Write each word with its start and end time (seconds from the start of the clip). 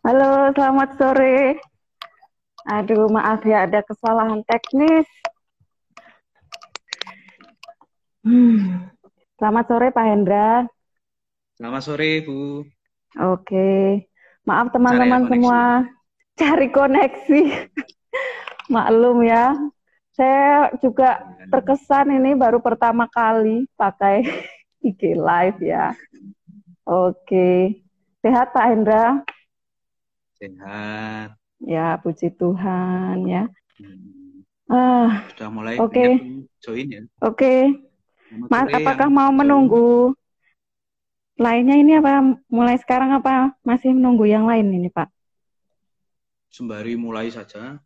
Halo, 0.00 0.50
selamat 0.56 0.90
sore. 0.96 1.60
Aduh, 2.68 3.08
maaf 3.12 3.44
ya 3.44 3.64
ada 3.68 3.84
kesalahan 3.84 4.40
teknis. 4.46 5.08
Hmm. 8.20 8.88
Selamat 9.40 9.64
sore 9.72 9.88
Pak 9.90 10.06
Hendra. 10.06 10.68
Selamat 11.56 11.82
sore 11.84 12.20
Bu. 12.24 12.64
Oke, 13.16 14.04
maaf 14.44 14.70
teman-teman 14.70 15.26
semua 15.26 15.88
cari 16.36 16.68
koneksi. 16.70 17.42
Maklum 18.74 19.26
ya, 19.26 19.56
saya 20.14 20.70
juga 20.78 21.20
terkesan 21.50 22.14
ini 22.14 22.38
baru 22.38 22.62
pertama 22.62 23.10
kali 23.10 23.66
pakai 23.74 24.22
IG 24.88 25.16
Live 25.16 25.60
ya. 25.64 25.96
Oke, 26.90 27.46
sehat 28.22 28.46
Pak 28.54 28.64
Hendra? 28.66 29.22
Sehat. 30.38 31.38
Ya, 31.72 31.86
puji 32.02 32.26
Tuhan 32.40 33.16
ya. 33.32 33.42
Hmm. 33.80 34.44
Ah, 34.70 35.26
Sudah 35.32 35.48
mulai 35.50 35.76
Oke. 35.82 36.00
banyak 36.02 36.46
join 36.64 36.86
ya. 36.90 37.02
oke. 37.22 37.52
Selamat 38.26 38.50
Mas, 38.50 38.68
apakah 38.78 39.06
yang 39.06 39.14
mau 39.18 39.30
menunggu 39.32 40.14
lainnya 41.44 41.76
ini 41.82 41.92
apa 42.00 42.12
mulai 42.56 42.76
sekarang 42.82 43.10
apa 43.18 43.34
masih 43.68 43.90
menunggu 43.96 44.24
yang 44.34 44.44
lain 44.50 44.66
ini 44.78 44.88
Pak? 44.96 45.08
Sembari 46.56 46.94
mulai 47.04 47.28
saja. 47.36 47.78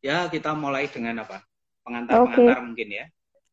Ya, 0.00 0.18
kita 0.32 0.50
mulai 0.56 0.84
dengan 0.88 1.16
apa? 1.24 1.44
Pengantar-pengantar 1.84 2.58
mungkin 2.64 2.88
ya. 3.00 3.04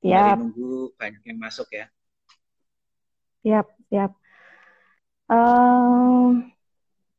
Sembari 0.04 0.32
Siap, 0.32 0.40
nunggu 0.40 0.96
banyak 1.00 1.24
yang 1.28 1.40
masuk 1.40 1.68
ya. 1.76 1.86
siap, 3.42 3.68
siap. 3.90 4.12
Eh, 5.28 6.28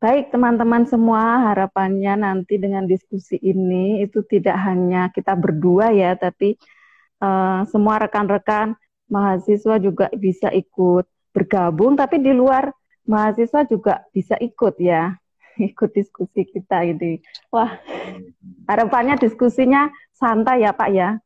baik 0.00 0.32
teman-teman 0.32 0.88
semua, 0.88 1.52
harapannya 1.52 2.16
nanti 2.16 2.56
dengan 2.56 2.88
diskusi 2.88 3.36
ini 3.36 4.00
itu 4.00 4.24
tidak 4.24 4.56
hanya 4.64 5.12
kita 5.12 5.36
berdua 5.36 5.92
ya, 5.92 6.16
tapi 6.16 6.56
eh, 7.20 7.60
semua 7.68 8.00
rekan-rekan 8.00 8.72
mahasiswa 9.12 9.76
juga 9.76 10.08
bisa 10.16 10.48
ikut 10.52 11.04
bergabung, 11.36 12.00
tapi 12.00 12.20
di 12.24 12.32
luar 12.32 12.72
mahasiswa 13.04 13.68
juga 13.68 14.04
bisa 14.12 14.40
ikut 14.40 14.80
ya, 14.80 15.12
ikut 15.68 15.90
diskusi 15.92 16.48
kita 16.48 16.88
ini. 16.88 17.20
Wah, 17.52 17.76
harapannya 18.64 19.20
diskusinya 19.20 19.92
santai 20.16 20.64
ya 20.64 20.72
Pak 20.72 20.90
ya, 20.96 21.20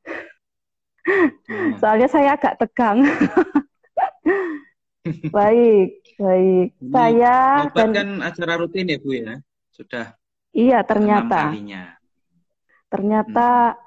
Hmm. 1.03 1.75
soalnya 1.83 2.07
saya 2.07 2.39
agak 2.39 2.63
tegang. 2.63 3.03
Baik, 5.03 5.99
baik. 6.15 6.69
Ini 6.79 6.93
Saya 6.95 7.67
dan 7.75 7.91
kan 7.91 8.09
acara 8.23 8.55
rutin 8.55 8.87
ya 8.87 8.99
Bu 9.03 9.11
ya. 9.19 9.43
Sudah 9.75 10.15
iya 10.55 10.87
ternyata, 10.87 11.51
kalinya. 11.51 11.99
ternyata 12.87 13.49
Hmm. 13.75 13.81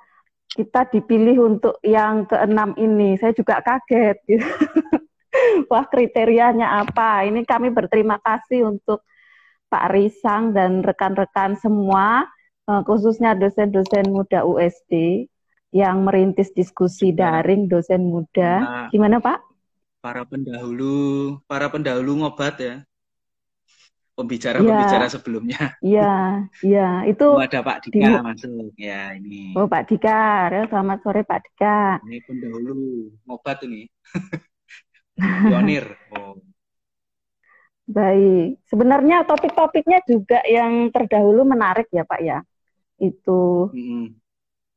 kita 0.56 0.82
dipilih 0.92 1.38
untuk 1.56 1.80
yang 1.84 2.28
keenam 2.28 2.76
ini. 2.76 3.16
Saya 3.16 3.32
juga 3.32 3.64
kaget. 3.64 4.18
gitu. 4.28 4.44
Wah, 5.72 5.88
kriterianya 5.88 6.84
apa? 6.84 7.24
Ini 7.28 7.44
kami 7.48 7.72
berterima 7.72 8.20
kasih 8.20 8.68
untuk 8.68 9.04
Pak 9.72 9.92
Risang 9.92 10.52
dan 10.56 10.80
rekan-rekan 10.84 11.56
semua, 11.60 12.24
eh, 12.68 12.82
khususnya 12.84 13.36
dosen-dosen 13.36 14.12
muda 14.12 14.44
USD 14.48 15.28
yang 15.76 16.08
merintis 16.08 16.52
diskusi 16.56 17.12
daring 17.12 17.68
dosen 17.68 18.08
muda. 18.08 18.52
Nah, 18.64 18.88
Gimana, 18.92 19.20
Pak? 19.20 19.55
Para 20.06 20.22
pendahulu, 20.22 21.42
para 21.50 21.66
pendahulu 21.66 22.22
ngobat 22.22 22.56
ya. 22.62 22.76
Iya, 22.78 24.14
Pembicara-pembicara 24.22 25.06
sebelumnya. 25.10 25.74
iya, 25.82 26.46
iya. 26.62 27.02
Oh, 27.02 27.10
Itu 27.10 27.26
ada 27.42 27.60
Pak 27.66 27.90
di 27.90 27.98
Dika 27.98 28.22
masuk. 28.22 28.70
Ya, 28.78 29.18
ini. 29.18 29.58
Oh, 29.58 29.66
Pak 29.66 29.90
Dika. 29.90 30.46
Selamat 30.70 31.02
sore, 31.02 31.26
Pak 31.26 31.42
Dika. 31.42 31.98
Ini 32.06 32.22
pendahulu 32.22 33.10
ngobat 33.26 33.66
ini. 33.66 33.90
Pionir. 35.50 35.98
Oh. 36.14 36.38
Baik. 37.90 38.62
Sebenarnya 38.70 39.26
topik-topiknya 39.26 40.06
juga 40.06 40.38
yang 40.46 40.94
terdahulu 40.94 41.50
menarik 41.50 41.90
ya, 41.90 42.06
Pak 42.06 42.22
ya. 42.22 42.46
Itu 43.02 43.74
Mm-mm. 43.74 44.14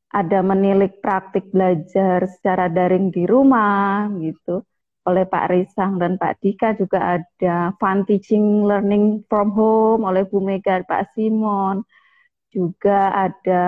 ada 0.09 0.41
menilik 0.41 0.97
praktik 0.99 1.53
belajar 1.53 2.25
secara 2.27 2.65
daring 2.65 3.13
di 3.13 3.29
rumah 3.29 4.09
gitu 4.17 4.65
oleh 5.09 5.25
Pak 5.25 5.45
Risang 5.49 5.97
dan 5.97 6.15
Pak 6.21 6.37
Dika 6.39 6.77
juga 6.77 7.19
ada 7.19 7.73
fun 7.81 8.05
teaching 8.05 8.63
learning 8.63 9.25
from 9.25 9.49
home 9.51 10.05
oleh 10.05 10.23
Bu 10.29 10.39
Mega 10.39 10.79
Pak 10.85 11.17
Simon 11.17 11.81
juga 12.49 13.13
ada 13.13 13.65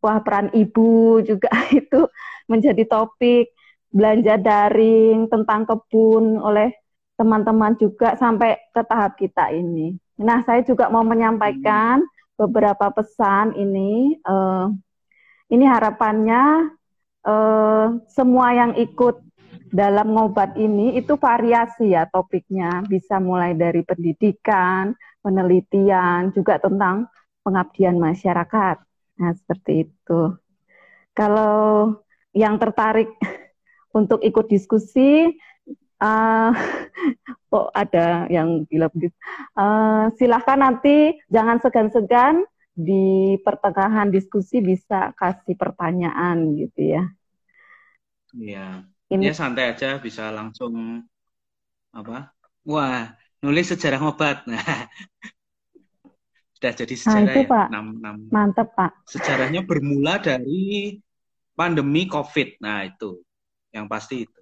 wah 0.00 0.18
peran 0.22 0.50
ibu 0.54 1.20
juga 1.22 1.50
itu 1.78 2.06
menjadi 2.50 2.82
topik 2.86 3.52
belanja 3.90 4.38
daring 4.38 5.26
tentang 5.26 5.66
kebun 5.66 6.38
oleh 6.38 6.70
teman-teman 7.18 7.76
juga 7.76 8.16
sampai 8.16 8.56
ke 8.72 8.80
tahap 8.86 9.18
kita 9.20 9.52
ini. 9.52 9.92
Nah, 10.16 10.40
saya 10.46 10.64
juga 10.64 10.88
mau 10.88 11.04
menyampaikan 11.04 12.00
beberapa 12.40 12.88
pesan 12.96 13.52
ini. 13.60 14.16
eh, 14.16 14.66
ini 15.52 15.64
harapannya 15.68 16.72
eh, 17.28 17.86
semua 18.08 18.46
yang 18.56 18.72
ikut 18.78 19.20
dalam 19.70 20.18
ngobat 20.18 20.58
ini 20.58 20.98
itu 20.98 21.14
variasi 21.14 21.94
ya 21.94 22.10
topiknya, 22.10 22.82
bisa 22.90 23.22
mulai 23.22 23.54
dari 23.54 23.86
pendidikan, 23.86 24.98
penelitian, 25.22 26.34
juga 26.34 26.58
tentang 26.58 27.06
pengabdian 27.46 27.96
masyarakat. 27.96 28.76
Nah, 29.22 29.32
seperti 29.38 29.86
itu. 29.86 30.20
Kalau 31.14 31.94
yang 32.34 32.58
tertarik 32.58 33.14
untuk 33.98 34.18
ikut 34.26 34.50
diskusi, 34.50 35.30
eh, 36.02 36.50
kok 37.46 37.68
ada 37.86 38.26
yang 38.26 38.66
bilang. 38.66 38.90
Eh, 38.98 40.04
silahkan 40.18 40.58
nanti 40.58 41.14
jangan 41.30 41.62
segan-segan 41.62 42.42
di 42.74 43.38
pertengahan 43.46 44.10
diskusi 44.10 44.58
bisa 44.58 45.14
kasih 45.14 45.54
pertanyaan 45.54 46.58
gitu 46.58 46.98
ya. 46.98 47.02
Iya. 48.34 48.66
Ini 49.10 49.26
Ya 49.26 49.32
santai 49.38 49.64
aja 49.72 49.88
bisa 50.04 50.22
langsung 50.38 50.74
apa? 51.98 52.16
Wah, 52.70 53.00
nulis 53.42 53.66
sejarah 53.72 53.98
ngobat. 54.02 54.36
Nah, 54.50 54.90
sudah 56.56 56.72
jadi 56.80 56.94
nah 57.04 57.18
sejarah 57.18 57.26
itu 57.26 57.38
ya. 57.46 57.50
Pak, 57.50 57.66
Enam, 57.68 57.86
enam. 57.98 58.16
mantep 58.34 58.68
Pak. 58.76 58.92
Sejarahnya 59.08 59.60
bermula 59.68 60.14
dari 60.22 60.96
pandemi 61.58 62.02
COVID. 62.14 62.48
Nah, 62.64 62.78
itu 62.90 63.10
yang 63.74 63.86
pasti 63.92 64.26
itu. 64.26 64.40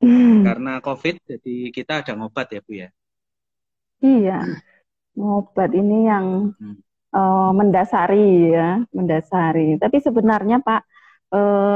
Hmm, 0.00 0.44
Karena 0.44 0.72
COVID 0.86 1.14
jadi 1.30 1.54
kita 1.76 1.92
ada 2.02 2.12
ngobat 2.18 2.46
ya, 2.54 2.60
Bu 2.66 2.72
ya. 2.82 2.88
Iya, 4.06 4.32
ngobat 5.18 5.70
ini 5.80 5.94
yang 6.10 6.26
Hmm. 6.60 6.72
eh, 7.16 7.50
mendasari 7.58 8.16
ya, 8.56 8.62
mendasari. 8.96 9.60
Tapi 9.82 9.96
sebenarnya 10.06 10.56
Pak, 10.66 10.80
eh, 11.34 11.74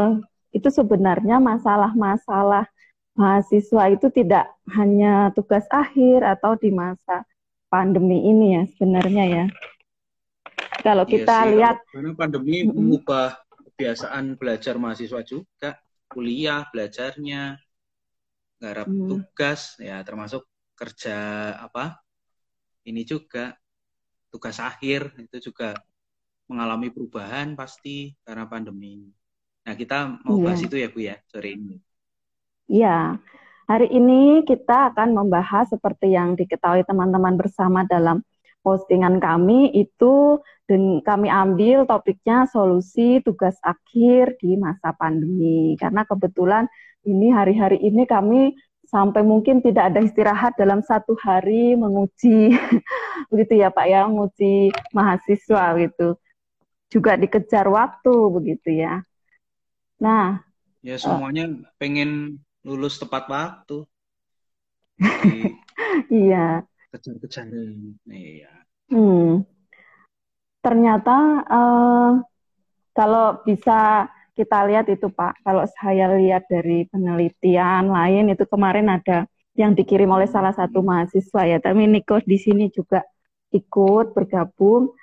itu 0.53 0.69
sebenarnya 0.69 1.41
masalah-masalah 1.41 2.69
mahasiswa 3.13 3.93
itu 3.93 4.09
tidak 4.09 4.49
hanya 4.73 5.33
tugas 5.37 5.65
akhir 5.69 6.25
atau 6.25 6.57
di 6.57 6.73
masa 6.73 7.25
pandemi 7.69 8.25
ini 8.29 8.61
ya 8.61 8.63
sebenarnya 8.77 9.25
ya. 9.29 9.45
Kalau 10.85 11.05
Iya 11.09 11.25
kita 11.25 11.37
sih, 11.39 11.51
lihat, 11.57 11.77
karena 11.93 12.11
pandemi 12.13 12.67
mengubah 12.67 13.39
kebiasaan 13.73 14.35
belajar 14.37 14.75
mahasiswa 14.77 15.21
juga, 15.25 15.79
kuliah, 16.11 16.67
belajarnya, 16.69 17.57
garap 18.61 18.89
Hmm. 18.89 19.09
tugas, 19.09 19.77
ya 19.79 20.03
termasuk 20.05 20.43
kerja 20.77 21.17
apa, 21.59 22.03
ini 22.89 23.03
juga 23.07 23.55
tugas 24.33 24.59
akhir 24.59 25.13
itu 25.21 25.53
juga 25.53 25.77
mengalami 26.51 26.91
perubahan 26.91 27.55
pasti 27.55 28.17
karena 28.27 28.45
pandemi. 28.49 29.07
Nah, 29.63 29.75
kita 29.79 30.19
mau 30.27 30.37
Iya. 30.43 30.45
bahas 30.51 30.61
itu 30.67 30.77
ya, 30.79 30.89
Bu 30.91 31.01
ya, 31.01 31.17
sore 31.31 31.55
ini. 31.55 31.79
Ya, 32.67 33.19
hari 33.71 33.87
ini 33.93 34.43
kita 34.43 34.91
akan 34.95 35.15
membahas 35.15 35.71
seperti 35.71 36.15
yang 36.17 36.35
diketahui 36.35 36.83
teman-teman 36.89 37.37
bersama 37.39 37.85
dalam 37.87 38.25
postingan 38.63 39.19
kami 39.19 39.75
itu 39.75 40.39
dan 40.71 41.03
kami 41.03 41.27
ambil 41.29 41.85
topiknya 41.85 42.47
solusi 42.49 43.19
tugas 43.27 43.59
akhir 43.63 44.39
di 44.39 44.55
masa 44.57 44.95
pandemi. 44.95 45.75
Karena 45.79 46.07
kebetulan 46.07 46.67
ini 47.05 47.35
hari-hari 47.35 47.83
ini 47.83 48.07
kami 48.07 48.55
sampai 48.87 49.23
mungkin 49.27 49.61
tidak 49.61 49.93
ada 49.93 50.01
istirahat 50.03 50.55
dalam 50.59 50.81
satu 50.83 51.19
hari 51.19 51.75
menguji 51.75 52.55
begitu 53.31 53.53
ya 53.63 53.69
Pak 53.75 53.87
ya, 53.91 54.07
menguji 54.07 54.71
mahasiswa 54.95 55.65
gitu. 55.83 56.09
Juga 56.93 57.19
dikejar 57.19 57.67
waktu 57.69 58.15
begitu 58.31 58.69
ya. 58.81 59.03
Nah, 60.03 60.43
Ya 60.83 60.99
semuanya 60.99 61.47
pengen 61.79 62.43
lulus 62.67 62.99
tepat 62.99 63.31
waktu. 63.31 63.87
Jadi 64.99 65.55
iya. 66.11 66.67
Kejar-kejaran. 66.91 68.03
Iya. 68.11 68.51
Hmm. 68.91 69.47
Ternyata 70.59 71.17
uh, 71.47 72.11
kalau 72.99 73.27
bisa 73.47 74.11
kita 74.35 74.67
lihat 74.67 74.91
itu 74.91 75.07
Pak, 75.07 75.47
kalau 75.47 75.63
saya 75.79 76.11
lihat 76.19 76.51
dari 76.51 76.83
penelitian 76.91 77.87
lain 77.87 78.35
itu 78.35 78.43
kemarin 78.51 78.91
ada 78.91 79.31
yang 79.55 79.79
dikirim 79.79 80.11
oleh 80.11 80.27
salah 80.27 80.51
satu 80.51 80.83
mahasiswa 80.83 81.47
ya, 81.47 81.63
tapi 81.63 81.87
Niko 81.87 82.19
di 82.27 82.43
sini 82.43 82.73
juga 82.75 83.07
ikut 83.55 84.17
bergabung 84.17 84.97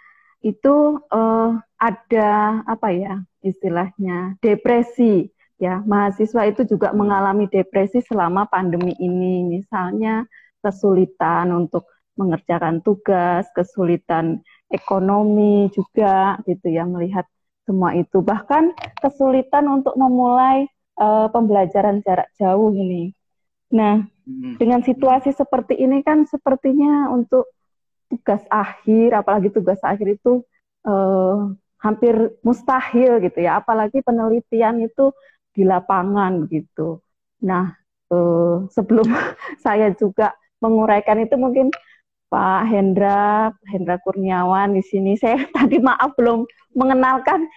itu 0.43 0.75
uh, 1.13 1.51
ada 1.77 2.31
apa 2.65 2.87
ya 2.91 3.15
istilahnya 3.43 4.39
depresi. 4.43 5.29
Ya 5.59 5.83
mahasiswa 5.83 6.47
itu 6.47 6.63
juga 6.63 6.95
mengalami 6.95 7.51
depresi 7.51 7.99
selama 7.99 8.47
pandemi 8.47 8.95
ini. 8.95 9.59
Misalnya 9.59 10.23
kesulitan 10.63 11.51
untuk 11.51 11.87
mengerjakan 12.19 12.83
tugas 12.83 13.47
kesulitan 13.55 14.43
ekonomi 14.67 15.71
juga 15.71 16.35
gitu 16.43 16.67
ya 16.67 16.83
melihat 16.83 17.23
semua 17.63 17.95
itu. 17.95 18.19
Bahkan 18.19 18.75
kesulitan 18.99 19.67
untuk 19.71 19.95
memulai 19.95 20.67
uh, 20.99 21.31
pembelajaran 21.31 22.03
jarak 22.03 22.27
jauh 22.35 22.75
ini. 22.75 23.15
Nah 23.71 24.03
hmm. 24.27 24.59
dengan 24.59 24.83
situasi 24.83 25.31
seperti 25.31 25.79
ini 25.79 26.03
kan 26.03 26.27
sepertinya 26.27 27.07
untuk 27.11 27.47
tugas 28.09 28.41
akhir, 28.49 29.15
apalagi 29.15 29.53
tugas 29.53 29.79
akhir 29.85 30.19
itu 30.19 30.43
uh, 30.83 31.53
hampir 31.79 32.35
mustahil 32.43 33.23
gitu 33.23 33.39
ya, 33.39 33.63
apalagi 33.63 34.03
penelitian 34.03 34.83
itu 34.83 35.15
di 35.55 35.63
lapangan 35.63 36.47
gitu. 36.51 36.99
Nah, 37.43 37.71
uh, 38.11 38.67
sebelum 38.69 39.07
saya 39.65 39.91
juga 39.95 40.35
menguraikan 40.59 41.23
itu 41.23 41.39
mungkin 41.39 41.71
Pak 42.29 42.61
Hendra, 42.69 43.49
Hendra 43.65 43.97
Kurniawan 44.05 44.77
di 44.77 44.83
sini. 44.85 45.17
Saya 45.17 45.41
tadi 45.55 45.81
maaf 45.81 46.13
belum 46.13 46.45
mengenalkan 46.77 47.49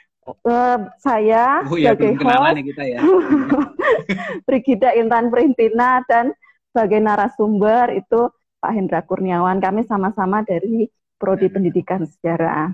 uh, 0.49 0.79
saya 0.97 1.67
oh, 1.69 1.77
iya, 1.77 1.93
sebagai 1.93 2.17
host 2.23 2.59
kita 2.63 2.83
ya. 2.89 3.01
Brigida 4.49 4.97
Intan 4.97 5.29
Perintina 5.29 6.01
dan 6.09 6.33
sebagai 6.73 7.05
narasumber 7.05 7.93
itu 7.93 8.33
Pak 8.63 8.73
Hendra 8.73 9.01
Kurniawan. 9.05 9.61
Kami 9.61 9.85
sama-sama 9.85 10.41
dari 10.41 10.89
Prodi 11.21 11.53
Pendidikan 11.53 12.09
Sejarah. 12.09 12.73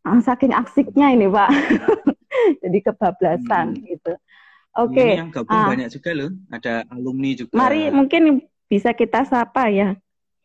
Ah, 0.00 0.16
saking 0.24 0.56
aksiknya 0.56 1.12
ini 1.12 1.28
Pak, 1.28 1.50
jadi 2.64 2.78
kebablasan 2.88 3.76
hmm. 3.76 3.84
gitu. 3.84 4.12
Oke. 4.80 4.96
Okay. 4.96 5.10
Ini 5.12 5.20
yang 5.28 5.32
gabung 5.34 5.60
ah. 5.60 5.68
banyak 5.68 5.88
juga 5.92 6.10
loh, 6.16 6.30
ada 6.48 6.88
alumni 6.88 7.30
juga. 7.36 7.52
Mari 7.52 7.92
mungkin 7.92 8.40
bisa 8.70 8.96
kita 8.96 9.28
sapa 9.28 9.68
ya, 9.68 9.92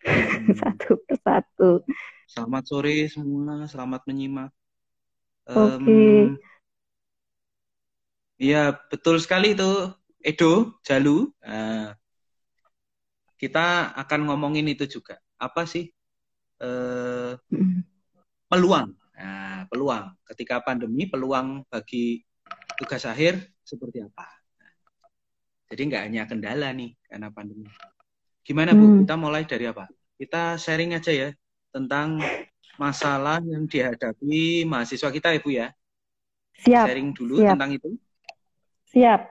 hmm. 0.04 0.56
satu 0.62 1.00
persatu. 1.08 1.88
Selamat 2.28 2.64
sore 2.68 3.08
semua, 3.08 3.64
selamat 3.72 4.02
menyimak. 4.12 4.52
Oke. 5.48 5.80
Okay. 5.80 6.20
Iya 8.36 8.76
betul 8.92 9.16
sekali 9.24 9.56
itu 9.56 9.96
Edo 10.20 10.76
Jalu. 10.84 11.32
Uh, 11.40 11.96
kita 13.40 13.96
akan 13.96 14.28
ngomongin 14.28 14.68
itu 14.68 14.84
juga. 15.00 15.20
Apa 15.40 15.64
sih 15.68 15.92
eh, 16.64 17.32
peluang? 18.48 19.05
Nah, 19.16 19.64
peluang 19.72 20.12
ketika 20.28 20.60
pandemi, 20.60 21.08
peluang 21.08 21.64
bagi 21.72 22.20
tugas 22.76 23.08
akhir 23.08 23.40
seperti 23.64 24.04
apa? 24.04 24.28
Jadi 25.72 25.82
nggak 25.90 26.04
hanya 26.06 26.24
kendala 26.30 26.70
nih 26.76 26.94
karena 27.08 27.32
pandemi. 27.32 27.66
Gimana 28.46 28.78
Bu? 28.78 28.86
Hmm. 28.86 28.98
Kita 29.02 29.16
mulai 29.18 29.44
dari 29.48 29.66
apa? 29.66 29.90
Kita 30.16 30.60
sharing 30.60 30.94
aja 30.94 31.12
ya 31.12 31.30
tentang 31.74 32.22
masalah 32.78 33.42
yang 33.42 33.66
dihadapi 33.66 34.68
mahasiswa 34.68 35.10
kita 35.10 35.34
ya 35.34 35.40
Bu 35.42 35.50
ya. 35.50 35.68
Siap. 36.62 36.86
Sharing 36.86 37.10
dulu 37.16 37.42
Siap. 37.42 37.52
tentang 37.56 37.72
itu. 37.74 37.90
Siap. 38.94 39.22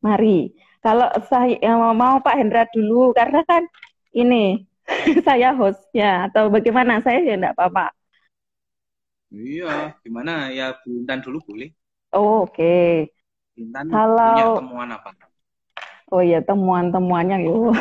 Mari. 0.00 0.54
Kalau 0.84 1.08
saya 1.28 1.72
mau 1.96 2.20
Pak 2.20 2.36
Hendra 2.36 2.68
dulu 2.68 3.16
karena 3.16 3.40
kan 3.48 3.64
ini 4.12 4.68
saya 5.26 5.56
hostnya 5.56 6.28
atau 6.28 6.52
bagaimana 6.52 7.00
saya 7.00 7.20
ya 7.24 7.36
enggak 7.36 7.56
apa-apa. 7.56 7.92
Iya, 9.34 9.98
gimana 10.06 10.54
ya 10.54 10.78
Bu 10.78 10.94
Intan 10.94 11.18
dulu 11.18 11.42
boleh. 11.42 11.74
Oh, 12.14 12.46
Oke. 12.46 12.54
Okay. 12.54 12.90
Intan 13.58 13.90
Kalau... 13.90 14.34
punya 14.38 14.46
temuan 14.62 14.88
apa? 14.94 15.10
Oh 16.14 16.22
iya 16.22 16.38
temuan-temuannya 16.46 17.42
yuk. 17.42 17.74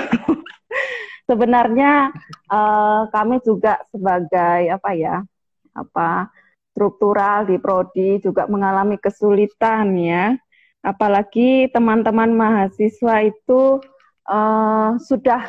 Sebenarnya 1.30 2.10
uh, 2.50 3.06
kami 3.14 3.38
juga 3.46 3.78
sebagai 3.94 4.74
apa 4.74 4.90
ya 4.98 5.22
apa 5.78 6.34
struktural 6.74 7.46
di 7.46 7.62
prodi 7.62 8.18
juga 8.20 8.50
mengalami 8.50 8.98
kesulitan 8.98 9.94
ya 9.98 10.34
apalagi 10.84 11.72
teman-teman 11.72 12.36
mahasiswa 12.36 13.24
itu 13.24 13.80
uh, 14.28 15.00
sudah 15.00 15.48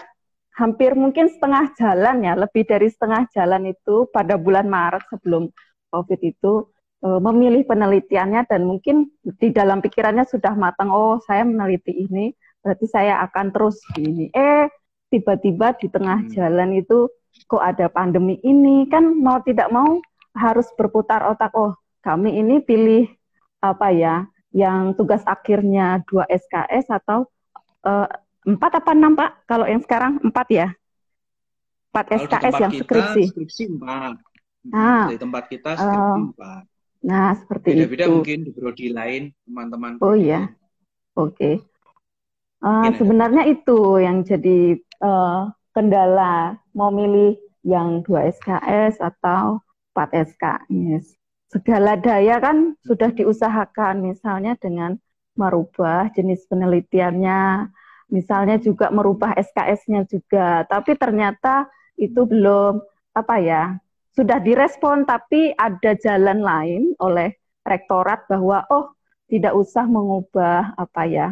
hampir 0.54 0.94
mungkin 0.94 1.26
setengah 1.26 1.74
jalan 1.74 2.22
ya, 2.22 2.38
lebih 2.38 2.62
dari 2.62 2.86
setengah 2.86 3.26
jalan 3.34 3.74
itu 3.74 4.06
pada 4.14 4.38
bulan 4.38 4.70
Maret 4.70 5.02
sebelum 5.10 5.50
COVID 5.94 6.20
itu 6.26 6.66
uh, 7.06 7.20
memilih 7.22 7.62
penelitiannya 7.62 8.50
dan 8.50 8.66
mungkin 8.66 9.14
di 9.22 9.54
dalam 9.54 9.78
pikirannya 9.78 10.26
sudah 10.26 10.58
matang, 10.58 10.90
oh 10.90 11.22
saya 11.22 11.46
meneliti 11.46 12.10
ini, 12.10 12.34
berarti 12.58 12.90
saya 12.90 13.22
akan 13.30 13.54
terus 13.54 13.78
ini. 13.94 14.34
Eh, 14.34 14.66
tiba-tiba 15.14 15.78
di 15.78 15.86
tengah 15.86 16.26
hmm. 16.26 16.30
jalan 16.34 16.70
itu 16.74 17.06
kok 17.46 17.62
ada 17.62 17.86
pandemi 17.86 18.42
ini, 18.42 18.90
kan 18.90 19.06
mau 19.14 19.38
tidak 19.46 19.70
mau 19.70 20.02
harus 20.34 20.66
berputar 20.74 21.22
otak, 21.30 21.54
oh 21.54 21.78
kami 22.02 22.42
ini 22.42 22.58
pilih 22.58 23.06
apa 23.62 23.94
ya, 23.94 24.26
yang 24.50 24.98
tugas 24.98 25.22
akhirnya 25.22 26.02
dua 26.10 26.26
SKS 26.26 26.90
atau 26.90 27.30
uh, 27.86 28.08
empat 28.42 28.82
apa 28.82 28.90
enam 28.92 29.14
Pak? 29.14 29.30
Kalau 29.46 29.66
yang 29.70 29.82
sekarang 29.82 30.18
empat 30.20 30.46
ya? 30.50 30.68
Empat 31.94 32.06
SKS 32.26 32.54
yang 32.58 32.72
kita, 32.74 32.82
skripsi. 32.82 33.22
Skripsi 33.30 33.62
empat. 33.70 34.33
Nah, 34.68 35.12
di 35.12 35.20
tempat 35.20 35.44
kita 35.52 35.76
uh, 35.76 36.32
empat. 36.32 36.64
Nah, 37.04 37.36
seperti 37.36 37.76
Beda 37.76 37.84
-beda 37.84 38.04
itu. 38.08 38.12
mungkin 38.16 38.38
di 38.48 38.50
prodi 38.56 38.86
lain 38.92 39.22
teman-teman. 39.44 39.92
Oh 40.00 40.16
iya, 40.16 40.52
oke. 41.16 41.36
Okay. 41.36 41.54
Uh, 42.64 42.88
sebenarnya 42.96 43.44
itu 43.44 44.00
yang 44.00 44.24
jadi 44.24 44.80
uh, 45.04 45.52
kendala 45.76 46.56
mau 46.72 46.88
milih 46.88 47.36
yang 47.60 48.00
dua 48.08 48.32
SKS 48.32 49.04
atau 49.04 49.60
empat 49.92 50.32
SKS 50.32 51.12
segala 51.54 51.94
daya 51.94 52.42
kan 52.42 52.74
sudah 52.82 53.14
diusahakan 53.14 54.02
misalnya 54.02 54.58
dengan 54.58 54.98
merubah 55.38 56.10
jenis 56.10 56.46
penelitiannya, 56.50 57.70
misalnya 58.10 58.58
juga 58.58 58.90
merubah 58.90 59.38
SKS-nya 59.38 60.02
juga, 60.10 60.66
tapi 60.66 60.98
ternyata 60.98 61.70
itu 61.94 62.26
belum 62.26 62.82
apa 63.14 63.38
ya, 63.38 63.78
sudah 64.14 64.38
direspon 64.38 65.02
tapi 65.04 65.50
ada 65.58 65.98
jalan 65.98 66.40
lain 66.40 66.82
oleh 67.02 67.34
rektorat 67.66 68.26
bahwa 68.30 68.62
oh 68.70 68.94
tidak 69.26 69.58
usah 69.58 69.84
mengubah 69.90 70.78
apa 70.78 71.02
ya 71.10 71.28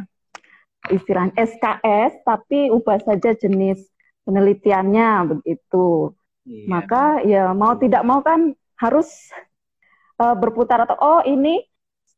istilah 0.91 1.31
SKS 1.39 2.27
tapi 2.27 2.75
ubah 2.75 2.99
saja 3.07 3.39
jenis 3.39 3.87
penelitiannya 4.27 5.39
begitu. 5.39 6.11
Iya. 6.43 6.67
Maka 6.67 7.23
ya 7.23 7.55
mau 7.55 7.79
tidak 7.79 8.03
mau 8.03 8.19
kan 8.19 8.51
harus 8.75 9.31
uh, 10.19 10.35
berputar 10.35 10.83
atau 10.83 10.99
oh 10.99 11.21
ini 11.23 11.63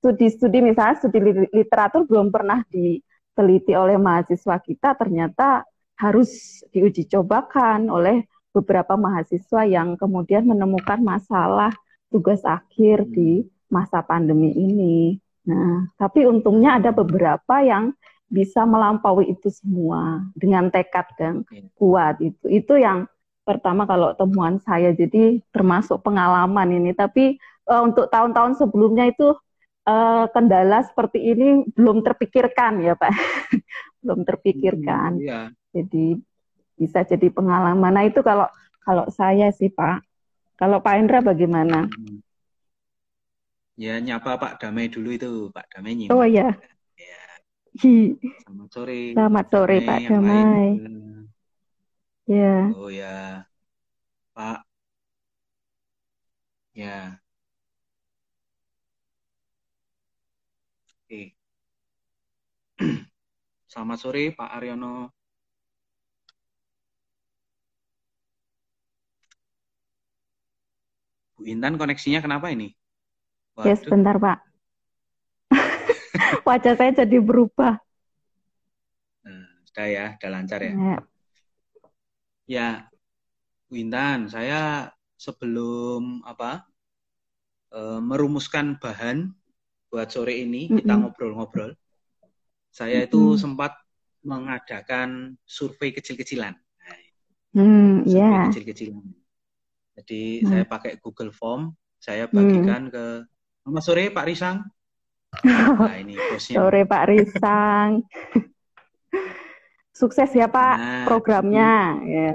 studi-studi 0.00 0.64
misalnya 0.64 0.96
studi 0.96 1.20
literatur 1.52 2.08
belum 2.08 2.32
pernah 2.32 2.64
diteliti 2.72 3.76
oleh 3.76 4.00
mahasiswa 4.00 4.56
kita 4.64 4.96
ternyata 4.96 5.68
harus 6.00 6.64
diuji 6.72 7.04
cobakan 7.08 7.92
oleh 7.92 8.24
beberapa 8.54 8.94
mahasiswa 8.94 9.66
yang 9.66 9.98
kemudian 9.98 10.46
menemukan 10.46 11.02
masalah 11.02 11.74
tugas 12.08 12.46
akhir 12.46 13.10
di 13.10 13.42
masa 13.66 14.06
pandemi 14.06 14.54
ini. 14.54 15.18
Nah, 15.50 15.90
tapi 15.98 16.24
untungnya 16.24 16.78
ada 16.78 16.94
beberapa 16.94 17.60
yang 17.60 17.90
bisa 18.30 18.62
melampaui 18.64 19.34
itu 19.34 19.50
semua 19.50 20.22
dengan 20.38 20.70
tekad 20.70 21.10
dan 21.18 21.34
kuat 21.74 22.22
itu. 22.22 22.46
Itu 22.46 22.78
yang 22.78 23.10
pertama 23.44 23.84
kalau 23.84 24.16
temuan 24.16 24.62
saya 24.62 24.94
jadi 24.94 25.42
termasuk 25.50 26.00
pengalaman 26.00 26.70
ini. 26.72 26.96
Tapi 26.96 27.36
uh, 27.68 27.82
untuk 27.84 28.08
tahun-tahun 28.08 28.56
sebelumnya 28.62 29.10
itu 29.10 29.36
uh, 29.84 30.26
kendala 30.32 30.86
seperti 30.86 31.20
ini 31.20 31.68
belum 31.76 32.00
terpikirkan 32.00 32.80
ya 32.80 32.96
Pak, 32.96 33.12
belum 34.06 34.24
terpikirkan. 34.24 35.20
Hmm, 35.20 35.24
iya. 35.24 35.40
Jadi 35.74 36.22
bisa 36.74 37.06
jadi 37.06 37.30
pengalaman. 37.30 37.92
Nah 37.94 38.04
itu 38.06 38.20
kalau 38.20 38.46
kalau 38.82 39.06
saya 39.10 39.50
sih 39.54 39.70
Pak. 39.72 40.04
Kalau 40.54 40.78
Pak 40.78 40.94
Indra 41.02 41.18
bagaimana? 41.18 41.90
Ya 43.74 43.98
nyapa 43.98 44.38
Pak 44.38 44.62
Damai 44.62 44.86
dulu 44.86 45.10
itu 45.10 45.50
Pak 45.50 45.66
Damai 45.74 45.98
nyimak. 45.98 46.14
Oh 46.14 46.22
iya. 46.22 46.54
Ya. 46.94 47.22
Selamat 48.46 48.68
sore. 48.70 49.18
Selamat 49.18 49.46
sore 49.50 49.76
Pak 49.82 49.98
Damai. 50.06 50.78
Yeah. 52.24 52.72
Oh 52.72 52.88
ya, 52.88 53.44
Pak. 54.32 54.64
Ya. 56.72 57.20
Oke. 61.04 61.36
Selamat 63.70 63.98
sore, 64.00 64.32
Pak 64.32 64.50
Aryono. 64.56 65.12
Bu 71.44 71.52
Intan 71.52 71.76
koneksinya 71.76 72.24
kenapa 72.24 72.48
ini? 72.48 72.72
Waduh. 73.52 73.68
Ya 73.68 73.76
sebentar 73.76 74.16
Pak. 74.16 74.40
Wajah 76.48 76.72
saya 76.72 77.04
jadi 77.04 77.20
berubah. 77.20 77.76
Nah, 79.28 79.44
sudah 79.68 79.86
ya, 79.92 80.06
sudah 80.16 80.30
lancar 80.32 80.64
ya. 80.64 80.72
Ya, 80.72 80.96
ya 82.48 82.68
Bu 83.68 83.76
Intan, 83.76 84.32
saya 84.32 84.88
sebelum 85.20 86.24
apa 86.24 86.64
e, 87.68 88.00
merumuskan 88.00 88.80
bahan 88.80 89.28
buat 89.92 90.08
sore 90.08 90.40
ini 90.40 90.64
mm 90.64 90.68
-hmm. 90.72 90.78
kita 90.80 90.94
ngobrol-ngobrol, 90.96 91.76
saya 92.72 93.04
itu 93.04 93.20
mm 93.20 93.30
-hmm. 93.36 93.42
sempat 93.44 93.72
mengadakan 94.24 95.36
survei 95.44 95.92
kecil-kecilan. 95.92 96.56
Hmm, 97.52 98.00
survei 98.08 98.32
yeah. 98.32 98.48
kecil-kecilan 98.48 99.23
jadi 99.94 100.22
hmm. 100.42 100.48
saya 100.50 100.64
pakai 100.66 100.98
Google 100.98 101.30
Form, 101.30 101.70
saya 102.02 102.26
bagikan 102.26 102.90
hmm. 102.90 102.92
ke 102.92 103.04
Selamat 103.64 103.80
sore 103.80 104.04
Pak 104.12 104.26
Risang. 104.28 104.58
Nah, 105.42 105.98
ini 105.98 106.14
bosnya. 106.14 106.62
Sore 106.62 106.84
Pak 106.84 107.04
Risang. 107.10 107.90
Sukses 109.98 110.30
ya 110.36 110.46
Pak 110.52 110.76
nah, 110.76 111.04
programnya. 111.08 111.96
Ya. 112.04 112.34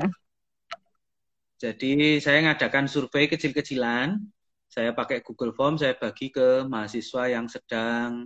Jadi 1.62 2.18
saya 2.18 2.50
ngadakan 2.50 2.90
survei 2.90 3.30
kecil-kecilan. 3.30 4.18
Saya 4.68 4.92
pakai 4.98 5.22
Google 5.22 5.54
Form, 5.54 5.78
saya 5.78 5.96
bagi 5.96 6.34
ke 6.34 6.66
mahasiswa 6.66 7.30
yang 7.30 7.46
sedang 7.46 8.26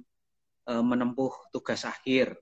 uh, 0.72 0.82
menempuh 0.82 1.52
tugas 1.52 1.84
akhir. 1.84 2.34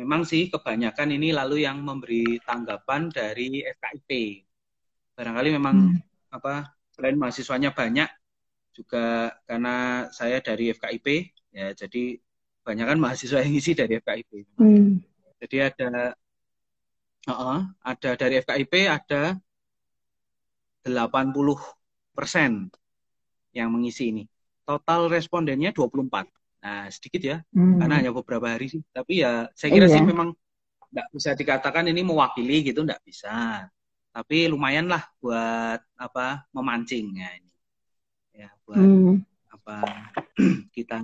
Memang 0.00 0.24
sih 0.24 0.48
kebanyakan 0.48 1.12
ini 1.12 1.30
lalu 1.30 1.68
yang 1.68 1.84
memberi 1.84 2.40
tanggapan 2.40 3.12
dari 3.12 3.62
FKIP. 3.68 4.42
Barangkali 5.12 5.50
memang 5.54 5.76
hmm 5.76 6.09
apa 6.30 6.74
selain 6.94 7.18
mahasiswanya 7.18 7.74
banyak 7.74 8.08
juga 8.74 9.34
karena 9.44 10.06
saya 10.14 10.38
dari 10.38 10.70
FKIP 10.70 11.06
ya 11.50 11.74
jadi 11.74 12.16
banyak 12.62 12.86
kan 12.86 12.98
mahasiswa 13.00 13.42
yang 13.42 13.54
isi 13.56 13.72
dari 13.74 13.98
FKIP. 13.98 14.30
Hmm. 14.60 15.02
Jadi 15.40 15.56
ada 15.58 16.14
uh 17.26 17.32
-uh, 17.32 17.60
ada 17.82 18.10
dari 18.14 18.38
FKIP 18.38 18.74
ada 18.86 19.34
80 20.84 21.34
persen 22.14 22.68
yang 23.56 23.68
mengisi 23.72 24.14
ini. 24.14 24.24
Total 24.62 25.10
respondennya 25.10 25.74
24. 25.74 26.30
Nah, 26.60 26.92
sedikit 26.92 27.22
ya, 27.24 27.36
hmm. 27.56 27.80
karena 27.80 27.94
hanya 27.96 28.12
beberapa 28.12 28.46
hari 28.52 28.68
sih. 28.68 28.84
Tapi 28.92 29.24
ya, 29.24 29.48
saya 29.56 29.70
kira 29.72 29.88
iya. 29.88 29.96
sih 29.96 30.02
memang 30.04 30.36
nggak 30.92 31.08
bisa 31.16 31.32
dikatakan 31.32 31.88
ini 31.88 32.04
mewakili 32.04 32.60
gitu, 32.60 32.84
nggak 32.84 33.00
bisa 33.00 33.64
tapi 34.10 34.50
lumayan 34.50 34.90
lah 34.90 35.06
buat 35.22 35.78
apa 35.94 36.50
memancing 36.50 37.14
ya 37.14 37.30
ini 37.38 37.52
ya 38.34 38.50
buat 38.66 38.82
hmm. 38.82 39.16
apa 39.54 39.76
kita 40.76 40.98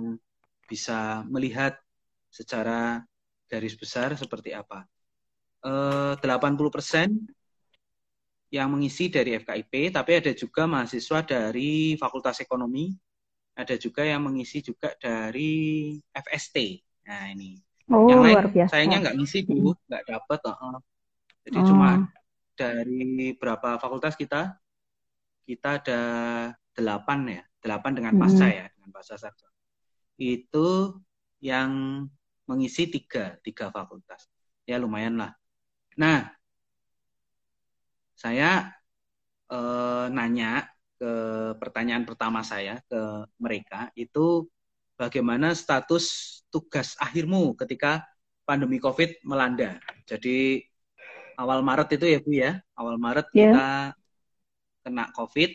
bisa 0.67 1.23
melihat 1.31 1.79
secara 2.27 2.99
garis 3.47 3.79
besar 3.79 4.11
seperti 4.19 4.51
apa 4.51 4.83
eh, 5.63 6.13
80% 6.19 8.51
yang 8.51 8.67
mengisi 8.71 9.11
dari 9.11 9.35
FKIP 9.39 9.95
tapi 9.95 10.11
ada 10.19 10.31
juga 10.35 10.67
mahasiswa 10.67 11.23
dari 11.23 11.95
Fakultas 11.95 12.43
Ekonomi 12.43 12.91
ada 13.57 13.73
juga 13.79 14.03
yang 14.03 14.27
mengisi 14.27 14.59
juga 14.59 14.91
dari 14.99 15.95
FST 16.11 16.55
nah 17.07 17.31
ini 17.31 17.55
oh, 17.91 18.07
yang 18.11 18.23
lain 18.23 18.67
sayangnya 18.67 19.07
nggak 19.07 19.15
ngisi 19.19 19.47
dulu 19.47 19.71
nggak 19.87 20.03
dapat 20.03 20.39
uh 20.43 20.51
-uh. 20.51 20.77
jadi 21.47 21.59
oh. 21.63 21.67
cuma 21.71 21.89
dari 22.57 23.37
berapa 23.37 23.77
fakultas 23.77 24.17
kita? 24.17 24.57
Kita 25.45 25.79
ada 25.79 26.01
delapan 26.73 27.19
ya, 27.39 27.43
delapan 27.61 27.91
dengan 27.93 28.13
hmm. 28.17 28.21
pasca 28.21 28.47
ya, 28.49 28.65
dengan 28.73 28.89
pasca 28.91 29.15
sarjana. 29.15 29.53
Itu 30.17 30.99
yang 31.39 32.03
mengisi 32.49 32.89
tiga, 32.89 33.37
tiga 33.45 33.69
fakultas. 33.69 34.25
Ya 34.65 34.81
lumayan 34.81 35.21
lah. 35.21 35.31
Nah, 35.95 36.33
saya 38.17 38.73
eh, 39.53 40.05
nanya 40.09 40.65
ke 40.97 41.11
pertanyaan 41.61 42.03
pertama 42.09 42.41
saya 42.41 42.81
ke 42.89 43.01
mereka 43.37 43.93
itu 43.93 44.49
bagaimana 44.97 45.53
status 45.53 46.41
tugas 46.49 46.97
akhirmu 46.97 47.53
ketika 47.53 48.01
pandemi 48.43 48.81
COVID 48.81 49.21
melanda. 49.23 49.77
Jadi 50.09 50.65
awal 51.37 51.61
Maret 51.61 51.89
itu 51.95 52.05
ya 52.09 52.19
Bu 52.19 52.31
ya. 52.33 52.51
Awal 52.73 52.97
Maret 52.97 53.27
yeah. 53.31 53.53
kita 53.53 53.67
kena 54.83 55.05
COVID. 55.13 55.51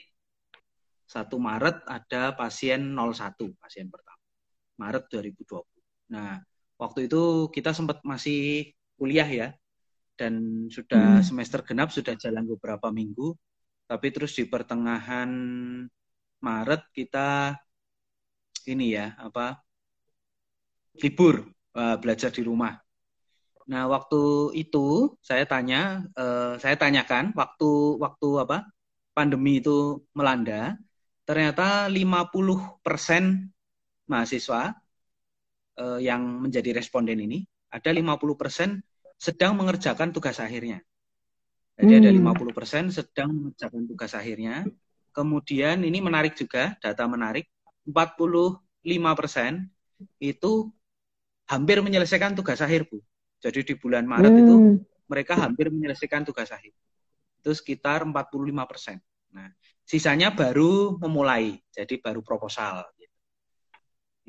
Satu 1.10 1.36
Maret 1.36 1.84
ada 1.84 2.32
pasien 2.32 2.80
01, 2.96 3.52
pasien 3.60 3.90
pertama. 3.90 4.22
Maret 4.80 5.04
2020. 5.12 5.60
Nah, 6.14 6.40
waktu 6.80 7.10
itu 7.10 7.52
kita 7.52 7.76
sempat 7.76 8.00
masih 8.06 8.72
kuliah 8.96 9.28
ya. 9.28 9.48
Dan 10.16 10.66
sudah 10.70 11.20
hmm. 11.20 11.26
semester 11.26 11.60
genap, 11.66 11.90
sudah 11.92 12.14
jalan 12.16 12.46
beberapa 12.46 12.88
minggu. 12.88 13.34
Tapi 13.84 14.08
terus 14.14 14.32
di 14.38 14.48
pertengahan 14.48 15.28
Maret 16.40 16.82
kita 16.94 17.58
ini 18.70 18.94
ya, 18.94 19.18
apa 19.18 19.58
libur 21.02 21.44
uh, 21.76 21.96
belajar 21.98 22.30
di 22.30 22.44
rumah 22.44 22.76
Nah, 23.70 23.86
waktu 23.86 24.50
itu 24.58 25.14
saya 25.22 25.46
tanya, 25.46 26.02
uh, 26.18 26.58
saya 26.58 26.74
tanyakan 26.74 27.30
waktu 27.38 28.00
waktu 28.02 28.28
apa 28.42 28.66
pandemi 29.14 29.62
itu 29.62 30.02
melanda, 30.16 30.74
ternyata 31.22 31.86
50% 31.86 32.82
mahasiswa 34.10 34.74
uh, 35.78 36.00
yang 36.02 36.42
menjadi 36.42 36.82
responden 36.82 37.22
ini 37.22 37.46
ada 37.70 37.88
50% 37.88 38.82
sedang 39.16 39.54
mengerjakan 39.54 40.10
tugas 40.10 40.42
akhirnya. 40.42 40.82
Jadi 41.78 41.92
hmm. 41.94 42.00
ada 42.02 42.10
50% 42.42 42.92
sedang 42.92 43.30
mengerjakan 43.32 43.82
tugas 43.88 44.12
akhirnya. 44.12 44.66
Kemudian 45.12 45.84
ini 45.84 46.00
menarik 46.00 46.36
juga, 46.36 46.76
data 46.80 47.04
menarik, 47.08 47.48
45% 47.84 48.60
itu 50.20 50.52
hampir 51.48 51.78
menyelesaikan 51.84 52.32
tugas 52.36 52.60
akhir, 52.64 52.88
Bu. 52.88 53.00
Jadi 53.42 53.60
di 53.66 53.74
bulan 53.74 54.06
Maret 54.06 54.32
hmm. 54.32 54.42
itu 54.46 54.54
mereka 55.10 55.34
hampir 55.34 55.66
menyelesaikan 55.68 56.22
tugas 56.22 56.54
akhir. 56.54 56.70
Itu 57.42 57.50
sekitar 57.50 58.06
45 58.06 58.70
persen. 58.70 58.96
Nah, 59.34 59.50
sisanya 59.82 60.30
baru 60.30 60.94
memulai, 61.02 61.58
jadi 61.74 61.98
baru 61.98 62.22
proposal. 62.22 62.86
Gitu. 62.94 63.16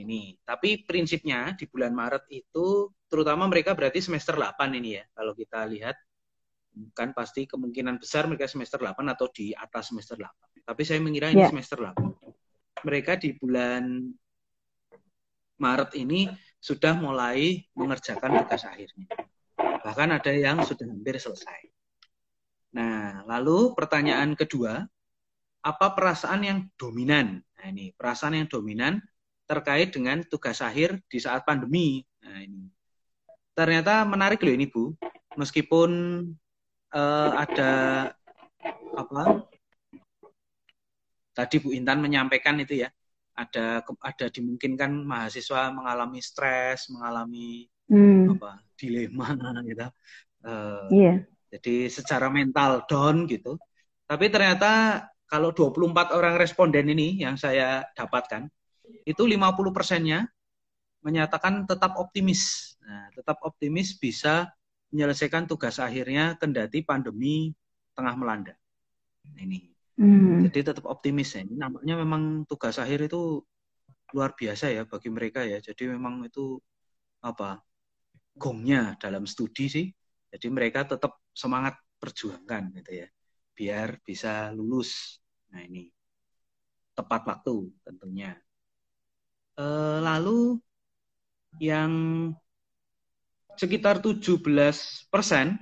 Ini, 0.01 0.41
tapi 0.41 0.81
prinsipnya 0.81 1.53
di 1.53 1.69
bulan 1.69 1.93
Maret 1.93 2.25
itu, 2.33 2.89
terutama 3.05 3.45
mereka 3.45 3.77
berarti 3.77 4.01
semester 4.01 4.33
8 4.33 4.73
ini 4.73 4.97
ya, 4.97 5.05
kalau 5.13 5.37
kita 5.37 5.61
lihat, 5.69 5.93
kan 6.97 7.13
pasti 7.13 7.45
kemungkinan 7.45 8.01
besar 8.01 8.25
mereka 8.25 8.49
semester 8.49 8.81
8 8.81 8.97
atau 9.13 9.29
di 9.29 9.53
atas 9.53 9.93
semester 9.93 10.17
8. 10.17 10.65
Tapi 10.65 10.81
saya 10.81 10.97
mengira 10.97 11.29
ini 11.29 11.45
yeah. 11.45 11.51
semester 11.53 11.77
8. 11.77 11.93
Mereka 12.81 13.21
di 13.21 13.37
bulan 13.37 14.09
Maret 15.61 15.93
ini 15.95 16.25
sudah 16.63 16.95
mulai 16.95 17.67
mengerjakan 17.75 18.39
tugas 18.39 18.63
akhirnya. 18.63 19.11
Bahkan 19.83 20.09
ada 20.15 20.31
yang 20.31 20.63
sudah 20.63 20.87
hampir 20.87 21.19
selesai. 21.19 21.67
Nah, 22.79 23.27
lalu 23.27 23.75
pertanyaan 23.75 24.31
kedua, 24.31 24.87
apa 25.59 25.87
perasaan 25.91 26.47
yang 26.47 26.59
dominan? 26.79 27.43
Nah, 27.59 27.65
ini 27.67 27.91
perasaan 27.91 28.39
yang 28.39 28.47
dominan 28.47 29.03
terkait 29.43 29.91
dengan 29.91 30.23
tugas 30.23 30.63
akhir 30.63 31.03
di 31.11 31.19
saat 31.19 31.43
pandemi. 31.43 31.99
Nah, 32.23 32.39
ini. 32.39 32.71
Ternyata 33.51 34.07
menarik 34.07 34.39
loh 34.39 34.55
ini, 34.55 34.71
Bu. 34.71 34.95
Meskipun 35.35 35.91
uh, 36.95 37.31
ada 37.35 37.71
apa? 38.95 39.43
Tadi 41.35 41.55
Bu 41.59 41.75
Intan 41.75 41.99
menyampaikan 41.99 42.55
itu 42.63 42.87
ya, 42.87 42.89
ada 43.33 43.81
ada 43.81 44.25
dimungkinkan 44.29 45.03
mahasiswa 45.03 45.73
mengalami 45.73 46.21
stres, 46.21 46.87
mengalami 46.93 47.65
hmm. 47.89 48.37
apa 48.37 48.61
dilema 48.77 49.33
gitu. 49.69 49.87
Uh, 50.43 50.85
yeah. 50.93 51.17
Jadi 51.53 51.89
secara 51.89 52.29
mental 52.29 52.85
down 52.89 53.25
gitu. 53.29 53.57
Tapi 54.05 54.29
ternyata 54.29 55.05
kalau 55.25 55.49
24 55.49 56.13
orang 56.13 56.37
responden 56.37 56.93
ini 56.93 57.21
yang 57.25 57.37
saya 57.37 57.81
dapatkan 57.97 58.45
itu 59.07 59.23
50 59.25 59.73
persennya 59.73 60.29
menyatakan 61.01 61.65
tetap 61.65 61.97
optimis. 61.97 62.73
Nah, 62.85 63.09
tetap 63.11 63.41
optimis 63.41 63.97
bisa 63.97 64.53
menyelesaikan 64.93 65.49
tugas 65.49 65.81
akhirnya 65.81 66.37
kendati 66.37 66.85
pandemi 66.85 67.49
tengah 67.97 68.13
melanda. 68.13 68.53
Nah, 69.25 69.41
ini. 69.41 69.72
Hmm. 69.93 70.41
Jadi 70.49 70.73
tetap 70.73 70.85
optimis 70.89 71.37
ya. 71.37 71.45
Ini 71.45 71.53
nampaknya 71.53 71.95
memang 72.01 72.49
tugas 72.49 72.81
akhir 72.81 73.05
itu 73.05 73.45
luar 74.13 74.33
biasa 74.33 74.73
ya 74.73 74.83
bagi 74.89 75.09
mereka 75.13 75.45
ya. 75.45 75.61
Jadi 75.61 75.89
memang 75.93 76.25
itu 76.25 76.57
apa 77.21 77.61
gongnya 78.33 78.97
dalam 78.97 79.29
studi 79.29 79.69
sih. 79.69 79.85
Jadi 80.33 80.47
mereka 80.49 80.85
tetap 80.89 81.21
semangat 81.29 81.77
perjuangkan 82.01 82.73
gitu 82.81 83.05
ya. 83.05 83.07
Biar 83.53 84.01
bisa 84.01 84.49
lulus. 84.49 85.21
Nah 85.53 85.61
ini 85.61 85.89
tepat 86.97 87.21
waktu 87.29 87.69
tentunya. 87.85 88.33
E, 89.53 89.65
lalu 90.01 90.57
yang 91.61 91.93
sekitar 93.53 94.01
17 94.01 94.41
persen 95.13 95.61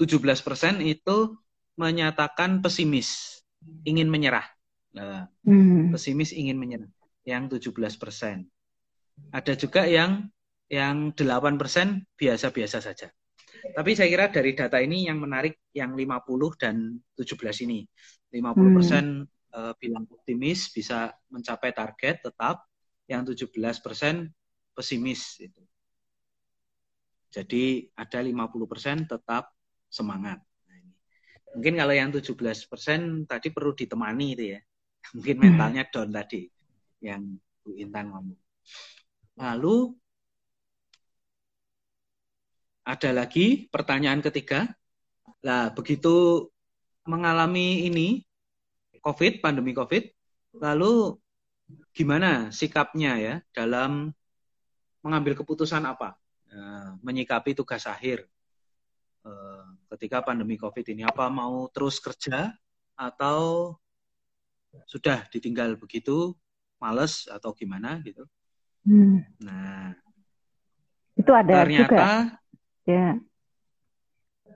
17 0.00 0.40
persen 0.40 0.80
itu 0.80 1.36
menyatakan 1.76 2.64
pesimis, 2.64 3.40
ingin 3.84 4.08
menyerah. 4.08 4.44
Nah, 4.96 5.28
hmm. 5.44 5.92
Pesimis 5.92 6.32
ingin 6.32 6.56
menyerah, 6.56 6.88
yang 7.28 7.48
17 7.52 7.72
persen. 8.00 8.48
Ada 9.32 9.56
juga 9.56 9.84
yang 9.84 10.28
yang 10.66 11.14
8 11.14 11.60
persen 11.60 12.02
biasa-biasa 12.18 12.82
saja. 12.82 13.08
Tapi 13.76 13.90
saya 13.96 14.08
kira 14.10 14.26
dari 14.28 14.52
data 14.52 14.82
ini 14.82 15.08
yang 15.08 15.22
menarik 15.22 15.70
yang 15.72 15.94
50 15.94 16.60
dan 16.60 16.96
17 17.16 17.64
ini. 17.68 17.86
50 18.32 18.76
persen 18.76 19.04
hmm. 19.24 19.54
uh, 19.56 19.72
bilang 19.78 20.04
optimis 20.10 20.72
bisa 20.74 21.14
mencapai 21.30 21.72
target 21.72 22.24
tetap, 22.26 22.66
yang 23.06 23.22
17 23.22 23.52
persen 23.84 24.34
pesimis. 24.74 25.40
Itu. 25.40 25.62
Jadi 27.30 27.86
ada 27.94 28.18
50 28.24 28.70
persen 28.70 28.96
tetap 29.06 29.52
semangat. 29.86 30.42
Mungkin 31.56 31.80
kalau 31.80 31.96
yang 31.96 32.12
17% 32.12 33.24
tadi 33.24 33.48
perlu 33.48 33.72
ditemani 33.72 34.36
itu 34.36 34.44
ya. 34.52 34.60
Mungkin 35.16 35.36
mentalnya 35.40 35.88
down 35.88 36.12
tadi 36.12 36.44
yang 37.00 37.40
Bu 37.64 37.72
Intan 37.80 38.12
ngomong. 38.12 38.36
Lalu 39.40 39.96
ada 42.84 43.10
lagi 43.16 43.72
pertanyaan 43.72 44.20
ketiga. 44.20 44.68
Lah, 45.40 45.72
begitu 45.72 46.44
mengalami 47.08 47.88
ini 47.88 48.20
COVID, 49.00 49.40
pandemi 49.40 49.72
COVID, 49.72 50.10
lalu 50.60 51.16
gimana 51.96 52.52
sikapnya 52.52 53.12
ya 53.16 53.34
dalam 53.56 54.12
mengambil 55.00 55.38
keputusan 55.38 55.86
apa? 55.88 56.18
Nah, 56.50 56.98
menyikapi 57.00 57.54
tugas 57.54 57.86
akhir 57.86 58.26
Eh, 58.26 58.35
ketika 59.94 60.22
pandemi 60.22 60.58
COVID 60.58 60.86
ini? 60.92 61.02
Apa 61.06 61.30
mau 61.30 61.66
terus 61.72 62.02
kerja 62.02 62.52
atau 62.96 63.74
sudah 64.84 65.24
ditinggal 65.32 65.76
begitu, 65.80 66.36
males 66.76 67.24
atau 67.30 67.52
gimana 67.56 68.00
gitu? 68.04 68.24
Hmm. 68.86 69.24
Nah, 69.42 69.96
itu 71.16 71.32
ada 71.32 71.52
ternyata 71.64 71.88
juga. 71.88 72.10
Ya. 72.86 73.08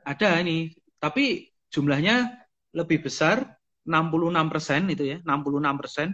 Ada 0.06 0.40
ini, 0.44 0.76
tapi 1.02 1.50
jumlahnya 1.72 2.46
lebih 2.76 3.02
besar 3.02 3.58
66 3.82 4.52
persen 4.52 4.80
itu 4.92 5.04
ya, 5.16 5.18
66 5.24 5.80
persen. 5.80 6.08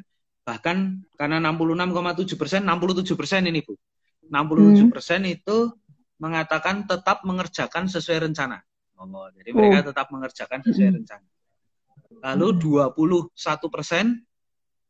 Bahkan 0.47 0.77
karena 1.19 1.43
66,7 1.43 2.39
persen, 2.39 2.61
67 2.63 3.19
persen 3.19 3.43
ini 3.51 3.61
Bu. 3.67 3.75
67 4.31 4.91
persen 4.91 5.21
hmm. 5.23 5.35
itu 5.39 5.57
mengatakan 6.17 6.89
tetap 6.89 7.23
mengerjakan 7.27 7.87
sesuai 7.87 8.31
rencana. 8.31 8.61
Oh, 8.97 9.29
jadi 9.37 9.51
mereka 9.53 9.79
oh. 9.85 9.87
tetap 9.93 10.07
mengerjakan 10.09 10.61
sesuai 10.65 10.89
hmm. 10.89 10.97
rencana. 11.03 11.29
Lalu 12.25 12.47
21 12.89 13.37
persen 13.69 14.25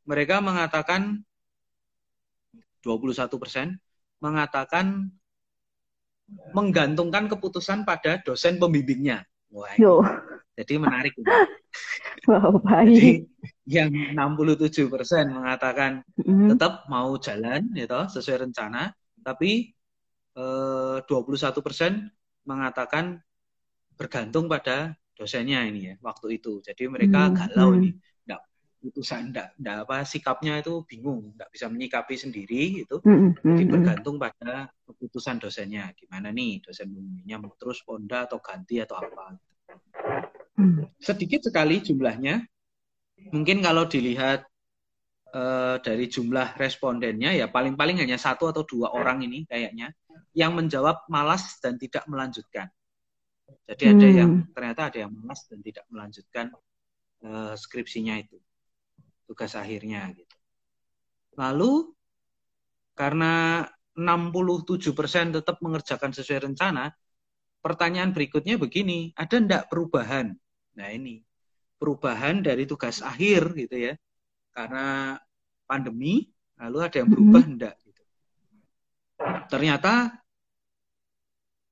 mereka 0.06 0.38
mengatakan 0.38 1.26
21 2.86 3.42
persen 3.42 3.66
mengatakan 4.22 5.10
menggantungkan 6.54 7.26
keputusan 7.26 7.82
pada 7.82 8.22
dosen 8.22 8.62
pembimbingnya. 8.62 9.26
Wah, 9.50 9.74
jadi 10.56 10.74
menarik. 10.80 11.14
Wow, 12.24 12.58
baik. 12.64 12.96
Jadi, 12.96 13.12
yang 13.68 13.92
67 14.16 14.88
persen 14.88 15.28
mengatakan 15.30 16.00
mm. 16.16 16.56
tetap 16.56 16.88
mau 16.88 17.12
jalan, 17.20 17.68
gitu, 17.76 18.00
sesuai 18.08 18.48
rencana, 18.48 18.90
tapi 19.20 19.75
21 20.36 21.08
eh, 21.08 21.62
persen 21.64 21.92
mengatakan 22.44 23.24
bergantung 23.96 24.46
pada 24.52 24.92
dosennya 25.16 25.64
ini 25.64 25.92
ya 25.92 25.94
waktu 26.04 26.36
itu. 26.36 26.60
Jadi 26.60 26.86
mereka 26.92 27.32
hmm. 27.32 27.34
galau 27.34 27.72
hmm. 27.72 27.78
ini, 27.80 27.90
enggak 28.28 28.40
putusan, 28.84 29.32
enggak, 29.32 29.56
enggak 29.56 29.76
apa 29.88 29.96
sikapnya 30.04 30.60
itu 30.60 30.84
bingung, 30.84 31.32
enggak 31.32 31.48
bisa 31.48 31.66
menyikapi 31.72 32.14
sendiri 32.20 32.84
itu. 32.84 32.96
Hmm. 33.00 33.32
hmm 33.32 33.56
Jadi 33.56 33.64
hmm. 33.64 33.74
bergantung 33.80 34.16
pada 34.20 34.68
keputusan 34.84 35.40
dosennya. 35.40 35.96
Gimana 35.96 36.28
nih 36.28 36.60
dosen 36.60 36.92
pembimbingnya 36.92 37.36
mau 37.40 37.56
terus 37.56 37.80
ponda 37.80 38.28
atau 38.28 38.38
ganti 38.44 38.76
atau 38.84 39.00
apa? 39.00 39.40
Hmm. 40.60 40.84
Sedikit 41.00 41.48
sekali 41.48 41.80
jumlahnya. 41.80 42.44
Mungkin 43.32 43.64
kalau 43.64 43.88
dilihat 43.88 44.44
uh, 45.36 45.76
dari 45.84 46.08
jumlah 46.08 46.56
respondennya 46.56 47.36
ya 47.36 47.46
paling-paling 47.52 48.00
hanya 48.00 48.16
satu 48.16 48.48
atau 48.48 48.64
dua 48.64 48.96
orang 48.96 49.20
ini 49.20 49.44
kayaknya 49.44 49.92
yang 50.32 50.56
menjawab 50.56 51.04
malas 51.12 51.60
dan 51.60 51.76
tidak 51.76 52.08
melanjutkan. 52.08 52.72
Jadi 53.68 53.84
hmm. 53.86 53.92
ada 53.92 54.08
yang 54.08 54.30
ternyata 54.50 54.80
ada 54.88 54.98
yang 55.06 55.12
malas 55.12 55.44
dan 55.46 55.60
tidak 55.60 55.84
melanjutkan 55.92 56.46
uh, 57.24 57.54
skripsinya 57.54 58.20
itu, 58.20 58.36
tugas 59.28 59.54
akhirnya 59.54 60.08
gitu. 60.16 60.36
Lalu 61.36 61.92
karena 62.96 63.64
67% 63.96 65.36
tetap 65.40 65.56
mengerjakan 65.64 66.12
sesuai 66.12 66.52
rencana, 66.52 66.92
pertanyaan 67.64 68.12
berikutnya 68.12 68.60
begini, 68.60 69.12
ada 69.16 69.36
enggak 69.40 69.72
perubahan? 69.72 70.36
Nah 70.76 70.88
ini, 70.92 71.24
perubahan 71.80 72.44
dari 72.44 72.68
tugas 72.68 73.00
akhir 73.00 73.56
gitu 73.56 73.92
ya. 73.92 73.94
Karena 74.52 75.16
pandemi, 75.66 76.30
lalu 76.56 76.78
ada 76.80 76.96
yang 77.02 77.10
berubah 77.10 77.42
hmm. 77.42 77.52
enggak? 77.52 77.74
Gitu. 77.84 78.02
Ternyata 79.50 79.92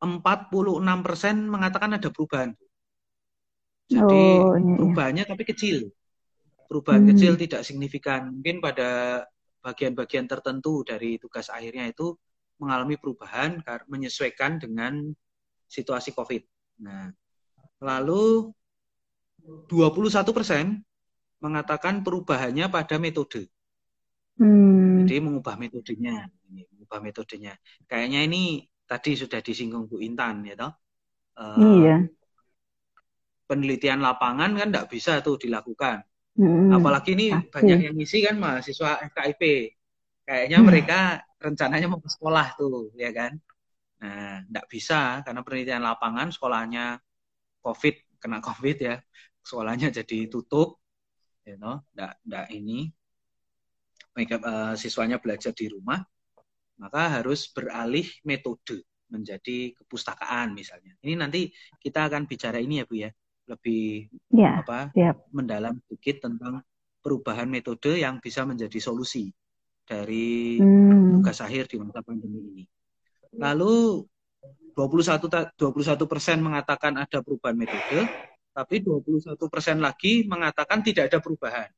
46 0.04 1.06
persen 1.06 1.36
mengatakan 1.48 1.96
ada 1.96 2.08
perubahan. 2.12 2.50
Jadi 3.88 4.22
oh, 4.40 4.56
iya. 4.56 4.74
perubahannya 4.76 5.24
tapi 5.24 5.42
kecil. 5.48 5.88
Perubahan 6.68 7.04
hmm. 7.04 7.10
kecil 7.14 7.32
tidak 7.40 7.62
signifikan. 7.64 8.32
Mungkin 8.32 8.60
pada 8.60 9.22
bagian-bagian 9.64 10.28
tertentu 10.28 10.84
dari 10.84 11.16
tugas 11.16 11.48
akhirnya 11.48 11.88
itu 11.88 12.12
mengalami 12.60 13.00
perubahan 13.00 13.64
menyesuaikan 13.88 14.60
dengan 14.60 15.08
situasi 15.68 16.12
COVID. 16.12 16.42
Nah, 16.84 17.08
lalu 17.80 18.52
21 19.68 20.36
persen 20.36 20.84
mengatakan 21.40 22.00
perubahannya 22.00 22.68
pada 22.72 22.96
metode. 22.96 23.48
Hmm. 24.34 25.06
Jadi 25.06 25.22
mengubah 25.22 25.54
metodenya, 25.54 26.26
mengubah 26.50 26.98
metodenya. 26.98 27.54
Kayaknya 27.86 28.26
ini 28.26 28.66
tadi 28.84 29.14
sudah 29.14 29.38
disinggung 29.38 29.86
Bu 29.86 30.02
Intan 30.02 30.42
ya 30.42 30.54
toh. 30.58 30.72
Uh, 31.38 31.82
iya. 31.82 31.96
Penelitian 33.44 34.02
lapangan 34.02 34.56
kan 34.58 34.68
tidak 34.72 34.88
bisa 34.90 35.22
tuh 35.22 35.38
dilakukan. 35.38 36.02
Hmm, 36.34 36.74
Apalagi 36.74 37.14
ini 37.14 37.30
pasti. 37.30 37.50
banyak 37.54 37.78
yang 37.90 37.94
ngisi 37.94 38.18
kan 38.26 38.36
mahasiswa 38.40 39.06
FKIP. 39.14 39.42
Kayaknya 40.24 40.58
hmm. 40.58 40.66
mereka 40.66 40.98
rencananya 41.38 41.86
mau 41.86 42.00
ke 42.00 42.10
sekolah 42.10 42.46
tuh, 42.56 42.90
ya 42.96 43.12
kan? 43.12 43.36
Nah, 44.00 44.42
tidak 44.48 44.66
bisa 44.66 45.20
karena 45.22 45.40
penelitian 45.44 45.84
lapangan 45.84 46.32
sekolahnya 46.32 46.98
COVID, 47.60 48.18
kena 48.18 48.40
COVID 48.40 48.76
ya, 48.80 48.96
sekolahnya 49.44 49.92
jadi 49.92 50.28
tutup, 50.32 50.80
ya 51.44 51.60
know, 51.60 51.84
tidak, 51.92 52.18
tidak 52.24 52.46
ini, 52.50 52.88
mereka 54.14 54.38
uh, 54.40 54.74
siswanya 54.78 55.18
belajar 55.18 55.50
di 55.50 55.66
rumah, 55.68 56.00
maka 56.78 57.20
harus 57.20 57.50
beralih 57.50 58.06
metode 58.22 58.86
menjadi 59.10 59.74
kepustakaan 59.76 60.54
misalnya. 60.54 60.94
Ini 61.02 61.14
nanti 61.18 61.50
kita 61.78 62.06
akan 62.08 62.26
bicara 62.26 62.58
ini 62.62 62.82
ya 62.82 62.84
Bu 62.86 62.94
ya, 62.98 63.10
lebih 63.50 64.08
ya, 64.32 64.64
apa 64.64 64.90
ya. 64.96 65.12
mendalam 65.30 65.76
sedikit 65.84 66.30
tentang 66.30 66.64
perubahan 67.04 67.46
metode 67.46 68.00
yang 68.00 68.18
bisa 68.18 68.48
menjadi 68.48 68.80
solusi 68.80 69.28
dari 69.84 70.56
hmm. 70.56 71.20
tugas 71.20 71.38
akhir 71.44 71.68
di 71.68 71.76
masa 71.76 72.00
pandemi 72.00 72.40
ini. 72.40 72.64
Lalu 73.36 74.00
21 74.74 75.54
21 75.54 76.10
persen 76.10 76.40
mengatakan 76.40 76.98
ada 76.98 77.20
perubahan 77.20 77.54
metode, 77.54 78.08
tapi 78.50 78.82
21 78.82 79.36
persen 79.52 79.78
lagi 79.78 80.24
mengatakan 80.26 80.82
tidak 80.82 81.12
ada 81.12 81.18
perubahan. 81.20 81.70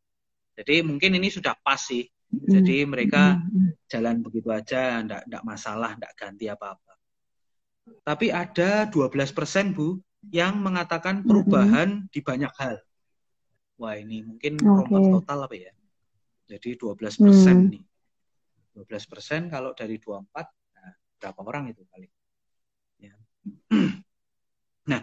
Jadi 0.57 0.81
mungkin 0.81 1.20
ini 1.20 1.29
sudah 1.29 1.53
pas 1.61 1.77
sih 1.77 2.07
jadi 2.31 2.83
hmm. 2.83 2.89
mereka 2.91 3.39
hmm. 3.39 3.87
jalan 3.87 4.17
begitu 4.21 4.49
aja, 4.51 4.99
enggak, 5.01 5.23
enggak 5.31 5.45
masalah, 5.47 5.91
enggak 5.95 6.12
ganti 6.19 6.47
apa-apa. 6.51 6.93
Tapi 8.03 8.35
ada 8.35 8.91
12 8.91 9.31
persen, 9.31 9.71
Bu, 9.71 9.99
yang 10.35 10.59
mengatakan 10.59 11.23
perubahan 11.23 12.11
di 12.11 12.19
banyak 12.19 12.51
hal. 12.59 12.77
Wah 13.79 13.95
ini 13.95 14.27
mungkin 14.27 14.59
okay. 14.59 15.11
total 15.12 15.47
apa 15.47 15.55
ya? 15.55 15.73
Jadi 16.51 16.75
12 16.75 17.23
persen 17.23 17.57
mm. 17.67 17.71
nih. 17.77 17.85
12 18.75 19.11
persen 19.11 19.41
kalau 19.49 19.73
dari 19.73 19.97
24, 20.03 20.27
nah, 20.77 20.93
berapa 21.23 21.41
orang 21.47 21.65
itu 21.73 21.83
kali? 21.87 22.09
Ya. 23.01 23.15
nah, 24.91 25.01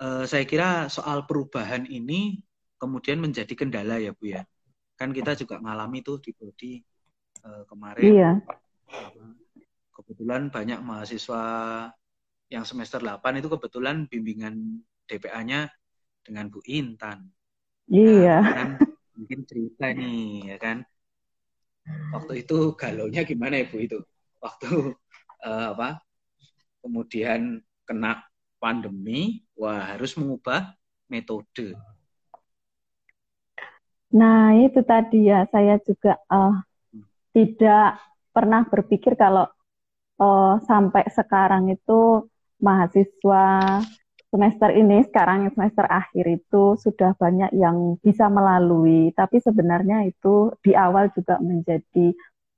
eh, 0.00 0.24
saya 0.24 0.44
kira 0.48 0.88
soal 0.88 1.28
perubahan 1.28 1.84
ini 1.86 2.40
kemudian 2.80 3.20
menjadi 3.20 3.52
kendala 3.52 4.00
ya 4.00 4.16
Bu 4.16 4.32
ya. 4.32 4.48
Kan 4.94 5.10
kita 5.10 5.34
juga 5.34 5.58
mengalami 5.58 6.00
tuh 6.00 6.22
di 6.22 6.30
body 6.30 6.72
eh, 7.44 7.62
kemarin. 7.66 8.04
Iya. 8.04 8.30
Kebetulan 9.94 10.50
banyak 10.50 10.82
mahasiswa 10.82 11.42
yang 12.52 12.64
semester 12.66 13.00
8 13.02 13.40
itu 13.40 13.48
kebetulan 13.50 14.06
bimbingan 14.06 14.84
DPA-nya 15.10 15.70
dengan 16.24 16.48
Bu 16.48 16.60
Intan. 16.66 17.28
Iya. 17.90 18.38
Nah, 18.40 18.54
kan 18.54 18.68
mungkin 19.14 19.40
cerita 19.44 19.92
nih 19.92 20.54
ya 20.54 20.56
kan. 20.58 20.78
Waktu 22.16 22.46
itu 22.46 22.72
galaunya 22.80 23.22
gimana 23.28 23.60
ya 23.60 23.66
Bu 23.68 23.76
itu? 23.82 24.00
Waktu 24.40 24.96
uh, 25.44 25.66
apa? 25.76 26.00
Kemudian 26.80 27.60
kena 27.84 28.24
pandemi, 28.60 29.44
wah 29.56 29.96
harus 29.96 30.16
mengubah 30.16 30.72
metode. 31.08 31.76
Nah, 34.14 34.54
itu 34.62 34.80
tadi 34.86 35.26
ya, 35.26 35.46
saya 35.50 35.76
juga 35.82 36.16
uh, 36.30 36.54
tidak 37.34 37.98
pernah 38.30 38.62
berpikir 38.66 39.18
kalau 39.18 39.46
uh, 40.22 40.54
sampai 40.66 41.06
sekarang 41.10 41.70
itu 41.70 42.30
mahasiswa 42.62 43.46
semester 44.34 44.70
ini 44.74 45.06
sekarang 45.06 45.46
semester 45.54 45.86
akhir 45.86 46.26
itu 46.26 46.74
sudah 46.74 47.14
banyak 47.14 47.54
yang 47.54 47.94
bisa 48.02 48.26
melalui 48.26 49.14
tapi 49.14 49.38
sebenarnya 49.38 50.10
itu 50.10 50.50
di 50.58 50.74
awal 50.74 51.06
juga 51.14 51.38
menjadi 51.38 52.10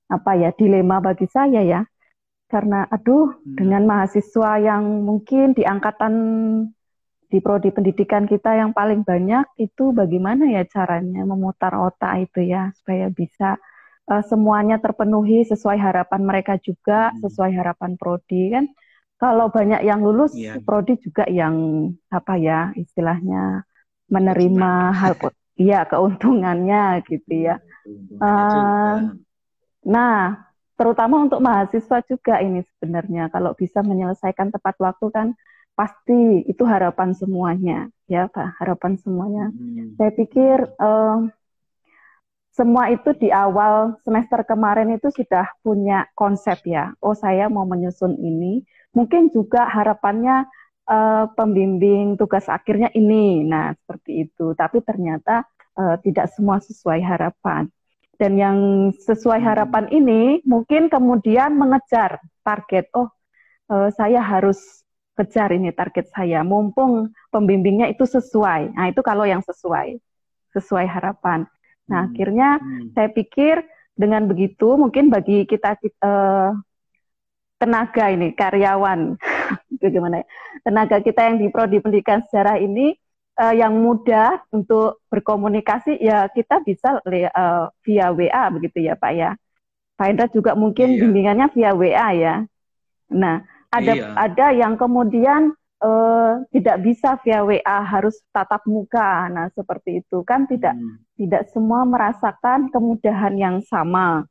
apa 0.08 0.40
ya 0.40 0.56
dilema 0.56 1.04
bagi 1.04 1.28
saya 1.28 1.60
ya 1.60 1.84
karena 2.48 2.88
aduh 2.88 3.28
hmm. 3.28 3.60
dengan 3.60 3.84
mahasiswa 3.84 4.56
yang 4.56 5.04
mungkin 5.04 5.52
di 5.52 5.68
angkatan 5.68 6.14
di 7.26 7.38
prodi 7.42 7.74
pendidikan 7.74 8.24
kita 8.24 8.54
yang 8.54 8.70
paling 8.70 9.02
banyak 9.02 9.44
itu 9.58 9.90
bagaimana 9.90 10.46
ya 10.46 10.62
caranya 10.66 11.26
memutar 11.26 11.74
otak 11.74 12.30
itu 12.30 12.46
ya 12.46 12.70
supaya 12.78 13.10
bisa 13.10 13.58
uh, 14.06 14.22
semuanya 14.24 14.78
terpenuhi 14.78 15.42
sesuai 15.46 15.78
harapan 15.78 16.22
mereka 16.22 16.54
juga 16.62 17.10
hmm. 17.10 17.26
sesuai 17.26 17.52
harapan 17.54 17.98
prodi 17.98 18.54
kan 18.54 18.66
kalau 19.16 19.48
banyak 19.48 19.80
yang 19.80 20.04
lulus, 20.04 20.36
yeah. 20.36 20.60
prodi 20.60 21.00
juga 21.00 21.24
yang 21.24 21.88
apa 22.12 22.36
ya 22.36 22.68
istilahnya 22.76 23.64
menerima 24.12 24.92
hal 24.92 25.16
iya 25.56 25.88
keuntungannya 25.88 27.00
gitu 27.08 27.48
ya. 27.48 27.56
Uh, 28.20 29.16
nah, 29.88 30.36
terutama 30.76 31.24
untuk 31.24 31.40
mahasiswa 31.40 32.04
juga 32.04 32.44
ini 32.44 32.60
sebenarnya 32.76 33.32
kalau 33.32 33.56
bisa 33.56 33.80
menyelesaikan 33.80 34.52
tepat 34.52 34.76
waktu 34.84 35.06
kan 35.08 35.28
pasti 35.76 36.42
itu 36.48 36.64
harapan 36.64 37.12
semuanya 37.12 37.92
ya 38.10 38.30
Pak, 38.30 38.58
harapan 38.62 38.96
semuanya. 38.98 39.50
Hmm. 39.52 39.94
Saya 39.98 40.10
pikir 40.14 40.58
uh, 40.78 41.26
semua 42.56 42.88
itu 42.88 43.12
di 43.20 43.28
awal 43.28 44.00
semester 44.00 44.40
kemarin 44.48 44.96
itu 44.96 45.12
sudah 45.12 45.44
punya 45.60 46.08
konsep 46.16 46.64
ya. 46.64 46.96
Oh, 47.04 47.12
saya 47.12 47.52
mau 47.52 47.68
menyusun 47.68 48.16
ini 48.16 48.64
mungkin 48.96 49.28
juga 49.28 49.68
harapannya 49.68 50.48
uh, 50.88 51.28
pembimbing 51.36 52.16
tugas 52.16 52.48
akhirnya 52.48 52.88
ini. 52.96 53.44
Nah, 53.44 53.76
seperti 53.76 54.24
itu. 54.30 54.56
Tapi 54.56 54.80
ternyata 54.80 55.44
uh, 55.76 56.00
tidak 56.00 56.32
semua 56.32 56.62
sesuai 56.62 57.04
harapan. 57.04 57.68
Dan 58.16 58.40
yang 58.40 58.58
sesuai 58.96 59.44
hmm. 59.44 59.48
harapan 59.52 59.84
ini 59.92 60.40
mungkin 60.48 60.88
kemudian 60.88 61.52
mengejar 61.52 62.24
target. 62.40 62.88
Oh, 62.96 63.12
uh, 63.68 63.92
saya 63.92 64.24
harus 64.24 64.85
kejar 65.16 65.56
ini 65.56 65.72
target 65.72 66.12
saya. 66.12 66.44
Mumpung 66.44 67.10
pembimbingnya 67.32 67.88
itu 67.88 68.04
sesuai. 68.04 68.76
Nah, 68.76 68.86
itu 68.92 69.00
kalau 69.00 69.24
yang 69.24 69.40
sesuai. 69.40 69.96
Sesuai 70.52 70.86
harapan. 70.86 71.48
Nah, 71.88 72.04
hmm. 72.04 72.08
akhirnya 72.12 72.48
hmm. 72.60 72.92
saya 72.92 73.08
pikir 73.10 73.64
dengan 73.96 74.28
begitu 74.28 74.76
mungkin 74.76 75.08
bagi 75.08 75.48
kita 75.48 75.80
uh, 76.04 76.52
tenaga 77.56 78.12
ini 78.12 78.36
karyawan 78.36 79.16
bagaimana 79.82 80.20
ya 80.20 80.26
tenaga 80.60 81.00
kita 81.00 81.32
yang 81.32 81.36
di 81.40 81.48
prodi 81.48 81.80
pendidikan 81.80 82.20
sejarah 82.28 82.60
ini 82.60 82.92
uh, 83.40 83.56
yang 83.56 83.72
mudah 83.72 84.44
untuk 84.52 85.00
berkomunikasi 85.08 85.96
ya 85.96 86.28
kita 86.28 86.60
bisa 86.60 87.00
uh, 87.00 87.72
via 87.80 88.12
WA 88.12 88.44
begitu 88.52 88.84
ya 88.84 89.00
Pak 89.00 89.12
ya 89.16 89.32
Pak 89.96 90.06
Indra 90.12 90.26
juga 90.28 90.52
mungkin 90.52 90.92
iya. 90.92 91.00
bimbingannya 91.00 91.46
via 91.56 91.72
WA 91.72 92.08
ya 92.12 92.34
nah 93.08 93.40
ada 93.70 93.92
iya. 93.92 94.08
ada 94.14 94.46
yang 94.54 94.74
kemudian 94.78 95.54
uh, 95.82 96.42
tidak 96.54 96.82
bisa 96.84 97.18
via 97.22 97.42
WA 97.42 97.78
harus 97.82 98.18
tatap 98.30 98.62
muka 98.64 99.30
nah 99.32 99.46
seperti 99.52 100.04
itu 100.04 100.22
kan 100.22 100.44
tidak 100.50 100.74
hmm. 100.74 101.02
tidak 101.18 101.48
semua 101.50 101.82
merasakan 101.86 102.68
kemudahan 102.70 103.34
yang 103.36 103.56
sama 103.64 104.26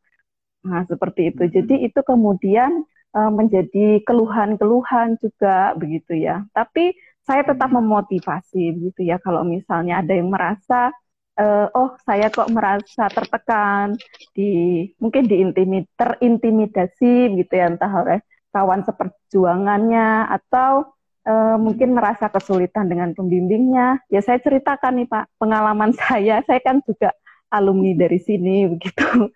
nah 0.65 0.81
seperti 0.89 1.29
itu 1.33 1.45
hmm. 1.45 1.51
jadi 1.51 1.75
itu 1.91 1.99
kemudian 2.01 2.85
uh, 3.15 3.31
menjadi 3.31 4.03
keluhan-keluhan 4.03 5.15
juga 5.23 5.71
begitu 5.79 6.19
ya. 6.19 6.43
Tapi 6.51 6.91
saya 7.23 7.41
tetap 7.47 7.71
hmm. 7.71 7.79
memotivasi 7.81 8.75
begitu 8.75 9.07
ya 9.07 9.17
kalau 9.23 9.41
misalnya 9.47 10.03
ada 10.03 10.13
yang 10.13 10.29
merasa 10.29 10.93
uh, 11.39 11.67
oh 11.73 11.97
saya 12.05 12.29
kok 12.29 12.51
merasa 12.53 13.09
tertekan 13.09 13.97
di 14.35 14.83
mungkin 15.01 15.25
diintimid 15.25 15.89
terintimidasi 15.97 17.33
gitu 17.41 17.53
ya 17.55 17.71
entah 17.71 17.89
oleh 17.89 18.19
kawan 18.55 18.87
seperjuangannya 18.87 20.31
atau 20.31 20.95
uh, 21.27 21.57
mungkin 21.59 21.91
merasa 21.91 22.31
kesulitan 22.31 22.87
dengan 22.87 23.11
pembimbingnya. 23.11 23.99
Ya 24.07 24.23
saya 24.23 24.39
ceritakan 24.39 25.03
nih 25.03 25.07
Pak 25.11 25.35
pengalaman 25.35 25.91
saya. 25.99 26.39
Saya 26.47 26.59
kan 26.63 26.79
juga 26.87 27.11
alumni 27.51 27.91
dari 27.91 28.21
sini 28.23 28.63
begitu. 28.71 29.27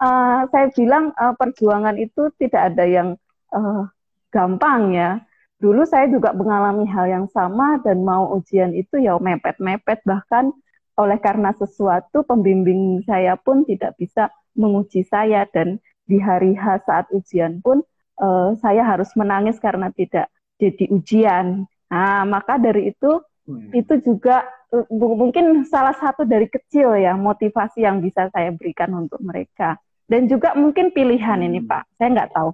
Uh, 0.00 0.48
saya 0.50 0.72
bilang 0.72 1.12
uh, 1.14 1.36
perjuangan 1.36 1.94
itu 2.00 2.32
tidak 2.40 2.74
ada 2.74 2.88
yang 2.88 3.08
uh, 3.52 3.84
gampang 4.32 4.96
ya. 4.96 5.20
Dulu 5.62 5.86
saya 5.86 6.10
juga 6.10 6.34
mengalami 6.34 6.88
hal 6.90 7.06
yang 7.06 7.26
sama 7.30 7.78
dan 7.86 8.02
mau 8.02 8.34
ujian 8.34 8.74
itu 8.74 8.98
ya 8.98 9.14
mepet-mepet. 9.20 10.02
Bahkan 10.02 10.50
oleh 10.98 11.18
karena 11.22 11.54
sesuatu 11.54 12.26
pembimbing 12.26 13.06
saya 13.06 13.38
pun 13.38 13.62
tidak 13.62 13.94
bisa 13.94 14.32
menguji 14.58 15.06
saya. 15.06 15.46
Dan 15.46 15.78
di 16.02 16.18
hari 16.18 16.58
H 16.58 16.82
saat 16.82 17.06
ujian 17.14 17.62
pun 17.62 17.86
uh, 18.22 18.54
saya 18.62 18.86
harus 18.86 19.10
menangis 19.18 19.58
karena 19.58 19.90
tidak 19.90 20.30
jadi 20.62 20.86
ujian. 20.94 21.66
Nah, 21.90 22.22
maka 22.24 22.56
dari 22.56 22.94
itu 22.94 23.20
hmm. 23.50 23.74
itu 23.74 23.94
juga 24.00 24.46
mungkin 24.88 25.68
salah 25.68 25.92
satu 25.92 26.24
dari 26.24 26.48
kecil 26.48 26.96
ya 26.96 27.12
motivasi 27.12 27.84
yang 27.84 28.00
bisa 28.00 28.32
saya 28.32 28.48
berikan 28.56 28.88
untuk 28.96 29.20
mereka 29.20 29.76
dan 30.08 30.24
juga 30.24 30.56
mungkin 30.56 30.96
pilihan 30.96 31.44
hmm. 31.44 31.48
ini 31.52 31.60
Pak 31.60 31.82
saya 32.00 32.08
nggak 32.08 32.32
tahu 32.32 32.50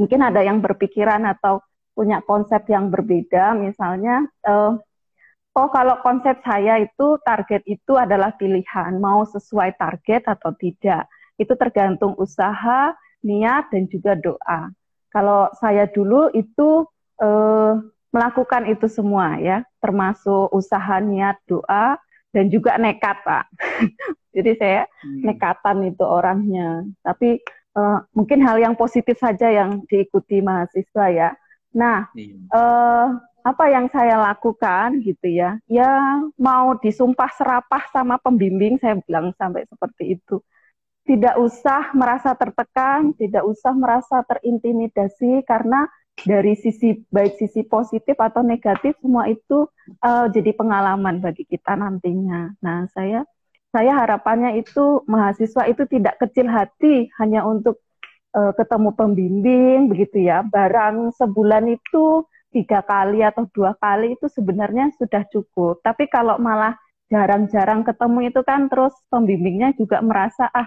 mungkin 0.00 0.20
ada 0.24 0.40
yang 0.40 0.64
berpikiran 0.64 1.28
atau 1.28 1.60
punya 1.92 2.24
konsep 2.24 2.64
yang 2.72 2.88
berbeda 2.88 3.52
misalnya 3.56 4.24
uh, 4.48 4.76
oh 5.56 5.68
kalau 5.72 6.00
konsep 6.00 6.40
saya 6.40 6.80
itu 6.80 7.20
target 7.24 7.64
itu 7.68 7.92
adalah 7.96 8.32
pilihan 8.36 8.96
mau 8.96 9.24
sesuai 9.28 9.76
target 9.76 10.28
atau 10.28 10.56
tidak 10.56 11.08
itu 11.36 11.52
tergantung 11.52 12.16
usaha 12.16 12.96
niat 13.20 13.68
dan 13.72 13.88
juga 13.88 14.16
doa 14.16 14.72
kalau 15.16 15.48
saya 15.56 15.88
dulu 15.88 16.28
itu 16.36 16.84
uh, 17.24 17.72
melakukan 18.12 18.68
itu 18.68 18.84
semua 18.84 19.40
ya, 19.40 19.64
termasuk 19.80 20.52
usaha, 20.52 21.00
niat, 21.00 21.40
doa, 21.48 21.96
dan 22.36 22.52
juga 22.52 22.76
nekat 22.76 23.16
pak. 23.24 23.48
Jadi 24.36 24.60
saya 24.60 24.84
hmm. 24.84 25.24
nekatan 25.24 25.88
itu 25.88 26.04
orangnya. 26.04 26.84
Tapi 27.00 27.40
uh, 27.80 28.04
mungkin 28.12 28.44
hal 28.44 28.60
yang 28.60 28.76
positif 28.76 29.16
saja 29.16 29.48
yang 29.48 29.80
diikuti 29.88 30.44
mahasiswa 30.44 31.08
ya. 31.08 31.32
Nah, 31.72 32.12
uh, 32.52 33.16
apa 33.40 33.64
yang 33.72 33.88
saya 33.88 34.20
lakukan 34.20 35.00
gitu 35.00 35.32
ya? 35.32 35.56
Ya 35.64 36.20
mau 36.36 36.76
disumpah 36.76 37.32
serapah 37.32 37.88
sama 37.88 38.20
pembimbing, 38.20 38.76
saya 38.76 39.00
bilang 39.00 39.32
sampai 39.40 39.64
seperti 39.64 40.20
itu. 40.20 40.44
Tidak 41.06 41.38
usah 41.38 41.94
merasa 41.94 42.34
tertekan, 42.34 43.14
tidak 43.14 43.46
usah 43.46 43.70
merasa 43.70 44.26
terintimidasi 44.26 45.46
karena 45.46 45.86
dari 46.24 46.56
sisi 46.56 46.98
baik 47.12 47.36
sisi 47.36 47.62
positif 47.62 48.16
atau 48.16 48.40
negatif 48.40 48.96
semua 48.98 49.28
itu 49.28 49.68
uh, 50.02 50.26
jadi 50.32 50.56
pengalaman 50.56 51.20
bagi 51.20 51.44
kita 51.46 51.76
nantinya. 51.76 52.56
Nah, 52.58 52.88
saya 52.90 53.22
saya 53.70 53.92
harapannya 53.92 54.56
itu 54.56 55.04
mahasiswa 55.04 55.68
itu 55.68 55.84
tidak 55.84 56.16
kecil 56.16 56.48
hati 56.48 57.12
hanya 57.20 57.44
untuk 57.44 57.84
uh, 58.32 58.56
ketemu 58.56 58.90
pembimbing 58.96 59.80
begitu 59.92 60.24
ya. 60.24 60.40
Barang 60.42 61.12
sebulan 61.14 61.68
itu 61.68 62.24
tiga 62.50 62.80
kali 62.80 63.20
atau 63.20 63.44
dua 63.52 63.76
kali 63.76 64.16
itu 64.16 64.26
sebenarnya 64.32 64.90
sudah 64.96 65.28
cukup. 65.28 65.84
Tapi 65.84 66.08
kalau 66.08 66.40
malah 66.40 66.72
jarang-jarang 67.12 67.84
ketemu 67.86 68.32
itu 68.32 68.40
kan 68.42 68.66
terus 68.66 68.96
pembimbingnya 69.12 69.76
juga 69.76 70.02
merasa 70.02 70.50
ah 70.50 70.66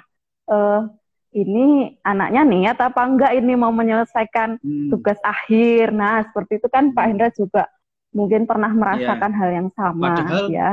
uh, 0.49 0.81
ini 1.29 1.93
anaknya 2.01 2.41
niat 2.41 2.77
apa 2.81 3.01
enggak 3.05 3.37
ini 3.37 3.53
mau 3.53 3.69
menyelesaikan 3.69 4.57
hmm. 4.57 4.89
tugas 4.89 5.21
akhir. 5.21 5.93
Nah 5.93 6.25
seperti 6.25 6.57
itu 6.57 6.67
kan 6.67 6.89
Pak 6.91 7.05
Hendra 7.05 7.29
juga 7.29 7.69
mungkin 8.09 8.49
pernah 8.49 8.73
merasakan 8.73 9.31
ya. 9.31 9.37
hal 9.37 9.49
yang 9.53 9.69
sama 9.77 10.17
Padahal, 10.17 10.45
ya. 10.49 10.71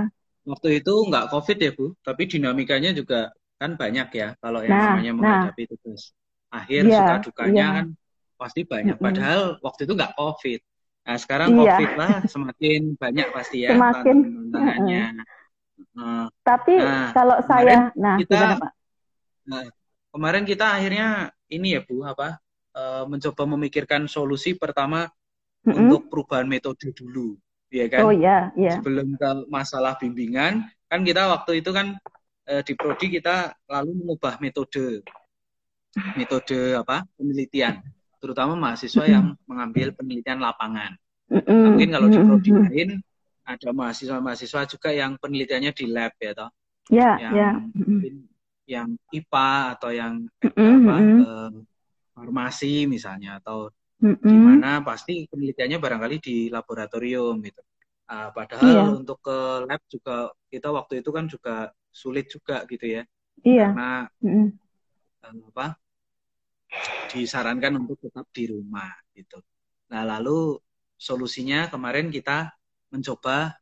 Waktu 0.48 0.80
itu 0.80 0.92
enggak 1.04 1.28
COVID 1.28 1.58
ya 1.60 1.70
Bu, 1.76 1.86
tapi 2.00 2.22
dinamikanya 2.24 2.96
juga 2.96 3.28
kan 3.56 3.76
banyak 3.76 4.08
ya 4.12 4.28
kalau 4.40 4.60
yang 4.64 4.72
nah, 4.72 4.84
namanya 4.96 5.12
nah. 5.12 5.18
menghadapi 5.20 5.62
nah. 5.64 5.68
tugas 5.76 6.00
akhir 6.52 6.82
ya, 6.88 6.96
suka 6.96 7.14
dukanya 7.28 7.60
ya. 7.60 7.76
kan 7.76 7.86
pasti 8.40 8.60
banyak. 8.64 8.96
Padahal 8.96 9.40
mm 9.44 9.52
-hmm. 9.60 9.66
waktu 9.66 9.80
itu 9.84 9.92
nggak 9.92 10.14
COVID. 10.16 10.60
Nah 11.06 11.16
sekarang 11.20 11.48
iya. 11.52 11.60
COVID 11.60 11.90
lah 12.00 12.12
semakin 12.32 12.80
banyak 12.96 13.28
pasti 13.36 13.56
ya 13.68 13.76
semakin 13.76 14.16
tantangannya. 14.24 15.04
Uh, 15.96 16.24
Tapi 16.40 16.80
nah, 16.80 17.12
kalau 17.12 17.36
saya, 17.44 17.92
nah 17.96 18.16
kita, 18.16 18.32
gimana 18.32 18.54
Pak? 18.64 18.72
Nah, 19.46 19.64
kemarin 20.11 20.44
kita 20.44 20.66
akhirnya 20.76 21.30
ini 21.46 21.78
ya 21.78 21.80
Bu 21.87 22.02
apa 22.02 22.38
uh, 22.74 23.04
mencoba 23.06 23.42
memikirkan 23.46 24.11
solusi 24.11 24.59
pertama 24.59 25.06
mm 25.06 25.70
-hmm. 25.70 25.80
untuk 25.87 26.00
perubahan 26.11 26.46
metode 26.50 26.90
dulu, 26.92 27.38
ya 27.70 27.87
kan? 27.87 28.02
Oh 28.06 28.14
iya, 28.14 28.50
iya. 28.59 28.78
Sebelum 28.78 29.14
ke 29.14 29.30
masalah 29.46 29.94
bimbingan, 29.96 30.66
kan 30.90 31.00
kita 31.06 31.30
waktu 31.30 31.62
itu 31.62 31.70
kan 31.70 31.94
uh, 32.50 32.62
di 32.62 32.72
prodi 32.74 33.06
kita 33.18 33.54
lalu 33.70 33.94
mengubah 34.02 34.38
metode 34.42 35.02
metode 36.12 36.76
apa 36.76 37.09
penelitian 37.16 37.80
terutama 38.20 38.52
mahasiswa 38.52 39.04
yang 39.09 39.32
mengambil 39.48 39.96
penelitian 39.96 40.44
lapangan. 40.44 40.92
Nah, 41.30 41.42
mungkin 41.72 41.88
kalau 41.88 42.06
di 42.12 42.18
prodi 42.20 42.50
lain 42.52 42.90
ada 43.46 43.70
mahasiswa-mahasiswa 43.70 44.61
juga 44.66 44.90
yang 44.90 45.14
penelitiannya 45.22 45.70
di 45.70 45.85
lab 45.87 46.12
ya 46.18 46.32
toh. 46.35 46.50
Yeah, 46.87 47.14
yang 47.18 47.35
yeah. 47.35 47.54
Yang 48.66 48.98
IPA 49.14 49.50
atau 49.79 49.90
yang 49.94 50.26
apa 50.42 50.96
uh, 50.98 51.50
farmasi 52.12 52.90
misalnya 52.90 53.38
atau 53.38 53.70
gimana 54.02 54.85
pasti 54.85 55.24
penelitiannya 55.31 55.79
barangkali 55.81 56.16
di 56.20 56.37
laboratorium 56.52 57.40
gitu. 57.40 57.62
Uh, 58.07 58.31
padahal 58.31 58.70
yeah. 58.70 58.87
untuk 59.02 59.18
ke 59.18 59.38
lab 59.66 59.83
juga 59.90 60.31
kita 60.46 60.68
waktu 60.70 61.02
itu 61.02 61.11
kan 61.11 61.24
juga 61.26 61.74
sulit 61.90 62.31
juga 62.31 62.62
gitu 62.68 62.87
ya. 62.87 63.02
Iya. 63.42 63.72
Karena 63.72 63.92
mm 64.20 64.48
apa 65.26 65.74
disarankan 67.11 67.83
untuk 67.83 67.98
tetap 67.98 68.31
di 68.31 68.46
rumah 68.46 68.94
gitu. 69.11 69.42
Nah, 69.90 70.07
lalu 70.07 70.55
solusinya 70.94 71.66
kemarin 71.66 72.14
kita 72.14 72.55
mencoba 72.94 73.59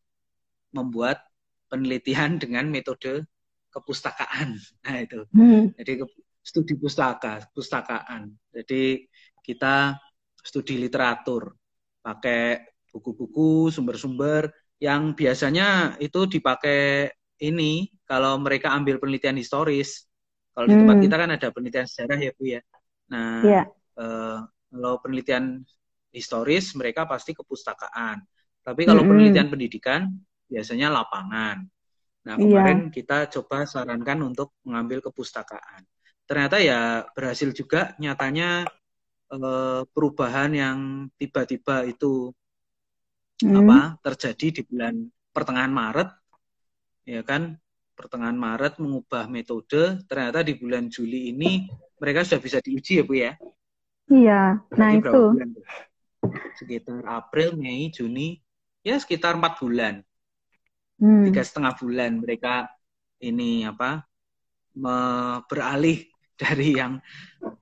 membuat 0.76 1.24
penelitian 1.72 2.36
dengan 2.42 2.68
metode 2.68 3.24
kepustakaan. 3.74 4.54
Nah, 4.86 4.96
itu. 5.02 5.26
Hmm. 5.34 5.74
Jadi 5.74 6.06
studi 6.38 6.78
pustaka, 6.78 7.42
pustakaan. 7.50 8.30
Jadi 8.54 9.02
kita 9.42 9.98
studi 10.38 10.78
literatur 10.78 11.56
pakai 12.04 12.62
buku-buku, 12.92 13.74
sumber-sumber 13.74 14.52
yang 14.78 15.16
biasanya 15.16 15.98
itu 15.98 16.28
dipakai 16.28 17.10
ini 17.42 17.90
kalau 18.06 18.38
mereka 18.38 18.70
ambil 18.70 19.02
penelitian 19.02 19.40
historis. 19.40 20.06
Kalau 20.54 20.70
di 20.70 20.76
tempat 20.78 20.96
hmm. 21.02 21.04
kita 21.10 21.16
kan 21.18 21.30
ada 21.34 21.48
penelitian 21.50 21.86
sejarah 21.90 22.18
ya 22.22 22.30
Bu 22.38 22.44
ya. 22.46 22.62
Nah, 23.10 23.42
yeah. 23.42 23.66
Uh, 23.98 24.46
kalau 24.70 25.02
penelitian 25.02 25.66
historis 26.14 26.70
mereka 26.78 27.10
pasti 27.10 27.34
kepustakaan. 27.34 28.22
Tapi 28.62 28.86
kalau 28.86 29.02
mm 29.02 29.10
-hmm. 29.10 29.18
penelitian 29.18 29.48
pendidikan 29.50 30.00
biasanya 30.46 30.94
lapangan. 30.94 31.66
Nah, 32.24 32.34
iya. 32.40 32.40
kemarin 32.40 32.80
yeah. 32.88 32.92
kita 32.92 33.18
coba 33.38 33.68
sarankan 33.68 34.20
untuk 34.24 34.56
mengambil 34.64 35.04
kepustakaan. 35.04 35.84
Ternyata 36.24 36.56
ya 36.56 37.04
berhasil 37.12 37.52
juga 37.52 37.92
nyatanya 38.00 38.64
uh, 39.28 39.84
perubahan 39.92 40.50
yang 40.56 40.78
tiba-tiba 41.20 41.84
itu 41.84 42.32
mm. 43.44 43.56
apa 43.60 43.78
terjadi 44.00 44.60
di 44.60 44.62
bulan 44.64 45.04
pertengahan 45.36 45.72
Maret 45.72 46.08
ya 47.04 47.20
kan 47.20 47.60
pertengahan 47.92 48.40
Maret 48.40 48.80
mengubah 48.80 49.28
metode 49.28 50.00
ternyata 50.08 50.40
di 50.40 50.56
bulan 50.56 50.88
Juli 50.88 51.28
ini 51.28 51.68
mereka 52.00 52.24
sudah 52.24 52.40
bisa 52.40 52.58
diuji 52.64 53.00
ya 53.00 53.04
Bu 53.04 53.14
ya? 53.14 53.32
Iya, 54.04 54.42
nah 54.76 54.90
itu. 54.92 55.20
Sekitar 56.60 57.04
April, 57.08 57.56
Mei, 57.56 57.88
Juni, 57.88 58.36
ya 58.84 59.00
sekitar 59.00 59.36
empat 59.36 59.60
bulan. 59.60 60.04
Hmm. 60.98 61.26
Tiga 61.26 61.42
setengah 61.42 61.74
bulan 61.78 62.22
mereka 62.22 62.70
ini 63.22 63.66
apa 63.66 64.04
me 64.74 64.96
beralih 65.46 66.06
dari 66.40 66.74
yang 66.74 66.98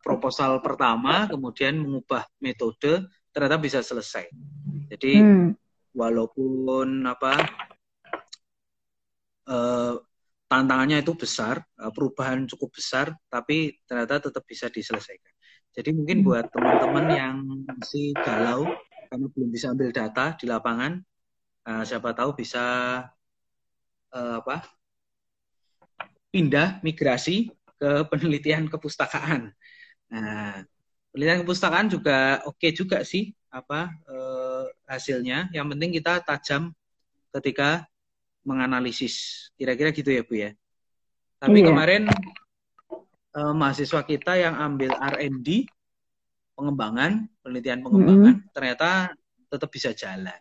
proposal 0.01 0.65
pertama 0.65 1.29
kemudian 1.29 1.77
mengubah 1.77 2.25
metode 2.41 3.09
ternyata 3.33 3.57
bisa 3.61 3.81
selesai. 3.81 4.29
Jadi 4.93 5.13
hmm. 5.21 5.49
walaupun 5.97 7.05
apa 7.09 7.33
uh, 9.49 9.97
tantangannya 10.53 11.01
itu 11.01 11.17
besar, 11.17 11.65
eh, 11.81 11.93
perubahan 11.97 12.45
cukup 12.45 12.77
besar, 12.77 13.17
tapi 13.33 13.73
ternyata 13.89 14.29
tetap 14.29 14.45
bisa 14.45 14.69
diselesaikan. 14.69 15.33
Jadi 15.73 15.97
mungkin 15.97 16.21
hmm. 16.21 16.27
buat 16.29 16.47
teman-teman 16.53 17.07
yang 17.09 17.37
masih 17.65 18.13
galau 18.21 18.69
karena 19.09 19.27
belum 19.33 19.49
bisa 19.49 19.73
ambil 19.73 19.89
data 19.89 20.37
di 20.37 20.45
lapangan, 20.45 21.01
uh, 21.69 21.85
siapa 21.85 22.13
tahu 22.13 22.37
bisa 22.37 22.65
uh, 24.13 24.41
apa 24.45 24.65
pindah 26.33 26.81
migrasi 26.81 27.53
ke 27.77 27.91
penelitian 28.09 28.71
kepustakaan. 28.71 29.53
Nah, 30.09 30.65
penelitian 31.13 31.45
kepustakaan 31.45 31.93
juga 31.93 32.41
oke 32.49 32.57
okay 32.57 32.71
juga 32.73 33.05
sih 33.05 33.33
apa 33.53 33.93
uh, 34.09 34.65
hasilnya. 34.89 35.53
Yang 35.53 35.67
penting 35.77 35.91
kita 36.01 36.23
tajam 36.25 36.73
ketika 37.37 37.85
menganalisis. 38.47 39.49
Kira-kira 39.57 39.95
gitu 39.95 40.11
ya 40.11 40.23
Bu 40.25 40.35
ya. 40.37 40.51
Tapi 41.43 41.59
iya. 41.59 41.67
kemarin 41.75 42.03
eh, 43.35 43.55
mahasiswa 43.55 44.03
kita 44.07 44.39
yang 44.39 44.55
ambil 44.55 44.95
R&D 44.95 45.67
pengembangan, 46.55 47.27
penelitian 47.43 47.83
pengembangan 47.83 48.39
mm 48.39 48.43
-hmm. 48.47 48.55
ternyata 48.55 49.11
tetap 49.51 49.69
bisa 49.75 49.91
jalan. 49.91 50.39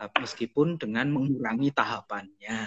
Meskipun 0.00 0.80
dengan 0.80 1.12
mengurangi 1.12 1.68
tahapannya. 1.76 2.58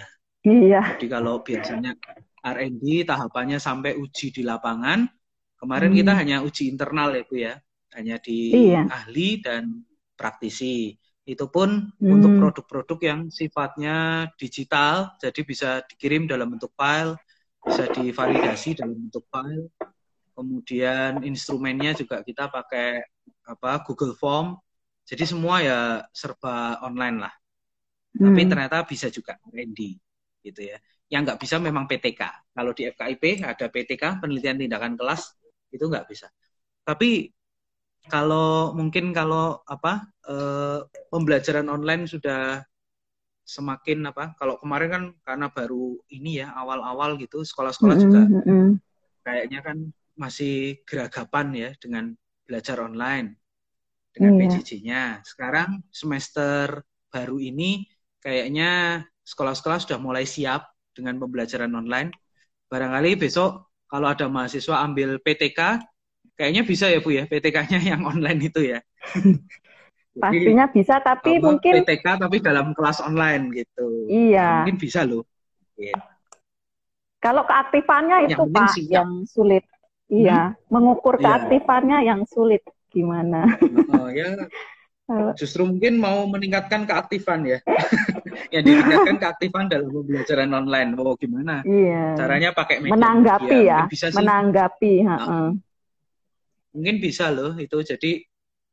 Iya. 0.44 1.00
Jadi 1.00 1.08
kalau 1.08 1.42
biasanya 1.42 1.96
R&D 2.44 3.08
tahapannya 3.08 3.58
sampai 3.58 3.96
uji 3.96 4.36
di 4.36 4.44
lapangan, 4.44 5.08
kemarin 5.56 5.96
hmm. 5.96 6.00
kita 6.04 6.12
hanya 6.14 6.38
uji 6.44 6.68
internal 6.68 7.16
ya 7.16 7.24
Bu 7.24 7.36
ya, 7.40 7.56
hanya 7.96 8.20
di 8.20 8.52
iya. 8.52 8.84
ahli 8.92 9.40
dan 9.40 9.88
praktisi. 10.20 10.94
Itu 11.24 11.48
pun 11.48 11.88
hmm. 11.96 12.12
untuk 12.12 12.32
produk-produk 12.36 13.00
yang 13.00 13.20
sifatnya 13.32 14.28
digital, 14.36 15.16
jadi 15.24 15.42
bisa 15.48 15.70
dikirim 15.88 16.28
dalam 16.28 16.52
bentuk 16.52 16.76
file, 16.76 17.16
bisa 17.64 17.88
divalidasi 17.88 18.76
dalam 18.76 19.08
bentuk 19.08 19.24
file. 19.32 19.72
Kemudian 20.36 21.24
instrumennya 21.24 21.96
juga 21.96 22.20
kita 22.20 22.52
pakai 22.52 23.00
apa 23.48 23.80
Google 23.88 24.20
Form. 24.20 24.60
Jadi 25.04 25.24
semua 25.28 25.60
ya 25.60 25.80
serba 26.16 26.80
online 26.84 27.18
lah. 27.28 27.34
Hmm. 28.16 28.32
Tapi 28.32 28.42
ternyata 28.48 28.78
bisa 28.88 29.12
juga 29.12 29.36
R&D 29.52 29.80
gitu 30.44 30.62
ya. 30.64 30.78
Yang 31.12 31.22
nggak 31.30 31.40
bisa 31.44 31.56
memang 31.60 31.86
PTK. 31.86 32.22
Kalau 32.56 32.72
di 32.72 32.88
FKIP 32.88 33.44
ada 33.44 33.66
PTK 33.68 34.24
penelitian 34.24 34.60
tindakan 34.60 34.96
kelas 34.96 35.36
itu 35.74 35.84
nggak 35.84 36.08
bisa. 36.08 36.32
Tapi 36.84 37.32
kalau 38.08 38.76
mungkin 38.76 39.16
kalau 39.16 39.64
apa 39.64 40.08
eh, 40.28 40.80
pembelajaran 41.12 41.68
online 41.72 42.08
sudah 42.08 42.64
semakin 43.44 44.08
apa 44.08 44.36
kalau 44.40 44.56
kemarin 44.56 44.90
kan 44.90 45.04
karena 45.28 45.48
baru 45.52 46.00
ini 46.16 46.40
ya 46.40 46.56
awal-awal 46.56 47.20
gitu 47.20 47.44
sekolah-sekolah 47.44 47.96
mm 48.00 48.04
-hmm. 48.08 48.08
juga 48.08 48.22
kayaknya 49.28 49.60
kan 49.60 49.78
masih 50.16 50.80
geragapan 50.88 51.48
ya 51.52 51.70
dengan 51.76 52.16
belajar 52.48 52.80
online 52.80 53.36
dengan 54.14 54.38
yeah. 54.38 54.42
PJJ-nya. 54.46 55.04
Sekarang 55.26 55.82
semester 55.90 56.86
baru 57.10 57.42
ini 57.42 57.90
kayaknya 58.22 59.04
sekolah-sekolah 59.26 59.84
sudah 59.84 60.00
mulai 60.00 60.24
siap 60.24 60.70
dengan 60.94 61.18
pembelajaran 61.18 61.74
online. 61.74 62.14
Barangkali 62.70 63.18
besok 63.18 63.74
kalau 63.90 64.10
ada 64.10 64.30
mahasiswa 64.30 64.86
ambil 64.86 65.18
PTK 65.22 65.82
Kayaknya 66.34 66.64
bisa 66.66 66.86
ya 66.90 67.00
Bu 67.00 67.14
ya, 67.14 67.30
PTK-nya 67.30 67.80
yang 67.94 68.02
online 68.10 68.40
itu 68.50 68.62
ya. 68.74 68.80
Pastinya 70.14 70.70
bisa, 70.70 71.02
tapi 71.02 71.42
mungkin 71.42 71.82
PTK 71.82 72.06
tapi 72.22 72.38
dalam 72.42 72.74
kelas 72.78 73.02
online 73.02 73.50
gitu. 73.54 74.10
Iya. 74.10 74.66
Mungkin 74.66 74.78
bisa 74.78 75.06
loh. 75.06 75.26
Yeah. 75.78 75.98
Kalau 77.18 77.46
keaktifannya 77.50 78.30
itu 78.30 78.44
yang 78.46 78.54
Pak 78.54 78.68
siap. 78.78 78.92
yang 78.94 79.12
sulit. 79.26 79.66
Iya, 80.12 80.54
hmm? 80.54 80.70
mengukur 80.70 81.18
iya. 81.18 81.26
keaktifannya 81.26 81.98
yeah. 82.06 82.10
yang 82.14 82.22
sulit 82.30 82.62
gimana? 82.94 83.58
Oh 83.92 84.08
ya. 84.14 84.38
Justru 85.40 85.68
mungkin 85.68 86.00
mau 86.00 86.24
meningkatkan 86.32 86.88
keaktifan 86.88 87.44
ya. 87.44 87.60
yang 88.56 88.64
ditingkatkan 88.64 89.18
keaktifan 89.20 89.66
dalam 89.68 89.92
pembelajaran 89.92 90.50
online. 90.56 90.90
Oh 90.96 91.18
gimana? 91.20 91.60
Iya. 91.68 92.16
Caranya 92.16 92.50
pakai 92.56 92.80
media 92.80 92.96
menanggapi 92.96 93.58
ya. 93.68 93.80
Bisa 93.90 94.08
sih. 94.14 94.18
Menanggapi. 94.18 94.94
Nah, 95.04 95.52
mungkin 96.72 96.96
bisa 97.04 97.30
loh 97.34 97.60
itu. 97.60 97.78
Jadi 97.84 98.24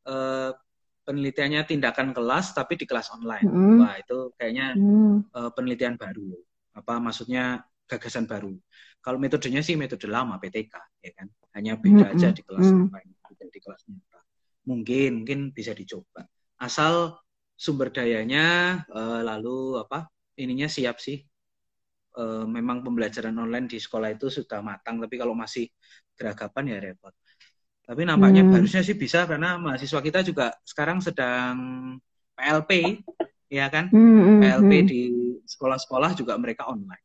uh, 0.07 0.55
penelitiannya 1.05 1.67
tindakan 1.67 2.15
kelas 2.15 2.55
tapi 2.55 2.79
di 2.79 2.87
kelas 2.87 3.11
online. 3.11 3.49
Mm. 3.51 3.79
Wah 3.83 3.95
itu 3.99 4.31
kayaknya 4.39 4.79
mm. 4.79 5.35
uh, 5.35 5.51
penelitian 5.51 5.99
baru. 5.99 6.31
Apa 6.79 7.03
maksudnya 7.03 7.67
gagasan 7.91 8.31
baru. 8.31 8.55
Kalau 9.01 9.19
metodenya 9.19 9.65
sih 9.65 9.75
metode 9.75 10.07
lama 10.07 10.39
PTK, 10.39 10.75
ya 11.03 11.11
kan? 11.17 11.27
Hanya 11.57 11.75
beda 11.75 12.07
mm. 12.07 12.13
aja 12.15 12.29
di 12.31 12.43
kelas 12.47 12.69
mm. 12.71 12.79
online, 12.87 13.11
di 13.51 13.61
kelas 13.61 13.83
nyata. 13.91 14.10
Mungkin 14.69 15.25
mungkin 15.25 15.39
bisa 15.55 15.73
dicoba. 15.73 16.27
Asal 16.61 17.17
sumber 17.57 17.93
dayanya 17.93 18.81
uh, 18.89 19.21
lalu 19.21 19.81
apa 19.81 20.09
ininya 20.41 20.69
siap 20.69 21.01
sih. 21.01 21.21
Uh, 22.11 22.43
memang 22.43 22.83
pembelajaran 22.83 23.39
online 23.39 23.71
di 23.71 23.79
sekolah 23.79 24.11
itu 24.11 24.27
sudah 24.27 24.59
matang, 24.67 24.99
tapi 24.99 25.15
kalau 25.15 25.31
masih 25.31 25.71
geragapan 26.19 26.75
ya 26.75 26.79
repot. 26.83 27.15
Tapi 27.87 28.03
nampaknya 28.03 28.43
hmm. 28.43 28.55
harusnya 28.55 28.83
sih 28.83 28.99
bisa 28.99 29.31
karena 29.31 29.59
mahasiswa 29.63 30.01
kita 30.03 30.21
juga 30.27 30.51
sekarang 30.67 30.99
sedang 30.99 31.55
PLP, 32.35 33.03
ya 33.47 33.71
kan? 33.71 33.91
Hmm, 33.95 34.23
hmm, 34.23 34.39
PLP 34.43 34.73
hmm. 34.75 34.89
di 34.91 35.01
sekolah-sekolah 35.47 36.15
juga 36.19 36.35
mereka 36.39 36.67
online. 36.67 37.05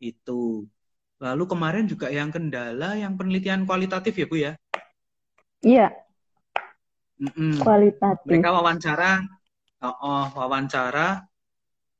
Itu. 0.00 0.64
Lalu 1.16 1.44
kemarin 1.48 1.84
juga 1.88 2.12
yang 2.12 2.28
kendala 2.28 2.96
yang 2.96 3.16
penelitian 3.16 3.64
kualitatif 3.64 4.12
ya 4.16 4.26
Bu 4.28 4.36
ya? 4.36 4.52
Iya. 5.64 6.05
Mm-mm. 7.16 7.64
Kualitatif. 7.64 8.28
Mereka 8.28 8.48
wawancara, 8.52 9.24
oh, 9.80 9.96
oh, 10.04 10.26
wawancara 10.36 11.24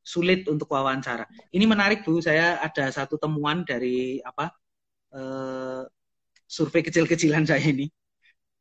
sulit 0.06 0.46
untuk 0.46 0.70
wawancara. 0.70 1.26
Ini 1.50 1.66
menarik 1.66 2.06
Bu, 2.06 2.22
saya 2.22 2.62
ada 2.62 2.86
satu 2.94 3.18
temuan 3.18 3.66
dari 3.66 4.22
apa? 4.22 4.54
Eh, 5.10 5.82
survei 6.46 6.86
kecil-kecilan 6.86 7.42
saya 7.50 7.64
ini, 7.66 7.90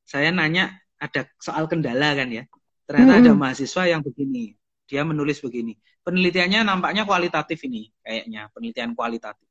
saya 0.02 0.34
nanya 0.34 0.74
ada 0.98 1.30
soal 1.38 1.70
kendala 1.70 2.18
kan 2.18 2.34
ya. 2.34 2.44
Ternyata 2.89 3.13
hmm. 3.13 3.22
ada 3.22 3.32
mahasiswa 3.38 3.84
yang 3.86 4.02
begini, 4.02 4.58
dia 4.89 5.06
menulis 5.06 5.38
begini. 5.41 5.78
Penelitiannya 6.02 6.65
nampaknya 6.65 7.06
kualitatif 7.06 7.62
ini, 7.65 7.89
kayaknya 8.02 8.50
penelitian 8.54 8.94
kualitatif. 8.98 9.50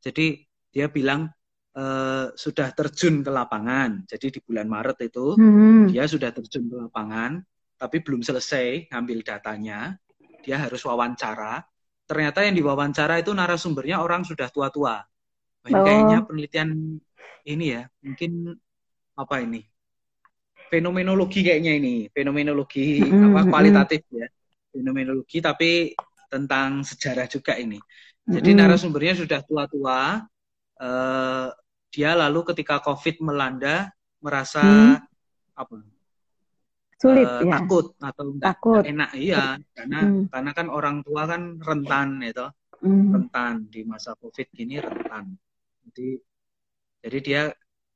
Jadi 0.00 0.44
dia 0.72 0.88
bilang 0.92 1.28
e, 1.76 1.84
sudah 2.32 2.72
terjun 2.72 3.20
ke 3.20 3.28
lapangan. 3.28 4.08
Jadi 4.08 4.26
di 4.32 4.40
bulan 4.40 4.66
Maret 4.66 4.98
itu 5.04 5.36
hmm. 5.36 5.92
dia 5.92 6.08
sudah 6.08 6.32
terjun 6.32 6.72
ke 6.72 6.76
lapangan, 6.88 7.44
tapi 7.76 8.00
belum 8.00 8.24
selesai 8.24 8.88
ngambil 8.88 9.18
datanya. 9.20 10.00
Dia 10.40 10.62
harus 10.62 10.80
wawancara. 10.86 11.60
Ternyata 12.06 12.46
yang 12.46 12.54
diwawancara 12.54 13.20
itu 13.20 13.34
narasumbernya 13.34 14.00
orang 14.00 14.22
sudah 14.24 14.48
tua-tua. 14.48 15.02
Oh. 15.66 15.82
Kayaknya 15.82 16.22
penelitian 16.22 16.98
ini 17.46 17.64
ya, 17.74 17.82
mungkin 18.02 18.54
apa 19.18 19.42
ini? 19.42 19.66
Fenomenologi 20.66 21.46
kayaknya 21.46 21.78
ini, 21.78 22.10
fenomenologi 22.10 23.02
mm-hmm. 23.02 23.26
apa 23.30 23.40
kualitatif 23.46 24.02
ya. 24.10 24.26
Fenomenologi 24.70 25.38
tapi 25.42 25.94
tentang 26.30 26.82
sejarah 26.82 27.26
juga 27.30 27.54
ini. 27.58 27.78
Jadi 28.26 28.50
mm-hmm. 28.54 28.66
narasumbernya 28.66 29.14
sudah 29.18 29.40
tua-tua. 29.42 30.22
Uh, 30.76 31.48
dia 31.96 32.12
lalu 32.12 32.44
ketika 32.52 32.84
Covid 32.84 33.24
melanda 33.24 33.88
merasa 34.20 34.60
mm. 34.60 34.96
apa? 35.56 35.80
Sulit 37.00 37.24
uh, 37.24 37.40
ya. 37.40 37.56
Takut 37.56 37.86
atau 37.96 38.24
enggak, 38.36 38.44
takut. 38.44 38.82
enak 38.84 39.10
iya, 39.16 39.56
karena 39.72 39.98
mm. 40.04 40.28
karena 40.28 40.50
kan 40.52 40.66
orang 40.68 41.00
tua 41.00 41.24
kan 41.24 41.56
rentan 41.56 42.20
itu. 42.20 42.44
Mm. 42.84 43.16
Rentan 43.16 43.54
di 43.72 43.80
masa 43.88 44.12
Covid 44.20 44.52
gini 44.52 44.76
rentan. 44.76 45.40
Jadi 45.88 46.20
jadi 47.00 47.18
dia 47.24 47.42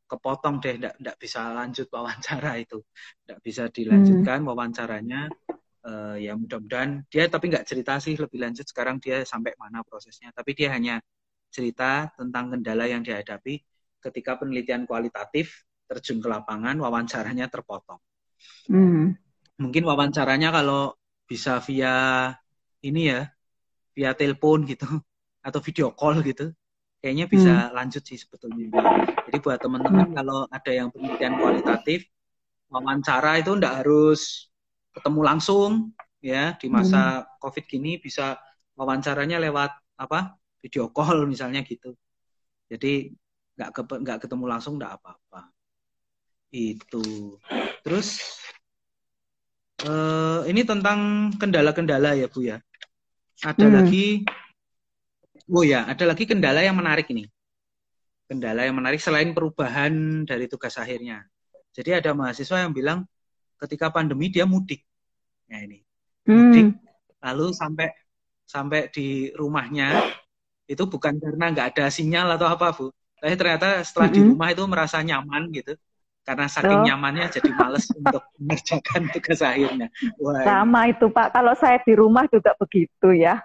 kepotong 0.08 0.64
deh, 0.64 0.80
tidak 0.80 1.16
bisa 1.20 1.52
lanjut 1.52 1.86
wawancara 1.92 2.56
itu, 2.56 2.80
tidak 3.22 3.38
bisa 3.44 3.68
dilanjutkan 3.68 4.42
hmm. 4.42 4.48
wawancaranya. 4.48 5.22
Uh, 5.80 6.12
ya 6.20 6.36
mudah-mudahan 6.36 7.08
dia 7.08 7.24
tapi 7.24 7.48
nggak 7.48 7.64
cerita 7.64 7.96
sih 7.96 8.12
lebih 8.12 8.36
lanjut 8.36 8.68
sekarang 8.68 8.98
dia 8.98 9.22
sampai 9.22 9.54
mana 9.58 9.86
prosesnya. 9.86 10.34
Tapi 10.34 10.50
dia 10.54 10.74
hanya 10.74 10.98
cerita 11.50 12.10
tentang 12.14 12.54
kendala 12.54 12.86
yang 12.86 13.02
dihadapi 13.02 13.69
ketika 14.00 14.40
penelitian 14.40 14.88
kualitatif 14.88 15.68
terjun 15.86 16.22
ke 16.22 16.28
lapangan, 16.30 16.76
wawancaranya 16.80 17.50
terpotong. 17.50 18.00
Hmm. 18.70 19.18
Mungkin 19.60 19.82
wawancaranya 19.84 20.54
kalau 20.54 20.96
bisa 21.28 21.60
via 21.60 22.30
ini 22.80 23.12
ya, 23.12 23.28
via 23.92 24.16
telepon 24.16 24.64
gitu 24.64 24.86
atau 25.46 25.60
video 25.60 25.92
call 25.92 26.24
gitu, 26.24 26.52
kayaknya 27.04 27.26
bisa 27.28 27.52
hmm. 27.68 27.72
lanjut 27.76 28.02
sih 28.06 28.16
sebetulnya. 28.16 28.70
Jadi 29.28 29.38
buat 29.42 29.58
teman-teman 29.60 30.10
hmm. 30.10 30.16
kalau 30.16 30.46
ada 30.48 30.72
yang 30.72 30.88
penelitian 30.94 31.36
kualitatif, 31.36 32.06
wawancara 32.70 33.42
itu 33.42 33.50
enggak 33.52 33.84
harus 33.84 34.48
ketemu 34.90 35.20
langsung 35.22 35.70
ya 36.20 36.54
di 36.58 36.68
masa 36.68 37.24
hmm. 37.24 37.26
COVID 37.40 37.64
gini 37.66 37.98
bisa 37.98 38.38
wawancaranya 38.76 39.40
lewat 39.42 39.70
apa 40.00 40.38
video 40.62 40.88
call 40.92 41.26
misalnya 41.26 41.64
gitu. 41.66 41.96
Jadi 42.70 43.10
nggak 43.60 43.70
ke, 43.76 43.82
nggak 43.84 44.18
ketemu 44.24 44.44
langsung 44.48 44.80
enggak 44.80 44.96
apa-apa. 44.96 45.52
Itu. 46.48 47.36
Terus 47.84 48.40
uh, 49.84 50.48
ini 50.48 50.64
tentang 50.64 51.28
kendala-kendala 51.36 52.16
ya 52.16 52.26
Bu 52.32 52.40
ya. 52.40 52.56
Ada 53.44 53.68
hmm. 53.68 53.74
lagi 53.76 54.06
Oh 55.50 55.66
ya, 55.66 55.82
ada 55.82 56.06
lagi 56.06 56.30
kendala 56.30 56.62
yang 56.62 56.78
menarik 56.78 57.10
ini. 57.10 57.26
Kendala 58.30 58.62
yang 58.62 58.78
menarik 58.78 59.02
selain 59.02 59.34
perubahan 59.34 60.22
dari 60.22 60.46
tugas 60.46 60.78
akhirnya. 60.78 61.26
Jadi 61.74 61.90
ada 61.90 62.14
mahasiswa 62.14 62.62
yang 62.62 62.70
bilang 62.70 63.02
ketika 63.58 63.90
pandemi 63.90 64.30
dia 64.30 64.46
mudik. 64.46 64.86
Ya 65.50 65.58
ini. 65.66 65.82
Hmm. 66.22 66.54
Mudik. 66.54 66.66
Lalu 67.18 67.46
sampai 67.50 67.90
sampai 68.46 68.94
di 68.94 69.34
rumahnya 69.34 70.06
itu 70.70 70.86
bukan 70.86 71.18
karena 71.18 71.50
nggak 71.50 71.74
ada 71.74 71.90
sinyal 71.90 72.38
atau 72.38 72.46
apa, 72.46 72.70
Bu. 72.70 72.94
Tapi 73.20 73.34
ternyata 73.36 73.84
setelah 73.84 74.08
-hmm. 74.08 74.16
di 74.16 74.20
rumah 74.24 74.48
itu 74.50 74.62
merasa 74.64 74.98
nyaman 75.04 75.52
gitu 75.52 75.76
karena 76.30 76.46
saking 76.46 76.80
oh. 76.84 76.86
nyamannya 76.86 77.26
jadi 77.32 77.50
males 77.56 77.90
untuk 77.98 78.22
mengerjakan 78.38 79.10
tugas 79.10 79.40
akhirnya. 79.40 79.88
Wah. 80.20 80.44
Sama 80.46 80.80
itu 80.92 81.06
Pak, 81.08 81.34
kalau 81.34 81.52
saya 81.56 81.82
di 81.82 81.94
rumah 81.96 82.28
juga 82.30 82.54
begitu 82.54 83.08
ya. 83.16 83.42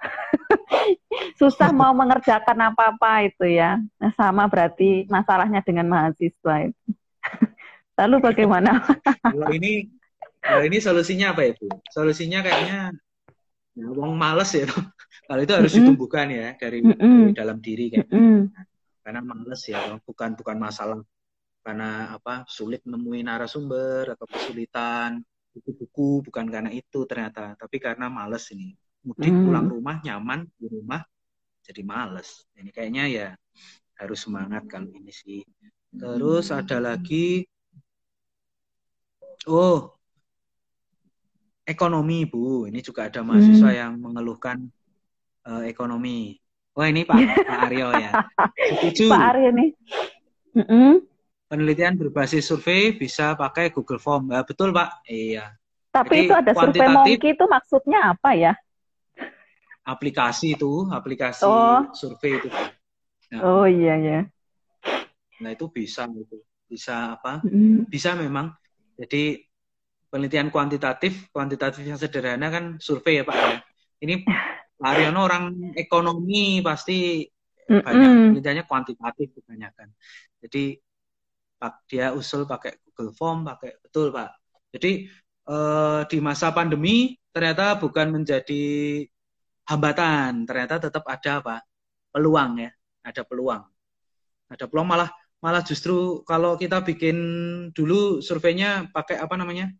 Susah 1.40 1.72
mau 1.72 1.96
mengerjakan 1.96 2.72
apa-apa 2.72 3.26
itu 3.26 3.48
ya. 3.48 3.80
Nah, 3.98 4.12
sama 4.14 4.46
berarti 4.52 5.08
masalahnya 5.08 5.64
dengan 5.64 5.90
mahasiswa 5.90 6.56
itu. 6.68 6.84
Lalu 8.00 8.16
bagaimana? 8.22 8.84
kalau 9.24 9.50
ini 9.56 9.88
kalau 10.44 10.62
ini 10.68 10.78
solusinya 10.78 11.34
apa 11.34 11.56
itu? 11.56 11.66
Solusinya 11.90 12.44
kayaknya 12.46 12.94
ya, 13.74 13.88
wong 13.98 14.14
males 14.14 14.52
ya. 14.54 14.70
Kalau 15.26 15.42
itu 15.42 15.54
harus 15.58 15.74
mm 15.74 15.80
-hmm. 15.80 15.88
ditumbuhkan 15.90 16.28
ya 16.30 16.54
dari, 16.60 16.86
mm 16.86 16.92
-hmm. 16.92 17.00
dari 17.02 17.34
dalam 17.34 17.58
diri 17.64 17.86
kan. 17.90 18.06
Mm 18.14 18.22
-hmm. 18.22 18.40
Karena 19.06 19.22
males 19.22 19.62
ya, 19.70 20.02
bukan 20.02 20.34
bukan 20.34 20.58
masalah 20.58 20.98
karena 21.62 22.18
apa 22.18 22.42
sulit 22.50 22.82
menemui 22.90 23.22
narasumber 23.22 24.18
atau 24.18 24.26
kesulitan 24.26 25.22
buku-buku. 25.54 26.26
Bukan 26.26 26.50
karena 26.50 26.74
itu 26.74 27.06
ternyata. 27.06 27.54
Tapi 27.54 27.78
karena 27.78 28.10
males 28.10 28.50
ini. 28.50 28.74
Mudik 29.06 29.30
hmm. 29.30 29.46
pulang 29.46 29.68
rumah 29.70 30.02
nyaman 30.02 30.50
di 30.58 30.66
rumah 30.66 31.06
jadi 31.62 31.86
males. 31.86 32.50
Ini 32.58 32.74
kayaknya 32.74 33.04
ya 33.06 33.30
harus 34.02 34.26
semangat 34.26 34.66
kalau 34.66 34.90
ini 34.90 35.14
sih. 35.14 35.46
Terus 35.94 36.50
ada 36.50 36.82
lagi. 36.82 37.46
Oh. 39.46 39.94
Ekonomi 41.62 42.26
bu. 42.26 42.66
Ini 42.66 42.82
juga 42.82 43.06
ada 43.06 43.22
mahasiswa 43.22 43.70
hmm. 43.70 43.78
yang 43.78 43.94
mengeluhkan 44.02 44.66
uh, 45.46 45.62
ekonomi 45.66 46.42
wah 46.76 46.88
ini 46.92 47.08
pak 47.08 47.18
pak 47.48 47.60
Aryo 47.72 47.88
ya 47.96 48.12
setuju 48.76 49.10
pak 49.10 49.24
Aryo 49.34 49.50
nih 49.56 49.70
mm 50.60 50.68
-hmm 50.68 51.16
penelitian 51.46 51.96
berbasis 51.96 52.50
survei 52.50 52.92
bisa 52.98 53.38
pakai 53.38 53.70
Google 53.70 54.02
Form. 54.02 54.34
Ya, 54.34 54.42
betul, 54.42 54.74
Pak. 54.74 55.06
Iya. 55.06 55.54
Tapi 55.94 56.12
Jadi, 56.12 56.26
itu 56.28 56.34
ada 56.36 56.52
survei 56.52 56.90
monkey 56.92 57.30
itu 57.32 57.46
maksudnya 57.48 58.00
apa 58.12 58.30
ya? 58.36 58.54
Aplikasi 59.86 60.58
itu, 60.58 60.90
aplikasi 60.92 61.46
oh. 61.48 61.88
survei 61.96 62.42
itu. 62.42 62.50
Nah, 63.32 63.40
oh 63.46 63.66
iya 63.70 63.96
ya. 63.96 64.20
Nah 65.40 65.50
itu 65.54 65.72
bisa 65.72 66.10
itu, 66.10 66.42
bisa 66.68 67.16
apa? 67.16 67.40
Mm. 67.48 67.88
Bisa 67.88 68.18
memang. 68.18 68.52
Jadi 69.00 69.40
penelitian 70.12 70.52
kuantitatif, 70.52 71.32
kuantitatif 71.32 71.86
yang 71.86 72.00
sederhana 72.00 72.52
kan 72.52 72.76
survei 72.82 73.22
ya 73.22 73.24
Pak 73.24 73.38
ya. 73.38 73.58
Ini 74.04 74.14
Pak 74.76 74.90
Aryono 74.92 75.20
orang 75.24 75.46
ekonomi 75.80 76.60
pasti 76.60 77.24
mm 77.24 77.72
-mm. 77.72 77.82
banyak 77.84 78.10
penelitiannya 78.12 78.64
kuantitatif 78.68 79.28
kebanyakan. 79.40 79.88
Jadi 80.44 80.64
dia 81.90 82.14
usul 82.14 82.46
pakai 82.46 82.78
Google 82.86 83.16
Form, 83.16 83.48
pakai 83.48 83.80
betul 83.82 84.12
Pak. 84.12 84.30
Jadi 84.76 85.08
uh, 85.48 86.04
di 86.06 86.18
masa 86.20 86.52
pandemi 86.52 87.16
ternyata 87.32 87.80
bukan 87.80 88.22
menjadi 88.22 88.64
hambatan, 89.66 90.46
ternyata 90.46 90.90
tetap 90.90 91.04
ada 91.10 91.42
apa? 91.42 91.58
peluang 92.16 92.64
ya, 92.64 92.72
ada 93.04 93.22
peluang. 93.28 93.64
Ada 94.48 94.72
peluang 94.72 94.88
malah 94.88 95.12
malah 95.44 95.60
justru 95.68 96.24
kalau 96.24 96.56
kita 96.56 96.80
bikin 96.80 97.18
dulu 97.76 98.24
surveinya 98.24 98.88
pakai 98.92 99.20
apa 99.20 99.36
namanya? 99.36 99.72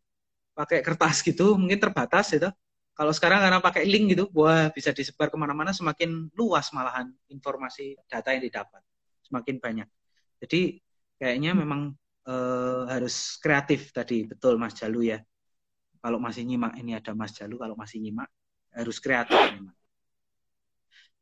pakai 0.56 0.80
kertas 0.80 1.20
gitu, 1.20 1.60
mungkin 1.60 1.80
terbatas 1.84 2.32
itu. 2.32 2.48
Kalau 2.96 3.12
sekarang 3.12 3.44
karena 3.44 3.60
pakai 3.60 3.84
link 3.84 4.16
gitu, 4.16 4.32
wah 4.32 4.72
bisa 4.72 4.96
disebar 4.96 5.28
ke 5.28 5.36
mana-mana 5.36 5.76
semakin 5.76 6.32
luas 6.32 6.72
malahan 6.72 7.12
informasi 7.28 8.00
data 8.08 8.32
yang 8.32 8.48
didapat, 8.48 8.80
semakin 9.28 9.60
banyak. 9.60 9.88
Jadi 10.40 10.80
kayaknya 11.20 11.52
memang 11.52 11.92
eh, 12.24 12.84
harus 12.88 13.36
kreatif 13.44 13.92
tadi, 13.92 14.24
betul 14.24 14.56
Mas 14.56 14.80
Jalu 14.80 15.12
ya. 15.12 15.20
Kalau 16.00 16.24
masih 16.24 16.48
nyimak 16.48 16.80
ini 16.80 16.96
ada 16.96 17.12
Mas 17.12 17.36
Jalu, 17.36 17.60
kalau 17.60 17.76
masih 17.76 18.00
nyimak 18.00 18.32
harus 18.72 18.98
kreatif 19.04 19.36
memang. 19.60 19.76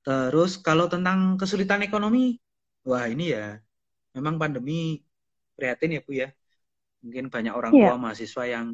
Terus 0.04 0.60
kalau 0.62 0.86
tentang 0.86 1.40
kesulitan 1.42 1.82
ekonomi, 1.82 2.38
wah 2.86 3.08
ini 3.10 3.34
ya 3.34 3.58
memang 4.14 4.38
pandemi 4.38 5.02
prihatin 5.58 5.98
ya 5.98 6.02
Bu 6.06 6.12
ya. 6.14 6.30
Mungkin 7.02 7.34
banyak 7.34 7.54
orang 7.56 7.74
iya. 7.74 7.82
tua 7.82 7.90
yeah. 7.90 7.98
mahasiswa 7.98 8.44
yang 8.46 8.68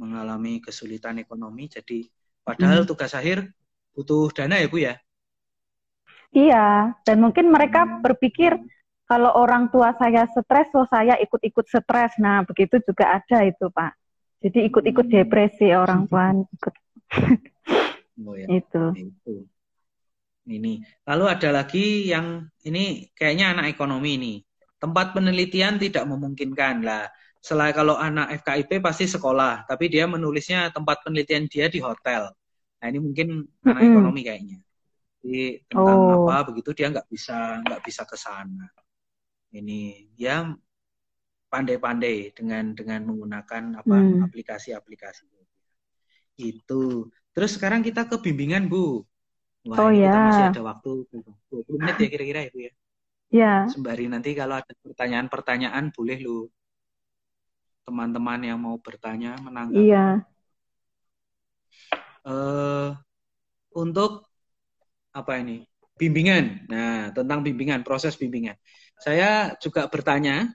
mengalami 0.00 0.58
kesulitan 0.58 1.20
ekonomi. 1.20 1.68
Jadi 1.68 2.08
padahal 2.46 2.86
hmm. 2.86 2.90
tugas 2.94 3.10
akhir 3.10 3.50
butuh 3.98 4.30
dana 4.30 4.62
ya 4.62 4.70
Bu 4.70 4.78
ya. 4.78 4.94
Iya, 6.30 6.92
dan 7.02 7.16
mungkin 7.18 7.50
mereka 7.50 7.88
berpikir 8.04 8.54
kalau 9.06 9.32
orang 9.38 9.70
tua 9.70 9.94
saya 9.96 10.26
stres, 10.28 10.68
so 10.74 10.84
saya 10.90 11.16
ikut-ikut 11.22 11.64
stres. 11.64 12.18
Nah, 12.18 12.42
begitu 12.42 12.82
juga 12.82 13.18
ada 13.18 13.46
itu, 13.46 13.70
Pak. 13.70 13.94
Jadi 14.42 14.66
ikut-ikut 14.68 15.06
hmm. 15.06 15.14
depresi 15.14 15.72
orang 15.72 16.04
tua 16.10 16.34
ikut. 16.56 16.74
Oh, 18.26 18.34
ya. 18.36 18.46
itu. 18.50 18.84
itu. 18.98 19.34
Ini. 20.46 20.82
Lalu 21.06 21.24
ada 21.26 21.48
lagi 21.50 22.10
yang 22.10 22.46
ini 22.66 23.10
kayaknya 23.14 23.56
anak 23.56 23.72
ekonomi 23.72 24.18
ini. 24.18 24.34
Tempat 24.76 25.16
penelitian 25.16 25.80
tidak 25.80 26.04
memungkinkan 26.04 26.84
lah 26.84 27.08
selain 27.46 27.70
kalau 27.70 27.94
anak 27.94 28.42
FKIP 28.42 28.82
pasti 28.82 29.06
sekolah, 29.06 29.70
tapi 29.70 29.86
dia 29.86 30.10
menulisnya 30.10 30.74
tempat 30.74 31.06
penelitian 31.06 31.46
dia 31.46 31.70
di 31.70 31.78
hotel. 31.78 32.34
Nah 32.82 32.86
ini 32.90 32.98
mungkin 32.98 33.46
anak 33.62 33.70
mm 33.70 33.70
-hmm. 33.70 33.90
ekonomi 33.94 34.20
kayaknya. 34.26 34.58
Jadi 35.22 35.62
tentang 35.70 35.98
oh. 36.02 36.26
apa 36.26 36.50
begitu 36.50 36.74
dia 36.74 36.90
nggak 36.90 37.06
bisa 37.06 37.62
nggak 37.62 37.82
bisa 37.86 38.02
ke 38.02 38.18
sana. 38.18 38.66
Ini 39.54 40.10
dia 40.18 40.42
pandai-pandai 41.46 42.34
dengan 42.34 42.74
dengan 42.74 43.06
menggunakan 43.14 43.78
apa 43.78 43.94
mm. 43.94 44.26
aplikasi-aplikasi 44.26 45.30
itu. 46.42 47.06
Terus 47.30 47.50
sekarang 47.54 47.86
kita 47.86 48.10
ke 48.10 48.18
bimbingan 48.18 48.66
Bu. 48.66 49.06
Wah, 49.70 49.86
oh 49.86 49.90
ya. 49.94 50.10
Kita 50.10 50.18
masih 50.18 50.44
ada 50.50 50.62
waktu 50.66 50.90
20 51.14 51.78
menit 51.78 51.96
ya 52.02 52.08
kira-kira 52.10 52.40
ya 52.42 52.50
Bu 52.50 52.58
ya. 52.58 52.72
Ya. 53.30 53.54
Sembari 53.70 54.10
nanti 54.10 54.34
kalau 54.34 54.58
ada 54.58 54.72
pertanyaan-pertanyaan 54.82 55.94
boleh 55.94 56.18
lu 56.22 56.50
teman-teman 57.86 58.40
yang 58.42 58.58
mau 58.58 58.76
bertanya 58.82 59.38
menanggapi. 59.38 59.86
Iya. 59.86 60.06
Uh, 62.26 62.98
untuk 63.78 64.26
apa 65.14 65.38
ini 65.38 65.62
bimbingan. 65.94 66.66
Nah 66.66 67.14
tentang 67.14 67.46
bimbingan, 67.46 67.86
proses 67.86 68.18
bimbingan. 68.18 68.58
Saya 68.98 69.54
juga 69.62 69.86
bertanya 69.86 70.50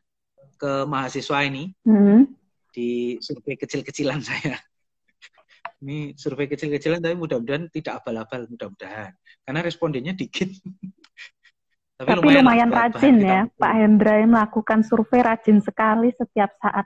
ke 0.60 0.86
mahasiswa 0.86 1.42
ini 1.48 1.72
hmm. 1.88 2.28
di 2.76 3.18
survei 3.24 3.56
kecil-kecilan 3.56 4.20
saya. 4.30 4.60
Ini 5.82 6.14
survei 6.14 6.46
kecil-kecilan 6.46 7.02
tapi 7.02 7.18
mudah-mudahan 7.18 7.72
tidak 7.74 8.06
abal-abal 8.06 8.46
mudah-mudahan 8.52 9.16
karena 9.48 9.60
respondennya 9.66 10.14
dikit. 10.14 10.52
tapi, 11.98 12.08
tapi 12.12 12.22
lumayan, 12.22 12.44
lumayan 12.46 12.70
rajin 12.70 13.16
ya, 13.18 13.40
Pak 13.58 13.74
Hendra 13.74 14.22
melakukan 14.28 14.86
survei 14.86 15.26
rajin 15.26 15.58
sekali 15.64 16.14
setiap 16.14 16.54
saat 16.62 16.86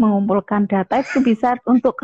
mengumpulkan 0.00 0.64
data 0.64 1.04
itu 1.04 1.20
bisa 1.20 1.60
untuk 1.72 2.00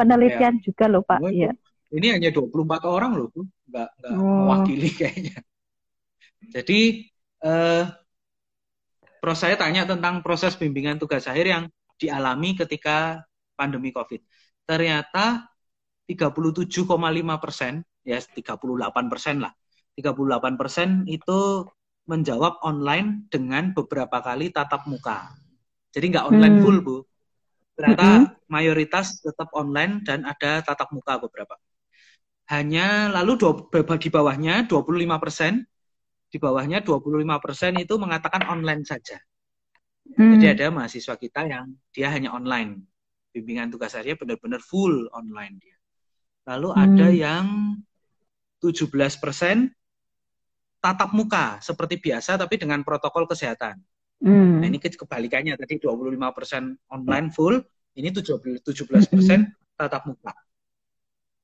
penelitian 0.00 0.56
ya. 0.58 0.62
juga 0.64 0.84
loh 0.88 1.04
Pak. 1.04 1.20
Iya. 1.28 1.52
Ini 1.94 2.18
hanya 2.18 2.30
24 2.32 2.88
orang 2.88 3.12
loh. 3.14 3.28
Nggak, 3.68 3.88
nggak 4.00 4.12
oh. 4.16 4.24
mewakili 4.48 4.90
kayaknya. 4.90 5.38
Jadi 6.50 6.80
eh, 7.44 7.84
saya 9.32 9.56
tanya 9.56 9.88
tentang 9.88 10.20
proses 10.20 10.56
bimbingan 10.56 11.00
tugas 11.00 11.24
akhir 11.24 11.46
yang 11.48 11.64
dialami 11.96 12.52
ketika 12.58 13.24
pandemi 13.56 13.94
COVID. 13.94 14.20
Ternyata 14.68 15.48
37,5 16.04 16.84
persen, 17.40 17.80
ya 18.04 18.20
38 18.20 19.12
persen 19.12 19.40
lah, 19.40 19.52
38 19.96 20.60
persen 20.60 20.88
itu 21.08 21.64
menjawab 22.04 22.60
online 22.60 23.24
dengan 23.32 23.72
beberapa 23.72 24.20
kali 24.20 24.52
tatap 24.52 24.84
muka. 24.84 25.32
Jadi 25.88 26.12
nggak 26.12 26.26
online 26.28 26.56
hmm. 26.60 26.62
full 26.64 26.78
bu, 26.84 26.96
ternyata 27.74 28.06
mm 28.06 28.18
-hmm. 28.22 28.50
mayoritas 28.50 29.18
tetap 29.20 29.50
online 29.54 30.02
dan 30.06 30.22
ada 30.26 30.62
tatap 30.62 30.90
muka 30.94 31.18
beberapa. 31.18 31.58
Hanya 32.48 33.08
lalu 33.10 33.40
dua, 33.40 33.52
di 33.96 34.10
bawahnya 34.12 34.68
25 34.68 35.22
persen, 35.22 35.64
di 36.28 36.36
bawahnya 36.36 36.84
25 36.84 37.44
persen 37.44 37.72
itu 37.80 37.94
mengatakan 37.96 38.44
online 38.50 38.84
saja. 38.84 39.16
Hmm. 40.12 40.36
Jadi 40.36 40.60
ada 40.60 40.68
mahasiswa 40.68 41.16
kita 41.16 41.48
yang 41.48 41.72
dia 41.88 42.12
hanya 42.12 42.36
online. 42.36 42.84
Bimbingan 43.32 43.72
tugas 43.72 43.96
harian 43.96 44.20
benar-benar 44.20 44.60
full 44.60 45.08
online 45.16 45.56
dia. 45.56 45.76
Lalu 46.44 46.68
hmm. 46.68 46.82
ada 46.84 47.08
yang 47.08 47.46
17 48.60 48.92
persen 49.16 49.72
tatap 50.84 51.16
muka 51.16 51.64
seperti 51.64 51.96
biasa 51.96 52.36
tapi 52.36 52.60
dengan 52.60 52.84
protokol 52.84 53.24
kesehatan. 53.24 53.80
Hmm. 54.22 54.62
Nah, 54.62 54.66
ini 54.70 54.78
kebalikannya 54.78 55.58
tadi 55.58 55.80
25% 55.82 56.92
online 56.92 57.28
full, 57.34 57.58
ini 57.98 58.08
17% 58.10 58.62
hmm. 58.62 59.42
tatap 59.78 60.02
muka. 60.06 60.32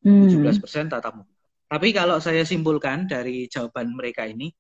Hmm. 0.07 0.31
17% 0.31 0.93
tatap 0.93 1.15
muka. 1.23 1.35
Tapi 1.71 1.89
kalau 1.95 2.19
saya 2.19 2.43
simpulkan 2.43 3.07
dari 3.07 3.47
jawaban 3.47 3.95
mereka 3.95 4.27
ini, 4.27 4.51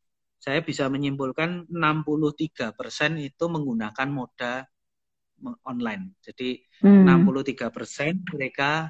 saya 0.40 0.62
bisa 0.64 0.88
menyimpulkan 0.88 1.68
63% 1.68 2.78
itu 3.18 3.44
menggunakan 3.50 4.08
moda 4.08 4.64
online. 5.66 6.16
Jadi 6.22 6.60
hmm. 6.86 7.04
63% 7.28 8.36
mereka 8.36 8.88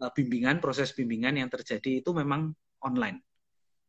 eh, 0.00 0.12
bimbingan, 0.12 0.62
proses 0.62 0.94
bimbingan 0.94 1.40
yang 1.40 1.50
terjadi 1.50 2.00
itu 2.00 2.10
memang 2.14 2.54
online. 2.84 3.20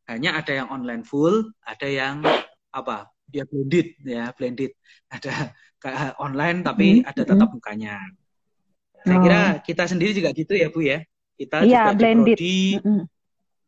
Hanya 0.09 0.41
ada 0.41 0.65
yang 0.65 0.73
online 0.73 1.05
full, 1.05 1.53
ada 1.61 1.85
yang 1.85 2.25
apa 2.73 3.05
dia 3.29 3.43
blended 3.45 3.87
ya 4.03 4.33
blended 4.33 4.73
ada 5.09 5.53
online 6.19 6.59
tapi 6.65 7.01
hmm. 7.01 7.09
ada 7.09 7.21
tatap 7.23 7.49
mukanya 7.55 7.95
saya 9.05 9.17
oh. 9.17 9.23
kira 9.23 9.41
kita 9.63 9.83
sendiri 9.87 10.11
juga 10.11 10.29
gitu 10.35 10.53
ya 10.57 10.67
bu 10.67 10.81
ya 10.83 10.99
kita 11.39 11.63
yeah, 11.63 11.95
juga 11.95 11.97
blended. 12.03 12.37
di 12.37 12.75
mm 12.77 13.03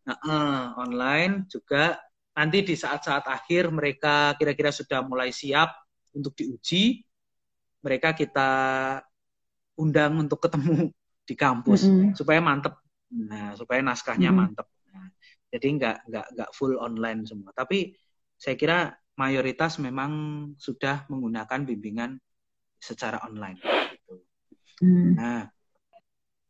uh, 0.02 0.12
uh, 0.12 0.62
online 0.82 1.46
juga 1.48 2.02
nanti 2.34 2.64
di 2.66 2.76
saat-saat 2.76 3.28
akhir 3.28 3.70
mereka 3.70 4.34
kira-kira 4.40 4.72
sudah 4.72 5.04
mulai 5.04 5.30
siap 5.30 5.72
untuk 6.16 6.36
diuji 6.36 7.04
mereka 7.84 8.16
kita 8.16 8.50
undang 9.80 10.26
untuk 10.26 10.40
ketemu 10.44 10.90
di 11.28 11.36
kampus 11.38 11.88
mm 11.88 11.92
-hmm. 11.92 12.10
supaya 12.18 12.40
mantep 12.40 12.76
nah 13.12 13.54
supaya 13.56 13.84
naskahnya 13.84 14.32
mm 14.32 14.36
-hmm. 14.36 14.48
mantep 14.48 14.68
nah, 14.92 15.08
jadi 15.52 15.68
nggak 15.80 15.98
nggak 16.08 16.26
nggak 16.36 16.50
full 16.56 16.76
online 16.80 17.24
semua 17.28 17.52
tapi 17.52 17.96
saya 18.40 18.56
kira 18.58 18.96
mayoritas 19.22 19.78
memang 19.78 20.12
sudah 20.58 21.06
menggunakan 21.06 21.62
bimbingan 21.62 22.18
secara 22.82 23.22
online. 23.22 23.62
Hmm. 24.82 25.14
Nah, 25.14 25.46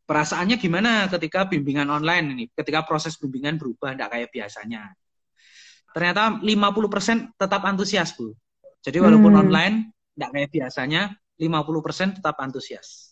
perasaannya 0.07 0.55
gimana 0.55 1.11
ketika 1.11 1.51
bimbingan 1.51 1.91
online 1.91 2.26
ini? 2.32 2.45
Ketika 2.55 2.88
proses 2.88 3.19
bimbingan 3.19 3.59
berubah 3.59 3.91
tidak 3.91 4.15
kayak 4.15 4.30
biasanya. 4.32 4.95
Ternyata 5.91 6.39
50% 6.39 7.36
tetap 7.36 7.61
antusias, 7.67 8.15
Bu. 8.15 8.32
Jadi 8.80 8.97
walaupun 9.03 9.36
hmm. 9.36 9.43
online 9.43 9.76
tidak 10.15 10.30
kayak 10.32 10.49
biasanya, 10.55 11.01
50% 11.36 12.24
tetap 12.24 12.39
antusias. 12.39 13.11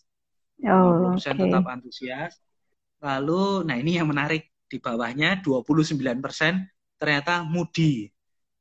Oh, 0.64 1.12
50% 1.12 1.20
okay. 1.20 1.32
tetap 1.36 1.64
antusias. 1.68 2.32
Lalu, 3.04 3.68
nah 3.68 3.76
ini 3.76 4.00
yang 4.00 4.08
menarik 4.08 4.48
di 4.64 4.80
bawahnya 4.80 5.44
29% 5.44 5.92
ternyata 7.00 7.42
mudi 7.42 8.06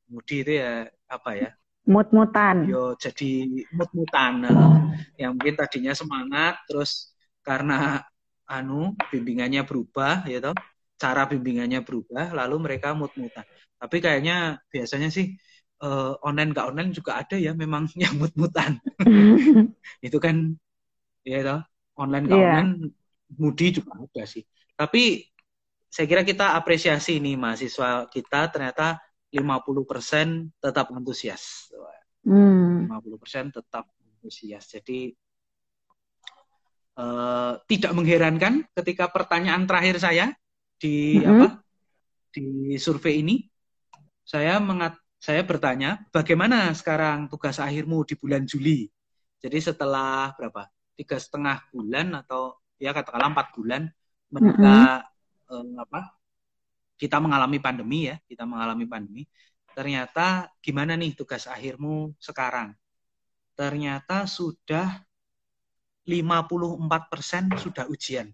mudi 0.10 0.42
itu 0.44 0.58
ya 0.60 0.90
apa 1.08 1.32
ya? 1.38 1.50
Mut-mutan. 1.88 2.68
Yo 2.68 2.94
jadi 2.98 3.46
mut-mutan. 3.74 4.46
Nah, 4.46 4.94
yang 5.16 5.38
mungkin 5.38 5.56
tadinya 5.56 5.94
semangat 5.96 6.60
terus 6.68 7.14
karena 7.46 8.04
anu 8.50 8.98
bimbingannya 9.14 9.64
berubah 9.64 10.26
ya 10.26 10.42
toh? 10.42 10.58
Cara 11.00 11.30
bimbingannya 11.30 11.80
berubah 11.86 12.34
lalu 12.36 12.56
mereka 12.60 12.92
mut-mutan. 12.98 13.46
Tapi 13.80 13.98
kayaknya 14.04 14.60
biasanya 14.68 15.08
sih 15.08 15.40
uh, 15.86 16.20
online 16.26 16.52
nggak 16.52 16.68
online 16.76 16.92
juga 16.92 17.22
ada 17.24 17.40
ya 17.40 17.56
memang 17.56 17.88
yang 18.04 18.18
mut-mutan. 18.20 18.82
Itu 20.06 20.18
kan 20.20 20.58
ya 21.24 21.46
toh? 21.46 21.62
Online 22.00 22.26
ke 22.26 22.36
yeah. 22.36 22.44
online 22.60 22.74
Moody 23.38 23.82
juga 23.82 24.02
ada 24.02 24.24
sih. 24.26 24.42
Tapi 24.74 25.22
saya 25.90 26.06
kira 26.06 26.22
kita 26.22 26.54
apresiasi 26.54 27.18
nih 27.18 27.34
mahasiswa 27.34 28.06
kita 28.14 28.54
ternyata 28.54 29.02
50% 29.30 30.58
tetap 30.58 30.90
antusias. 30.94 31.70
Hmm. 32.26 32.90
50% 32.90 33.56
tetap 33.56 33.86
antusias. 34.20 34.66
Jadi 34.68 35.14
uh, 36.98 37.54
tidak 37.70 37.92
mengherankan 37.94 38.66
ketika 38.76 39.08
pertanyaan 39.10 39.70
terakhir 39.70 40.02
saya 40.02 40.26
di 40.80 41.20
mm 41.20 41.24
-hmm. 41.24 41.32
apa 41.32 41.48
di 42.30 42.78
survei 42.78 43.22
ini 43.22 43.36
saya 44.22 44.62
mengat 44.62 44.98
saya 45.20 45.44
bertanya 45.44 46.00
bagaimana 46.16 46.72
sekarang 46.72 47.28
tugas 47.28 47.60
akhirmu 47.60 48.08
di 48.08 48.16
bulan 48.16 48.48
Juli. 48.48 48.88
Jadi 49.40 49.58
setelah 49.60 50.32
berapa 50.36 50.68
tiga 50.96 51.16
setengah 51.16 51.64
bulan 51.72 52.12
atau 52.24 52.60
ya 52.80 52.92
katakanlah 52.92 53.32
empat 53.32 53.48
bulan 53.56 53.88
mereka 54.32 55.04
mm 55.04 55.04
-hmm. 55.48 55.76
uh, 55.76 55.84
apa 55.84 56.19
kita 57.00 57.24
mengalami 57.24 57.64
pandemi 57.64 58.12
ya 58.12 58.20
kita 58.28 58.44
mengalami 58.44 58.84
pandemi 58.84 59.24
ternyata 59.80 60.52
gimana 60.60 61.00
nih 61.00 61.16
tugas 61.16 61.48
akhirmu 61.48 62.12
sekarang? 62.20 62.76
Ternyata 63.56 64.28
sudah 64.28 65.04
54% 66.04 67.56
sudah 67.60 67.86
ujian 67.88 68.28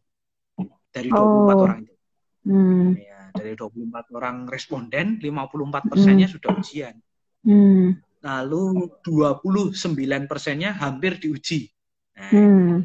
dari 0.89 1.09
24 1.13 1.21
oh. 1.21 1.53
orang 1.61 1.79
itu. 1.85 1.95
Hmm. 2.45 2.93
Ya, 2.97 3.29
dari 3.33 3.57
24 3.57 4.17
orang 4.17 4.45
responden, 4.49 5.17
54 5.21 5.91
persennya 5.91 6.27
hmm. 6.29 6.35
sudah 6.39 6.51
ujian. 6.55 6.95
Hmm. 7.45 7.99
Lalu 8.25 8.65
29 9.05 10.29
persennya 10.29 10.77
hampir 10.77 11.21
diuji. 11.21 11.69
Nah, 12.17 12.29
hmm. 12.31 12.75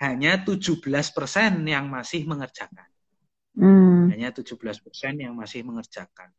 Hanya 0.00 0.40
17 0.44 0.80
persen 1.12 1.62
yang 1.68 1.92
masih 1.92 2.24
mengerjakan. 2.24 2.91
Hmm. 3.52 4.08
Hanya 4.08 4.32
17 4.32 4.56
persen 4.80 5.20
yang 5.20 5.36
masih 5.36 5.60
mengerjakan. 5.64 6.32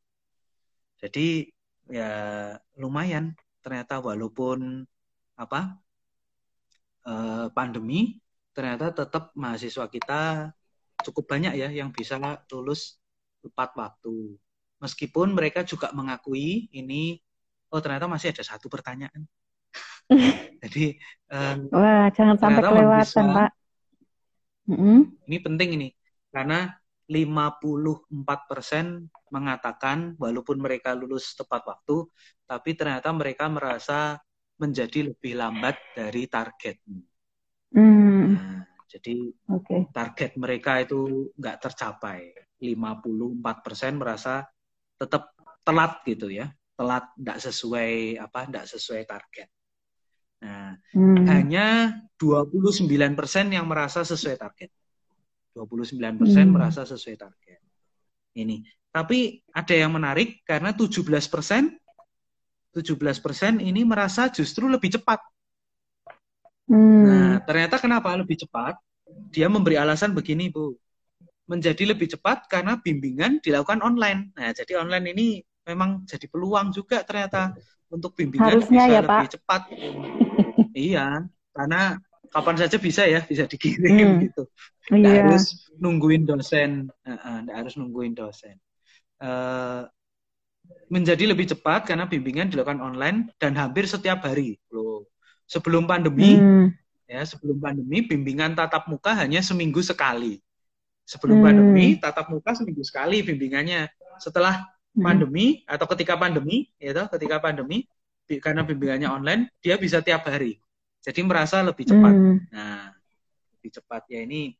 Jadi 0.98 1.52
ya 1.92 2.12
lumayan 2.80 3.36
ternyata 3.60 4.00
walaupun 4.00 4.88
apa 5.36 5.78
eh, 7.06 7.48
pandemi 7.52 8.18
ternyata 8.54 8.94
tetap 8.94 9.34
mahasiswa 9.36 9.86
kita 9.90 10.54
cukup 11.04 11.36
banyak 11.36 11.54
ya 11.60 11.68
yang 11.74 11.92
bisa 11.92 12.18
lulus 12.50 12.98
tepat 13.44 13.76
waktu. 13.76 14.40
Meskipun 14.80 15.36
mereka 15.36 15.68
juga 15.68 15.92
mengakui 15.92 16.72
ini 16.72 17.20
oh 17.74 17.82
ternyata 17.82 18.08
masih 18.08 18.32
ada 18.32 18.44
satu 18.46 18.72
pertanyaan. 18.72 19.28
Jadi 20.64 20.96
um, 21.34 21.68
wah 21.74 22.08
jangan 22.14 22.38
sampai 22.40 22.62
kelewatan 22.64 23.26
pak. 23.34 23.52
Mm 24.64 24.78
-hmm. 24.80 25.00
Ini 25.28 25.38
penting 25.44 25.70
ini 25.76 25.90
karena 26.32 26.72
54% 27.08 28.08
mengatakan 29.34 30.16
walaupun 30.16 30.58
mereka 30.62 30.96
lulus 30.96 31.36
tepat 31.36 31.66
waktu, 31.68 32.08
tapi 32.48 32.78
ternyata 32.78 33.10
mereka 33.12 33.50
merasa 33.50 34.20
menjadi 34.62 35.12
lebih 35.12 35.34
lambat 35.36 35.76
dari 35.98 36.30
target. 36.30 36.78
Hmm. 37.74 38.38
Nah, 38.38 38.62
jadi 38.86 39.34
okay. 39.50 39.90
target 39.90 40.32
mereka 40.38 40.80
itu 40.80 41.34
nggak 41.36 41.58
tercapai. 41.60 42.32
54% 42.64 44.00
merasa 44.00 44.48
tetap 44.96 45.36
telat 45.68 46.00
gitu 46.08 46.32
ya, 46.32 46.48
telat 46.80 47.12
nggak 47.20 47.40
sesuai 47.44 48.24
apa, 48.24 48.40
nggak 48.48 48.68
sesuai 48.72 49.04
target. 49.04 49.50
Nah, 50.44 50.76
hmm. 50.96 51.28
hanya 51.28 51.68
29% 52.16 52.88
yang 53.52 53.68
merasa 53.68 54.04
sesuai 54.04 54.36
target. 54.40 54.72
29% 55.54 56.18
hmm. 56.18 56.50
merasa 56.50 56.82
sesuai 56.84 57.16
target. 57.16 57.62
Ini. 58.34 58.66
Tapi 58.94 59.42
ada 59.54 59.74
yang 59.74 59.94
menarik 59.94 60.42
karena 60.46 60.74
17% 60.74 60.90
17% 62.74 63.62
ini 63.62 63.86
merasa 63.86 64.34
justru 64.34 64.66
lebih 64.66 64.98
cepat. 64.98 65.22
Hmm. 66.66 67.06
Nah, 67.06 67.34
ternyata 67.46 67.78
kenapa 67.78 68.10
lebih 68.18 68.42
cepat? 68.42 68.82
Dia 69.30 69.46
memberi 69.46 69.78
alasan 69.78 70.18
begini, 70.18 70.50
Bu. 70.50 70.74
Menjadi 71.46 71.86
lebih 71.86 72.10
cepat 72.18 72.50
karena 72.50 72.82
bimbingan 72.82 73.38
dilakukan 73.46 73.86
online. 73.86 74.34
Nah, 74.34 74.50
jadi 74.58 74.82
online 74.82 75.06
ini 75.14 75.28
memang 75.70 76.02
jadi 76.10 76.26
peluang 76.26 76.74
juga 76.74 77.06
ternyata 77.06 77.54
untuk 77.94 78.18
bimbingan 78.18 78.58
Harusnya 78.58 78.84
bisa 78.90 78.90
ya, 78.90 79.02
lebih 79.06 79.28
Pak. 79.30 79.34
cepat. 79.38 79.62
iya, 80.90 81.08
karena 81.54 82.02
kapan 82.34 82.56
saja 82.58 82.78
bisa 82.82 83.06
ya, 83.06 83.22
bisa 83.22 83.46
dikirim 83.46 84.18
hmm. 84.18 84.22
gitu. 84.28 84.44
Nggak 84.90 85.14
yeah. 85.14 85.24
harus 85.30 85.46
nungguin 85.78 86.26
dosen, 86.26 86.90
nggak 87.06 87.56
harus 87.56 87.74
nungguin 87.78 88.18
dosen. 88.18 88.58
Uh, 89.22 89.88
menjadi 90.90 91.30
lebih 91.30 91.50
cepat 91.50 91.88
karena 91.88 92.10
bimbingan 92.10 92.50
dilakukan 92.50 92.82
online 92.82 93.32
dan 93.38 93.54
hampir 93.56 93.86
setiap 93.86 94.26
hari. 94.26 94.58
Loh, 94.74 95.08
sebelum 95.46 95.86
pandemi, 95.86 96.40
hmm. 96.40 96.68
ya 97.08 97.22
sebelum 97.24 97.60
pandemi 97.60 98.04
bimbingan 98.04 98.58
tatap 98.58 98.88
muka 98.90 99.14
hanya 99.18 99.44
seminggu 99.44 99.84
sekali. 99.84 100.40
Sebelum 101.04 101.44
hmm. 101.44 101.46
pandemi 101.46 101.86
tatap 102.00 102.32
muka 102.32 102.56
seminggu 102.56 102.84
sekali 102.86 103.22
bimbingannya. 103.22 103.92
Setelah 104.22 104.64
hmm. 104.96 105.04
pandemi 105.04 105.62
atau 105.68 105.86
ketika 105.96 106.16
pandemi, 106.16 106.72
ya 106.80 106.96
ketika 107.12 107.38
pandemi 107.44 107.86
karena 108.40 108.64
bimbingannya 108.64 109.10
online, 109.12 109.42
dia 109.60 109.76
bisa 109.76 110.00
tiap 110.00 110.24
hari. 110.26 110.63
Jadi 111.04 111.20
merasa 111.28 111.60
lebih 111.60 111.84
cepat. 111.84 112.14
Hmm. 112.16 112.40
Nah, 112.48 112.96
lebih 113.60 113.70
cepat 113.76 114.08
ya 114.08 114.24
ini 114.24 114.56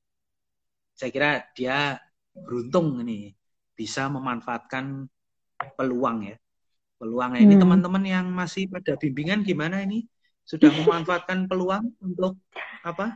saya 0.94 1.10
kira 1.10 1.32
dia 1.56 1.98
beruntung 2.36 3.02
ini 3.02 3.34
bisa 3.74 4.12
memanfaatkan 4.12 5.08
peluang 5.80 6.28
ya. 6.28 6.38
Peluang 7.00 7.40
ini 7.40 7.56
hmm. 7.56 7.64
teman-teman 7.64 8.04
yang 8.04 8.26
masih 8.30 8.68
pada 8.68 9.00
bimbingan 9.00 9.42
gimana 9.48 9.82
ini? 9.88 10.04
Sudah 10.44 10.70
memanfaatkan 10.84 11.48
peluang 11.48 11.96
untuk 12.04 12.38
apa? 12.84 13.16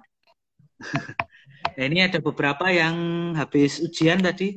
nah, 1.76 1.84
ini 1.84 2.00
ada 2.00 2.24
beberapa 2.24 2.72
yang 2.72 2.96
habis 3.36 3.84
ujian 3.84 4.24
tadi. 4.24 4.56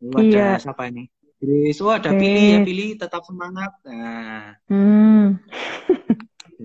Oh, 0.00 0.12
ada 0.16 0.24
iya. 0.24 0.60
siapa 0.60 0.88
ini? 0.88 1.08
Grace, 1.36 1.84
oh 1.84 1.92
ada 1.92 2.16
pilih 2.16 2.44
ya 2.48 2.58
pilih 2.64 2.96
tetap 2.96 3.20
semangat. 3.28 3.68
Nah, 3.84 4.56
hmm. 4.72 5.36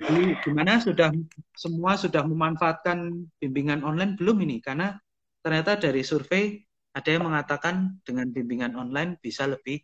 Jadi 0.02 0.34
gimana 0.42 0.82
sudah 0.82 1.14
semua 1.54 1.94
sudah 1.94 2.26
memanfaatkan 2.26 3.30
bimbingan 3.38 3.86
online 3.86 4.18
belum 4.18 4.42
ini? 4.42 4.58
Karena 4.58 4.98
ternyata 5.46 5.78
dari 5.78 6.02
survei 6.02 6.58
ada 6.92 7.10
yang 7.10 7.30
mengatakan 7.30 8.02
dengan 8.02 8.28
bimbingan 8.34 8.74
online 8.74 9.22
bisa 9.22 9.46
lebih 9.46 9.80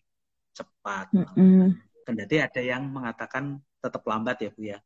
cepat. 0.57 1.13
Mm 1.13 1.25
-hmm. 1.29 1.67
Kendati 2.01 2.37
ada 2.41 2.61
yang 2.63 2.89
mengatakan 2.89 3.61
tetap 3.77 4.01
lambat 4.09 4.41
ya 4.41 4.49
Bu 4.49 4.61
ya. 4.65 4.79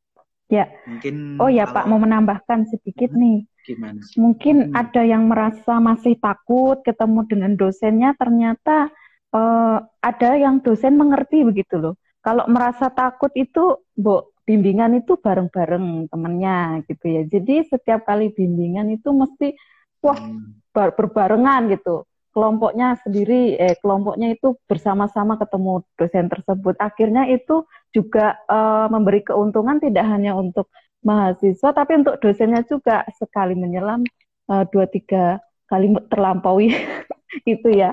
Ya. 0.52 0.68
Mungkin 0.84 1.40
Oh 1.40 1.48
ya 1.48 1.64
Pak 1.64 1.88
mau 1.88 1.96
menambahkan 1.96 2.68
sedikit 2.68 3.16
nih. 3.16 3.48
Gimana? 3.64 4.04
Mungkin 4.20 4.74
hmm. 4.74 4.76
ada 4.76 5.02
yang 5.06 5.32
merasa 5.32 5.80
masih 5.80 6.20
takut 6.20 6.82
ketemu 6.84 7.24
dengan 7.30 7.52
dosennya 7.56 8.12
ternyata 8.20 8.92
uh, 9.32 9.80
ada 10.04 10.30
yang 10.36 10.60
dosen 10.60 11.00
mengerti 11.00 11.48
begitu 11.48 11.80
loh. 11.80 11.96
Kalau 12.22 12.46
merasa 12.52 12.92
takut 12.94 13.34
itu, 13.34 13.82
Bu, 13.98 14.31
bimbingan 14.46 15.02
itu 15.02 15.18
bareng-bareng 15.18 16.10
temennya 16.10 16.82
gitu 16.90 17.06
ya. 17.06 17.24
Jadi 17.28 17.68
setiap 17.70 18.06
kali 18.06 18.34
bimbingan 18.34 18.90
itu 18.94 19.10
mesti 19.14 19.54
wah 20.02 20.18
hmm. 20.18 20.74
berbarengan 20.74 21.70
gitu. 21.72 22.04
Kelompoknya 22.32 22.96
sendiri, 23.04 23.60
eh 23.60 23.76
kelompoknya 23.84 24.32
itu 24.32 24.56
bersama-sama 24.64 25.36
ketemu 25.36 25.84
dosen 26.00 26.32
tersebut. 26.32 26.80
Akhirnya 26.80 27.28
itu 27.28 27.68
juga 27.92 28.40
uh, 28.48 28.88
memberi 28.88 29.20
keuntungan 29.28 29.84
tidak 29.84 30.08
hanya 30.08 30.40
untuk 30.40 30.72
mahasiswa, 31.04 31.76
tapi 31.76 32.00
untuk 32.00 32.24
dosennya 32.24 32.64
juga 32.64 33.04
sekali 33.20 33.52
menyelam 33.52 34.08
uh, 34.48 34.64
dua 34.72 34.88
tiga 34.88 35.44
kali 35.68 35.92
terlampaui 36.08 36.72
itu 37.54 37.68
ya. 37.68 37.92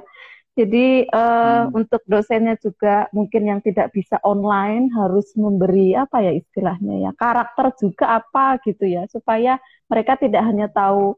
Jadi 0.59 1.06
uh, 1.06 1.70
hmm. 1.70 1.78
untuk 1.78 2.02
dosennya 2.11 2.59
juga 2.59 3.06
mungkin 3.14 3.46
yang 3.46 3.61
tidak 3.62 3.94
bisa 3.94 4.18
online 4.26 4.90
harus 4.90 5.30
memberi 5.38 5.94
apa 5.94 6.18
ya 6.18 6.34
istilahnya 6.34 7.06
ya 7.06 7.11
karakter 7.14 7.70
juga 7.78 8.18
apa 8.18 8.59
gitu 8.66 8.90
ya 8.90 9.06
supaya 9.06 9.62
mereka 9.86 10.18
tidak 10.18 10.42
hanya 10.42 10.66
tahu 10.66 11.14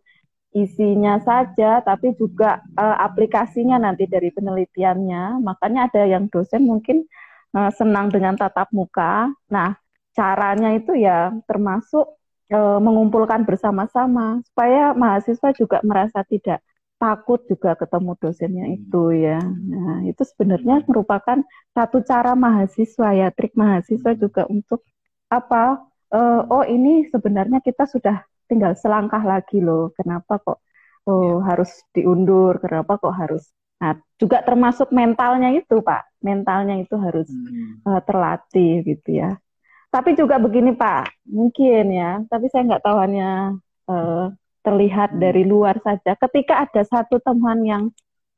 isinya 0.52 1.16
saja 1.24 1.80
tapi 1.80 2.12
juga 2.20 2.60
uh, 2.76 3.00
aplikasinya 3.00 3.80
nanti 3.80 4.04
dari 4.04 4.28
penelitiannya. 4.28 5.40
Makanya 5.40 5.88
ada 5.88 6.04
yang 6.04 6.28
dosen 6.28 6.68
mungkin 6.68 7.08
uh, 7.56 7.72
senang 7.72 8.12
dengan 8.12 8.36
tatap 8.36 8.68
muka. 8.76 9.32
Nah 9.48 9.72
caranya 10.12 10.76
itu 10.76 11.00
ya 11.00 11.32
termasuk 11.48 12.04
uh, 12.52 12.76
mengumpulkan 12.76 13.48
bersama-sama 13.48 14.44
supaya 14.52 14.92
mahasiswa 14.92 15.48
juga 15.56 15.80
merasa 15.80 16.20
tidak 16.28 16.60
takut 17.00 17.40
juga 17.48 17.72
ketemu 17.80 18.12
dosennya 18.20 18.66
hmm. 18.68 18.76
itu 18.76 19.02
ya. 19.16 19.40
Nah, 19.40 20.04
itu 20.04 20.20
sebenarnya 20.20 20.84
merupakan 20.84 21.40
satu 21.72 22.04
cara 22.04 22.36
mahasiswa 22.36 23.08
ya, 23.16 23.32
trik 23.32 23.56
mahasiswa 23.56 24.12
hmm. 24.12 24.20
juga 24.20 24.44
untuk 24.52 24.84
apa? 25.32 25.80
Uh, 26.12 26.42
oh 26.52 26.64
ini 26.66 27.08
sebenarnya 27.08 27.64
kita 27.64 27.88
sudah 27.88 28.20
tinggal 28.44 28.76
selangkah 28.76 29.24
lagi 29.24 29.64
loh. 29.64 29.96
Kenapa 29.96 30.36
kok 30.44 30.60
oh 31.08 31.40
ya. 31.40 31.48
harus 31.48 31.72
diundur? 31.96 32.60
Kenapa 32.60 33.00
kok 33.00 33.16
harus 33.16 33.48
Nah, 33.80 33.96
juga 34.20 34.44
termasuk 34.44 34.92
mentalnya 34.92 35.56
itu, 35.56 35.80
Pak. 35.80 36.20
Mentalnya 36.20 36.76
itu 36.76 37.00
harus 37.00 37.24
hmm. 37.32 37.80
uh, 37.88 38.00
terlatih 38.04 38.84
gitu 38.84 39.24
ya. 39.24 39.40
Tapi 39.88 40.12
juga 40.20 40.36
begini, 40.36 40.76
Pak. 40.76 41.24
Mungkin 41.24 41.84
ya, 41.88 42.20
tapi 42.28 42.52
saya 42.52 42.68
nggak 42.68 42.84
tahu 42.84 42.96
hanya 43.00 43.56
uh, 43.88 44.28
terlihat 44.60 45.16
hmm. 45.16 45.20
dari 45.20 45.42
luar 45.44 45.80
saja. 45.80 46.16
Ketika 46.16 46.64
ada 46.68 46.82
satu 46.84 47.20
teman 47.20 47.64
yang 47.64 47.82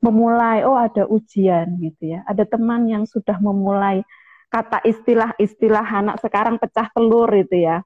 memulai, 0.03 0.67
oh 0.67 0.75
ada 0.75 1.07
ujian 1.07 1.79
gitu 1.79 2.17
ya. 2.17 2.23
Ada 2.27 2.47
teman 2.47 2.87
yang 2.87 3.03
sudah 3.07 3.39
memulai 3.39 4.03
kata 4.51 4.85
istilah-istilah 4.85 5.81
anak 5.81 6.21
sekarang 6.21 6.61
pecah 6.61 6.91
telur 6.93 7.31
itu 7.33 7.65
ya. 7.65 7.81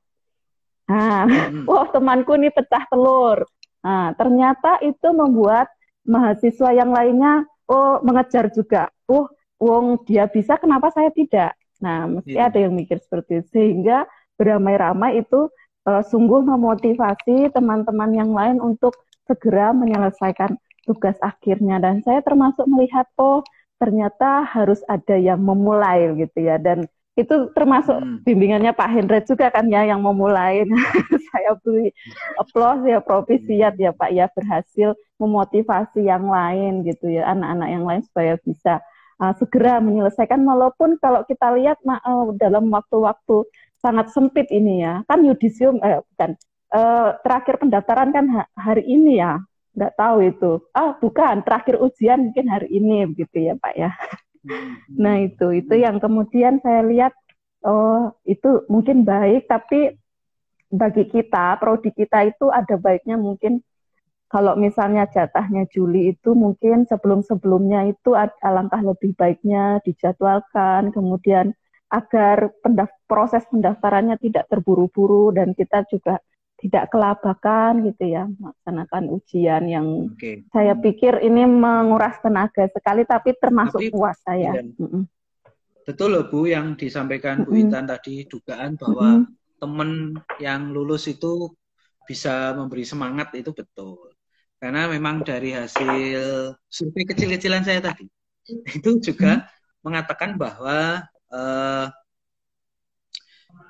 Nah, 0.90 1.24
hmm. 1.28 1.64
wah 1.70 1.88
temanku 1.88 2.36
nih 2.36 2.52
pecah 2.52 2.84
telur. 2.90 3.46
Nah, 3.86 4.12
ternyata 4.18 4.82
itu 4.84 5.08
membuat 5.16 5.72
mahasiswa 6.04 6.76
yang 6.76 6.92
lainnya 6.92 7.46
oh 7.68 8.00
mengejar 8.04 8.52
juga. 8.52 8.92
Oh, 9.08 9.32
wong 9.60 10.04
dia 10.04 10.28
bisa 10.28 10.60
kenapa 10.60 10.92
saya 10.92 11.12
tidak? 11.12 11.56
Nah, 11.80 12.10
mesti 12.10 12.36
yeah. 12.36 12.50
ada 12.50 12.58
yang 12.58 12.74
mikir 12.74 12.98
seperti 12.98 13.44
itu 13.46 13.48
sehingga 13.54 14.10
beramai-ramai 14.38 15.22
itu 15.22 15.50
uh, 15.88 16.04
sungguh 16.04 16.44
memotivasi 16.44 17.56
teman-teman 17.56 18.12
yang 18.12 18.32
lain 18.36 18.60
untuk 18.60 18.94
segera 19.24 19.72
menyelesaikan 19.72 20.60
tugas 20.84 21.16
akhirnya 21.24 21.80
dan 21.80 22.04
saya 22.04 22.20
termasuk 22.24 22.64
melihat 22.68 23.08
oh 23.20 23.44
ternyata 23.80 24.44
harus 24.44 24.84
ada 24.88 25.16
yang 25.16 25.40
memulai 25.40 26.16
gitu 26.16 26.44
ya 26.44 26.60
dan 26.60 26.88
itu 27.18 27.50
termasuk 27.58 27.98
hmm. 27.98 28.22
bimbingannya 28.22 28.72
Pak 28.78 28.90
Hendra 28.94 29.20
juga 29.26 29.50
kan 29.50 29.66
ya 29.66 29.82
yang 29.90 30.06
memulai. 30.06 30.62
saya 31.34 31.58
beri 31.66 31.90
applause 32.38 32.86
ya 32.86 33.02
provisiat 33.02 33.74
ya 33.82 33.90
Pak 33.90 34.14
ya 34.14 34.30
berhasil 34.30 34.94
memotivasi 35.18 36.06
yang 36.06 36.30
lain 36.30 36.86
gitu 36.86 37.10
ya 37.10 37.26
anak-anak 37.34 37.70
yang 37.74 37.84
lain 37.90 38.02
supaya 38.06 38.38
bisa 38.46 38.86
uh, 39.18 39.34
segera 39.34 39.82
menyelesaikan 39.82 40.46
walaupun 40.46 41.02
kalau 41.02 41.26
kita 41.26 41.58
lihat 41.58 41.82
uh, 41.90 42.30
dalam 42.38 42.70
waktu-waktu 42.70 43.50
sangat 43.88 44.12
sempit 44.12 44.52
ini 44.52 44.84
ya. 44.84 45.08
Kan 45.08 45.24
yudisium 45.24 45.80
eh, 45.80 46.04
bukan. 46.04 46.36
Uh, 46.68 47.16
terakhir 47.24 47.64
pendaftaran 47.64 48.12
kan 48.12 48.28
hari 48.52 48.84
ini 48.84 49.24
ya. 49.24 49.40
Nggak 49.72 49.96
tahu 49.96 50.18
itu. 50.28 50.52
Ah 50.76 51.00
bukan. 51.00 51.40
Terakhir 51.48 51.80
ujian 51.80 52.28
mungkin 52.28 52.52
hari 52.52 52.68
ini 52.68 53.08
begitu 53.08 53.48
ya 53.48 53.54
Pak 53.56 53.74
ya. 53.80 53.96
Nah 54.92 55.24
itu. 55.24 55.48
Itu 55.64 55.80
yang 55.80 56.04
kemudian 56.04 56.60
saya 56.60 56.84
lihat 56.84 57.16
oh 57.64 58.12
itu 58.28 58.68
mungkin 58.68 59.08
baik 59.08 59.48
tapi 59.48 59.96
bagi 60.68 61.08
kita 61.08 61.56
prodi 61.60 61.96
kita 61.96 62.28
itu 62.28 62.52
ada 62.52 62.76
baiknya 62.76 63.16
mungkin 63.16 63.64
kalau 64.28 64.60
misalnya 64.60 65.08
jatahnya 65.08 65.64
Juli 65.72 66.12
itu 66.12 66.36
mungkin 66.36 66.84
sebelum-sebelumnya 66.84 67.88
itu 67.96 68.12
alangkah 68.44 68.84
lebih 68.84 69.16
baiknya 69.16 69.80
dijadwalkan 69.88 70.92
kemudian 70.92 71.56
agar 71.88 72.52
pendaf 72.60 72.92
proses 73.08 73.44
pendaftarannya 73.48 74.20
tidak 74.20 74.52
terburu-buru 74.52 75.32
dan 75.32 75.56
kita 75.56 75.88
juga 75.88 76.20
tidak 76.58 76.90
kelabakan 76.90 77.86
gitu 77.86 78.18
ya 78.18 78.26
melaksanakan 78.26 79.04
ujian 79.14 79.64
yang 79.70 80.10
okay. 80.10 80.42
saya 80.50 80.74
pikir 80.74 81.22
ini 81.22 81.46
menguras 81.46 82.18
tenaga 82.20 82.66
sekali 82.74 83.06
tapi 83.06 83.38
termasuk 83.38 83.78
tapi, 83.78 83.94
puas 83.94 84.18
saya. 84.26 84.58
Mm 84.58 84.74
-mm. 84.76 85.04
Betul 85.86 86.18
loh 86.18 86.26
Bu 86.28 86.50
yang 86.50 86.74
disampaikan 86.76 87.46
Bu 87.46 87.56
Intan 87.56 87.86
tadi 87.86 88.26
dugaan 88.26 88.76
bahwa 88.76 89.08
mm 89.08 89.24
-hmm. 89.24 89.58
teman 89.62 89.90
yang 90.42 90.74
lulus 90.74 91.08
itu 91.08 91.54
bisa 92.10 92.58
memberi 92.58 92.84
semangat 92.84 93.32
itu 93.38 93.54
betul. 93.54 94.12
Karena 94.58 94.90
memang 94.90 95.22
dari 95.22 95.54
hasil 95.54 96.58
survei 96.66 97.06
kecil-kecilan 97.06 97.62
saya 97.62 97.86
tadi 97.86 98.10
itu 98.82 98.98
juga 98.98 99.46
-hmm. 99.46 99.86
mengatakan 99.86 100.42
bahwa 100.42 101.06
uh, 101.34 101.88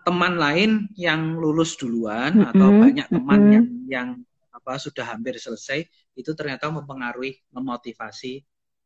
teman 0.08 0.34
lain 0.40 0.72
yang 0.96 1.36
lulus 1.36 1.76
duluan 1.76 2.32
mm 2.32 2.40
-hmm. 2.40 2.50
atau 2.56 2.70
banyak 2.72 3.08
teman 3.12 3.40
mm 3.40 3.44
-hmm. 3.44 3.56
yang 3.56 3.68
yang 3.88 4.08
apa 4.56 4.80
sudah 4.80 5.04
hampir 5.04 5.36
selesai 5.36 5.84
itu 6.16 6.32
ternyata 6.34 6.72
mempengaruhi 6.72 7.44
memotivasi 7.52 8.44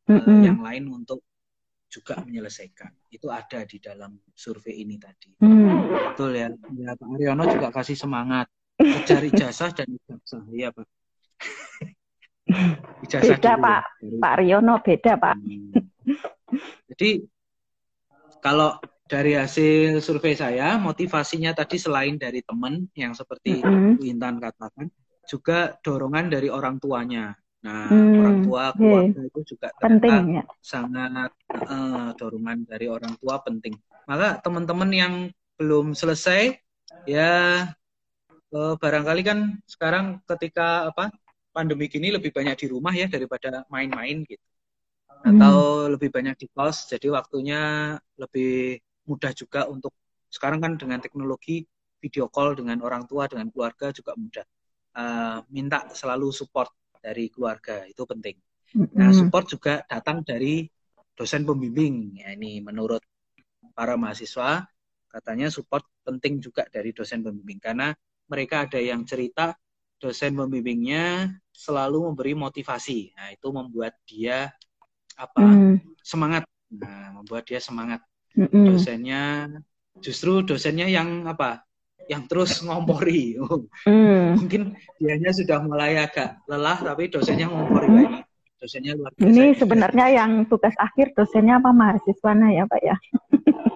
mm 0.09 0.17
-hmm. 0.17 0.25
uh, 0.25 0.41
yang 0.41 0.59
lain 0.61 0.83
untuk 0.89 1.21
juga 1.91 2.17
menyelesaikan 2.23 2.89
itu 3.11 3.27
ada 3.27 3.67
di 3.67 3.77
dalam 3.83 4.15
survei 4.31 4.79
ini 4.79 4.95
tadi 4.95 5.35
mm. 5.43 6.15
betul 6.15 6.31
ya 6.31 6.47
ya 6.79 6.95
Pak 6.95 7.07
Aryono 7.19 7.43
juga 7.51 7.67
kasih 7.69 7.99
semangat 7.99 8.47
cari 8.81 9.29
jasa 9.35 9.69
dan 9.75 9.91
ijazah 9.91 10.43
ya 10.55 10.71
Pak 10.71 10.87
ijazah 13.05 13.35
beda 13.35 13.53
dulu, 13.59 13.63
Pak. 13.67 13.81
Pak 14.23 14.31
Aryono 14.39 14.75
beda 14.79 15.13
Pak 15.19 15.35
hmm. 15.35 15.71
jadi 16.95 17.09
kalau 18.43 18.75
dari 19.05 19.35
hasil 19.35 19.99
survei 20.01 20.33
saya, 20.33 20.79
motivasinya 20.79 21.51
tadi 21.53 21.77
selain 21.77 22.15
dari 22.15 22.41
teman 22.41 22.87
yang 22.95 23.11
seperti 23.11 23.59
mm 23.59 23.99
-hmm. 23.99 24.07
Intan 24.07 24.39
katakan, 24.39 24.87
juga 25.27 25.77
dorongan 25.79 26.27
dari 26.31 26.49
orang 26.51 26.75
tuanya. 26.81 27.35
Nah, 27.61 27.93
hmm, 27.93 28.13
orang 28.17 28.37
tua 28.41 28.63
keluarga 28.73 29.21
yeah. 29.21 29.29
itu 29.29 29.39
juga 29.53 29.69
penting 29.77 30.41
ya. 30.41 30.43
sangat 30.65 31.29
uh, 31.69 32.09
dorongan 32.17 32.65
dari 32.65 32.89
orang 32.89 33.13
tua 33.21 33.37
penting. 33.45 33.77
Maka 34.09 34.41
teman-teman 34.41 34.89
yang 34.89 35.13
belum 35.61 35.93
selesai, 35.93 36.57
ya 37.05 37.69
uh, 38.49 38.73
barangkali 38.81 39.21
kan 39.21 39.39
sekarang 39.69 40.25
ketika 40.25 40.89
apa 40.89 41.13
pandemi 41.53 41.85
gini 41.85 42.09
lebih 42.09 42.33
banyak 42.33 42.65
di 42.65 42.67
rumah 42.73 42.97
ya 42.97 43.05
daripada 43.05 43.61
main-main 43.69 44.25
gitu, 44.25 44.41
atau 45.21 45.85
hmm. 45.85 45.89
lebih 45.97 46.09
banyak 46.09 46.35
di 46.35 46.47
kos, 46.49 46.89
jadi 46.89 47.13
waktunya 47.13 47.93
lebih 48.17 48.81
mudah 49.05 49.31
juga 49.37 49.69
untuk 49.69 49.93
sekarang 50.31 50.63
kan 50.63 50.73
dengan 50.79 50.97
teknologi 51.03 51.65
video 52.01 52.25
call 52.31 52.57
dengan 52.57 52.81
orang 52.81 53.05
tua 53.05 53.29
dengan 53.29 53.51
keluarga 53.53 53.93
juga 53.93 54.17
mudah. 54.17 54.45
Uh, 54.91 55.39
minta 55.53 55.87
selalu 55.93 56.33
support 56.35 56.73
dari 56.99 57.31
keluarga 57.31 57.85
itu 57.87 58.03
penting. 58.03 58.35
Nah 58.95 59.11
support 59.11 59.51
juga 59.51 59.83
datang 59.83 60.23
dari 60.23 60.63
dosen 61.15 61.43
pembimbing. 61.43 62.23
Ya 62.23 62.33
ini 62.33 62.63
menurut 62.63 63.03
para 63.75 63.99
mahasiswa 63.99 64.63
katanya 65.11 65.51
support 65.51 65.83
penting 66.07 66.39
juga 66.39 66.63
dari 66.71 66.95
dosen 66.95 67.21
pembimbing. 67.21 67.59
Karena 67.59 67.91
mereka 68.31 68.63
ada 68.65 68.79
yang 68.79 69.03
cerita 69.03 69.53
dosen 69.99 70.33
pembimbingnya 70.39 71.35
selalu 71.51 72.09
memberi 72.11 72.33
motivasi. 72.33 73.11
Nah 73.13 73.35
itu 73.35 73.47
membuat 73.51 73.99
dia 74.07 74.49
apa 75.21 75.41
mm. 75.45 76.01
semangat 76.01 76.43
nah 76.71 77.13
membuat 77.19 77.43
dia 77.45 77.59
semangat 77.59 78.01
mm-hmm. 78.33 78.65
dosennya 78.73 79.23
justru 79.99 80.41
dosennya 80.41 80.87
yang 80.87 81.27
apa 81.27 81.67
yang 82.09 82.25
terus 82.25 82.63
ngompori 82.63 83.37
mm. 83.37 84.39
mungkin 84.39 84.73
dianya 84.97 85.31
sudah 85.35 85.61
mulai 85.61 85.99
agak 85.99 86.41
lelah 86.47 86.79
tapi 86.79 87.11
dosennya 87.11 87.51
ngompori 87.51 87.87
mm. 87.87 87.95
lagi 87.95 88.19
dosennya 88.61 88.93
luar 88.93 89.11
biasa 89.17 89.27
ini 89.27 89.45
sebenarnya 89.57 90.05
yang 90.21 90.31
tugas 90.45 90.77
akhir 90.77 91.17
dosennya 91.17 91.57
apa 91.57 91.69
mahasiswanya 91.73 92.47
ya 92.53 92.63
pak 92.69 92.81
ya 92.81 92.95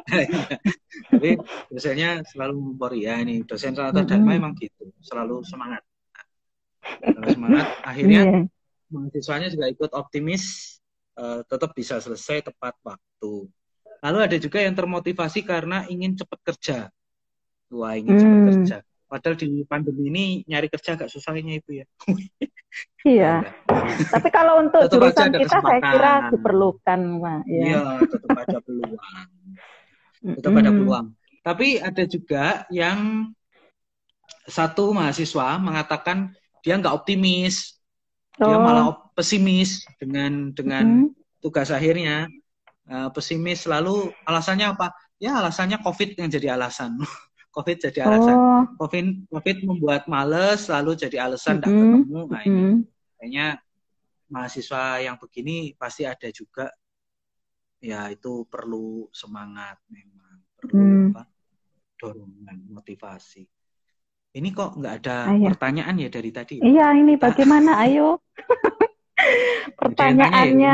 tapi 1.10 1.32
dosennya 1.74 2.22
selalu 2.30 2.54
ngompori 2.62 3.00
ya 3.10 3.18
ini 3.20 3.42
dosen 3.44 3.74
dan 3.74 3.94
mm-hmm. 3.98 4.24
memang 4.24 4.54
gitu 4.62 4.94
selalu 5.02 5.42
semangat 5.42 5.82
selalu 7.02 7.30
semangat 7.34 7.66
akhirnya 7.82 8.22
yeah. 8.24 8.44
mahasiswanya 8.94 9.50
juga 9.50 9.66
ikut 9.74 9.92
optimis 9.98 10.78
uh, 11.20 11.42
tetap 11.48 11.72
bisa 11.76 12.00
selesai 12.00 12.48
tepat 12.52 12.76
waktu 12.84 13.50
Lalu 14.06 14.20
ada 14.22 14.38
juga 14.38 14.62
yang 14.62 14.78
termotivasi 14.78 15.42
karena 15.42 15.90
ingin 15.90 16.14
cepat 16.14 16.40
kerja. 16.54 16.78
Wah, 17.74 17.98
ingin 17.98 18.14
hmm. 18.14 18.22
cepat 18.22 18.42
kerja. 18.46 18.78
Padahal 19.06 19.36
di 19.38 19.50
pandemi 19.66 20.04
ini 20.14 20.26
nyari 20.46 20.70
kerja 20.70 20.94
agak 20.94 21.10
susahnya 21.10 21.58
itu 21.58 21.82
ya. 21.82 21.86
iya. 23.18 23.34
Tapi 24.14 24.30
kalau 24.30 24.62
untuk 24.62 24.86
tetap 24.86 25.10
jurusan 25.10 25.30
kita 25.42 25.58
saya 25.58 25.82
kira 25.82 26.14
diperlukan, 26.30 27.00
Pak. 27.18 27.40
Ya. 27.50 27.64
Iya, 27.66 27.82
tetap 28.06 28.30
ada 28.38 28.58
peluang. 28.62 29.00
Tetap 30.26 30.52
hmm. 30.58 30.62
ada 30.66 30.72
peluang. 30.74 31.08
Tapi 31.46 31.68
ada 31.78 32.04
juga 32.10 32.46
yang 32.74 33.30
satu 34.50 34.90
mahasiswa 34.90 35.62
mengatakan 35.62 36.34
dia 36.66 36.82
nggak 36.82 36.98
optimis, 36.98 37.78
oh. 38.42 38.50
dia 38.50 38.58
malah 38.58 39.05
pesimis 39.16 39.88
dengan 39.98 40.52
dengan 40.52 41.08
hmm. 41.08 41.40
tugas 41.40 41.72
akhirnya 41.72 42.28
uh, 42.92 43.10
pesimis 43.10 43.64
selalu 43.64 44.12
alasannya 44.28 44.76
apa 44.76 44.92
ya 45.18 45.40
alasannya 45.40 45.80
covid 45.80 46.20
yang 46.20 46.28
jadi 46.28 46.60
alasan 46.60 47.00
covid 47.56 47.80
jadi 47.80 48.04
alasan 48.04 48.36
oh. 48.36 48.64
covid 48.84 49.26
covid 49.32 49.58
membuat 49.64 50.06
males 50.12 50.68
lalu 50.68 51.00
jadi 51.00 51.32
alasan 51.32 51.64
tidak 51.64 51.72
mm 51.72 51.80
-hmm. 51.80 51.92
ketemu 52.04 52.22
nah 52.28 52.42
ini 52.44 52.52
mm 52.52 52.68
-hmm. 52.68 52.80
kayaknya 53.16 53.48
mahasiswa 54.28 54.84
yang 55.00 55.16
begini 55.16 55.72
pasti 55.80 56.04
ada 56.04 56.28
juga 56.36 56.68
ya 57.80 58.12
itu 58.12 58.44
perlu 58.52 59.08
semangat 59.16 59.80
memang 59.88 60.44
perlu 60.60 60.76
mm. 60.84 61.08
apa 61.16 61.24
dorongan 61.96 62.58
motivasi 62.70 63.48
Ini 64.36 64.52
kok 64.52 64.76
nggak 64.76 64.96
ada 65.00 65.32
Ayo. 65.32 65.48
pertanyaan 65.48 65.96
ya 65.96 66.12
dari 66.12 66.28
tadi? 66.36 66.60
Iya, 66.60 66.92
ini 66.92 67.16
bagaimana? 67.16 67.80
Ayo. 67.88 68.20
Pertanyaannya. 69.76 70.74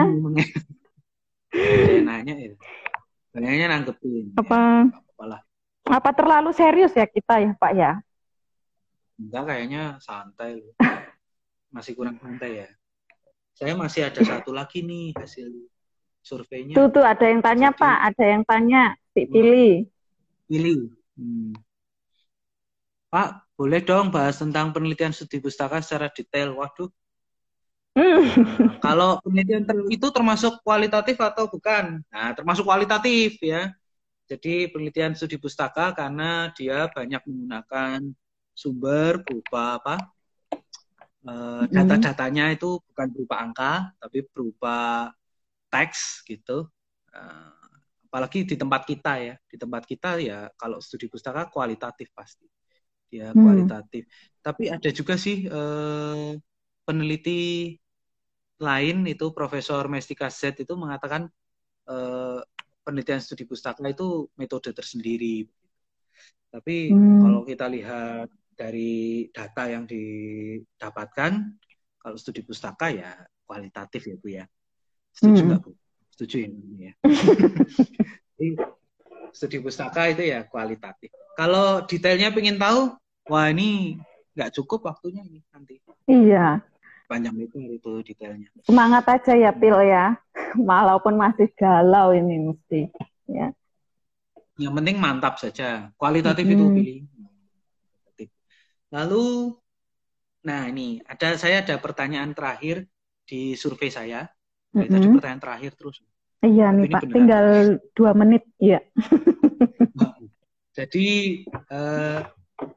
Ya, 1.52 2.00
nanya 2.04 2.36
ya. 2.36 2.56
Kayaknya 3.32 3.68
nanggepin. 3.72 4.36
Apa? 4.36 4.88
Ya, 4.92 5.40
apa 5.92 6.10
terlalu 6.16 6.56
serius 6.56 6.96
ya 6.96 7.04
kita 7.10 7.44
ya, 7.44 7.52
Pak 7.58 7.72
ya? 7.76 7.92
Enggak, 9.20 9.44
kayaknya 9.52 9.84
santai 10.00 10.62
loh. 10.62 10.74
Masih 11.72 11.96
kurang 11.96 12.20
santai 12.20 12.66
ya. 12.66 12.70
Saya 13.56 13.74
masih 13.76 14.08
ada 14.08 14.22
satu 14.24 14.56
lagi 14.56 14.82
nih 14.82 15.14
hasil 15.16 15.52
surveinya. 16.24 16.74
Tuh, 16.78 16.88
tuh 16.90 17.04
ada 17.04 17.26
yang 17.28 17.44
tanya 17.44 17.70
Pak, 17.76 17.98
ada 18.14 18.24
yang 18.26 18.44
tanya. 18.48 18.96
Pilih. 19.12 19.86
Pilih. 20.48 20.96
Hmm. 21.20 21.54
Pak, 23.12 23.52
boleh 23.60 23.84
dong 23.84 24.08
bahas 24.10 24.40
tentang 24.40 24.72
penelitian 24.72 25.12
studi 25.12 25.44
pustaka 25.44 25.84
secara 25.84 26.08
detail. 26.08 26.56
Waduh. 26.56 26.88
Hmm. 27.92 28.24
kalau 28.80 29.20
penelitian 29.20 29.68
itu 29.92 30.08
termasuk 30.16 30.64
kualitatif 30.64 31.20
atau 31.20 31.52
bukan? 31.52 32.00
Nah, 32.08 32.32
termasuk 32.32 32.64
kualitatif 32.64 33.36
ya. 33.44 33.68
Jadi 34.32 34.72
penelitian 34.72 35.12
studi 35.12 35.36
pustaka 35.36 35.92
karena 35.92 36.56
dia 36.56 36.88
banyak 36.88 37.20
menggunakan 37.28 38.00
sumber 38.56 39.20
berupa 39.28 39.76
apa? 39.84 39.96
Uh, 41.22 41.68
data-datanya 41.70 42.56
itu 42.56 42.80
bukan 42.82 43.08
berupa 43.12 43.36
angka, 43.44 43.74
tapi 44.00 44.24
berupa 44.32 45.12
teks 45.68 46.24
gitu. 46.24 46.72
Uh, 47.12 47.76
apalagi 48.08 48.48
di 48.48 48.56
tempat 48.56 48.88
kita 48.88 49.20
ya. 49.20 49.36
Di 49.52 49.60
tempat 49.60 49.84
kita 49.84 50.16
ya 50.24 50.48
kalau 50.56 50.80
studi 50.80 51.12
pustaka 51.12 51.52
kualitatif 51.52 52.08
pasti 52.16 52.48
ya 53.12 53.36
kualitatif. 53.36 54.08
Hmm. 54.08 54.40
Tapi 54.40 54.64
ada 54.72 54.90
juga 54.96 55.20
sih 55.20 55.44
eh, 55.44 56.32
peneliti 56.86 57.74
lain 58.62 59.10
itu 59.10 59.34
Profesor 59.34 59.90
Mestika 59.90 60.30
Z 60.30 60.62
itu 60.62 60.74
mengatakan 60.78 61.26
eh, 61.90 62.40
penelitian 62.86 63.22
studi 63.22 63.46
pustaka 63.46 63.82
itu 63.90 64.30
metode 64.38 64.74
tersendiri. 64.74 65.46
Tapi 66.52 66.92
hmm. 66.92 67.22
kalau 67.24 67.42
kita 67.48 67.66
lihat 67.72 68.28
dari 68.54 69.26
data 69.34 69.64
yang 69.66 69.88
didapatkan, 69.88 71.32
kalau 71.98 72.18
studi 72.20 72.44
pustaka 72.44 72.92
ya 72.92 73.16
kualitatif 73.48 74.02
ya 74.06 74.16
Bu 74.20 74.28
ya. 74.30 74.46
Setuju 75.16 75.42
hmm. 75.42 75.50
nggak 75.50 75.60
Bu? 75.64 75.72
Setuju 76.14 76.36
ya. 76.44 76.50
ya. 76.78 76.94
studi 79.38 79.58
pustaka 79.64 80.12
itu 80.12 80.28
ya 80.28 80.44
kualitatif. 80.46 81.10
Kalau 81.40 81.88
detailnya 81.88 82.36
pengen 82.36 82.60
tahu, 82.60 82.92
wah 83.32 83.48
ini 83.48 83.96
nggak 84.36 84.52
cukup 84.56 84.88
waktunya 84.88 85.22
ini 85.28 85.40
nanti. 85.52 85.80
Iya. 86.08 86.64
Panjang 87.08 87.36
itu 87.44 87.60
itu 87.60 87.92
detailnya. 88.08 88.48
Semangat 88.64 89.04
aja 89.12 89.36
ya 89.36 89.52
Pil 89.52 89.76
ya, 89.84 90.16
walaupun 90.72 91.20
masih 91.20 91.52
galau 91.60 92.16
ini 92.16 92.52
mesti. 92.52 92.88
Ya. 93.28 93.52
Yang 94.56 94.74
penting 94.80 94.98
mantap 95.00 95.36
saja, 95.40 95.92
kualitatif 96.00 96.46
hmm. 96.48 96.54
itu 96.56 96.66
pilih. 96.72 97.00
Lalu, 98.92 99.56
nah 100.44 100.68
ini 100.68 101.00
ada 101.08 101.40
saya 101.40 101.64
ada 101.64 101.80
pertanyaan 101.80 102.36
terakhir 102.36 102.88
di 103.24 103.56
survei 103.56 103.88
saya. 103.88 104.28
mm 104.76 104.84
-hmm. 104.84 104.92
Tadi 104.92 105.08
pertanyaan 105.16 105.44
terakhir 105.44 105.72
terus. 105.80 106.04
Iya 106.42 106.74
nih 106.74 106.90
Pak, 106.90 107.02
beneran. 107.06 107.16
tinggal 107.16 107.46
dua 107.94 108.12
menit 108.18 108.44
ya. 108.58 108.80
Jadi 110.78 111.08
eh, 111.48 112.20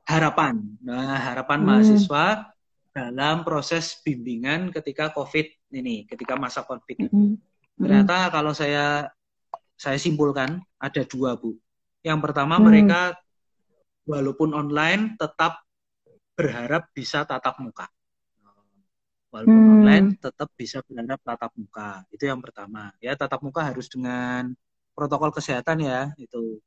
harapan. 0.04 0.60
Nah, 0.84 1.16
harapan 1.18 1.58
hmm. 1.60 1.66
mahasiswa 1.66 2.26
dalam 2.94 3.42
proses 3.42 3.98
bimbingan 4.06 4.70
ketika 4.70 5.10
COVID 5.10 5.74
ini, 5.74 6.06
ketika 6.06 6.38
masa 6.38 6.62
COVID. 6.62 7.10
Hmm. 7.10 7.34
Ternyata 7.74 8.30
kalau 8.30 8.54
saya 8.54 9.10
saya 9.74 9.98
simpulkan 9.98 10.62
ada 10.78 11.02
dua 11.02 11.34
bu. 11.34 11.58
Yang 12.06 12.18
pertama 12.30 12.56
hmm. 12.60 12.64
mereka 12.64 13.00
walaupun 14.06 14.54
online 14.54 15.18
tetap 15.18 15.64
berharap 16.38 16.92
bisa 16.94 17.26
tatap 17.26 17.58
muka. 17.58 17.90
Walaupun 19.34 19.58
hmm. 19.58 19.74
online 19.82 20.06
tetap 20.14 20.48
bisa 20.54 20.78
berharap 20.86 21.18
tatap 21.26 21.50
muka. 21.58 22.06
Itu 22.14 22.30
yang 22.30 22.38
pertama. 22.38 22.94
Ya 23.02 23.18
tatap 23.18 23.42
muka 23.42 23.66
harus 23.66 23.90
dengan 23.90 24.54
protokol 24.94 25.34
kesehatan 25.34 25.82
ya 25.82 26.14
itu 26.14 26.62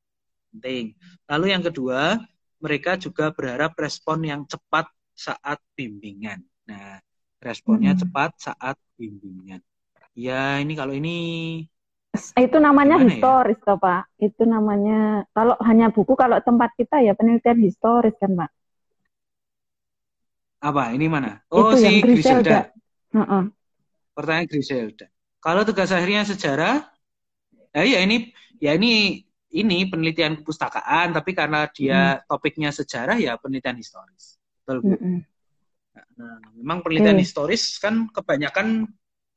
penting. 0.51 0.99
Lalu 1.31 1.45
yang 1.55 1.63
kedua 1.63 2.19
mereka 2.57 2.97
juga 2.97 3.29
berharap 3.33 3.77
respon 3.77 4.25
yang 4.25 4.41
cepat 4.49 4.89
saat 5.13 5.61
bimbingan. 5.73 6.41
Nah, 6.69 7.01
responnya 7.41 7.93
hmm. 7.93 8.01
cepat 8.05 8.31
saat 8.37 8.77
bimbingan. 8.97 9.61
Ya, 10.17 10.57
ini 10.57 10.73
kalau 10.73 10.93
ini 10.97 11.17
itu 12.17 12.57
namanya 12.57 12.97
ya? 12.97 13.05
historis 13.05 13.59
ya? 13.61 13.65
toh, 13.65 13.77
Pak. 13.77 14.01
Itu 14.17 14.43
namanya 14.49 15.29
kalau 15.37 15.53
hanya 15.61 15.93
buku 15.93 16.17
kalau 16.17 16.41
tempat 16.41 16.73
kita 16.73 17.05
ya 17.05 17.13
penelitian 17.13 17.61
historis 17.61 18.17
kan, 18.17 18.33
Pak. 18.33 18.49
Apa? 20.65 20.97
Ini 20.97 21.05
mana? 21.05 21.45
Oh, 21.53 21.69
itu 21.69 21.85
si 21.85 22.01
Griselda. 22.01 22.73
Uh 23.13 23.21
-uh. 23.21 23.43
Pertanyaan 24.17 24.49
Griselda. 24.49 25.05
Kalau 25.37 25.61
tugas 25.61 25.93
akhirnya 25.93 26.25
sejarah, 26.25 26.81
ya, 27.77 27.85
ya 27.85 27.99
ini 28.01 28.33
ya 28.57 28.73
ini 28.73 29.21
ini 29.55 29.87
penelitian 29.87 30.43
kepustakaan, 30.43 31.15
tapi 31.15 31.31
karena 31.31 31.71
dia 31.71 32.19
hmm. 32.19 32.23
topiknya 32.27 32.69
sejarah 32.75 33.15
ya 33.15 33.39
penelitian 33.39 33.79
historis. 33.79 34.35
Betul 34.63 34.77
Bu. 34.83 34.95
Hmm. 34.99 35.21
Nah, 36.17 36.37
memang 36.59 36.83
penelitian 36.83 37.17
okay. 37.17 37.23
historis 37.23 37.63
kan 37.79 38.11
kebanyakan 38.11 38.85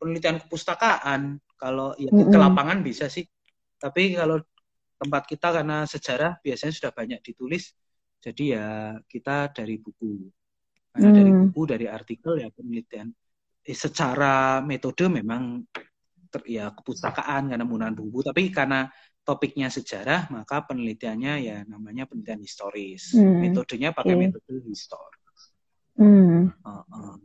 penelitian 0.00 0.42
kepustakaan. 0.42 1.38
Kalau 1.54 1.94
ya 2.00 2.10
hmm. 2.10 2.32
ke 2.32 2.38
lapangan 2.40 2.82
bisa 2.82 3.06
sih. 3.06 3.24
Tapi 3.80 4.18
kalau 4.18 4.42
tempat 5.00 5.24
kita 5.24 5.48
karena 5.62 5.86
sejarah 5.88 6.42
biasanya 6.44 6.74
sudah 6.74 6.92
banyak 6.92 7.20
ditulis, 7.24 7.72
jadi 8.20 8.44
ya 8.58 8.66
kita 9.08 9.54
dari 9.54 9.80
buku. 9.80 10.28
Karena 10.90 11.08
hmm. 11.14 11.16
dari 11.16 11.30
buku, 11.32 11.60
dari 11.70 11.86
artikel 11.86 12.32
ya 12.42 12.48
penelitian. 12.50 13.08
Eh, 13.60 13.76
secara 13.76 14.64
metode 14.64 15.06
memang 15.06 15.62
ter, 16.32 16.40
ya 16.48 16.72
kepustakaan 16.72 17.52
karena 17.52 17.64
menggunakan 17.64 17.96
buku, 17.96 18.18
tapi 18.24 18.48
karena 18.50 18.88
topiknya 19.24 19.68
sejarah, 19.68 20.32
maka 20.32 20.64
penelitiannya 20.64 21.32
ya 21.44 21.56
namanya 21.68 22.08
penelitian 22.08 22.40
historis. 22.42 23.14
Hmm. 23.14 23.44
Metodenya 23.44 23.92
pakai 23.92 24.14
okay. 24.16 24.20
metode 24.26 24.52
historis. 24.66 25.40
Hmm. 25.94 26.50
Uh, 26.64 26.82
uh. 26.90 27.16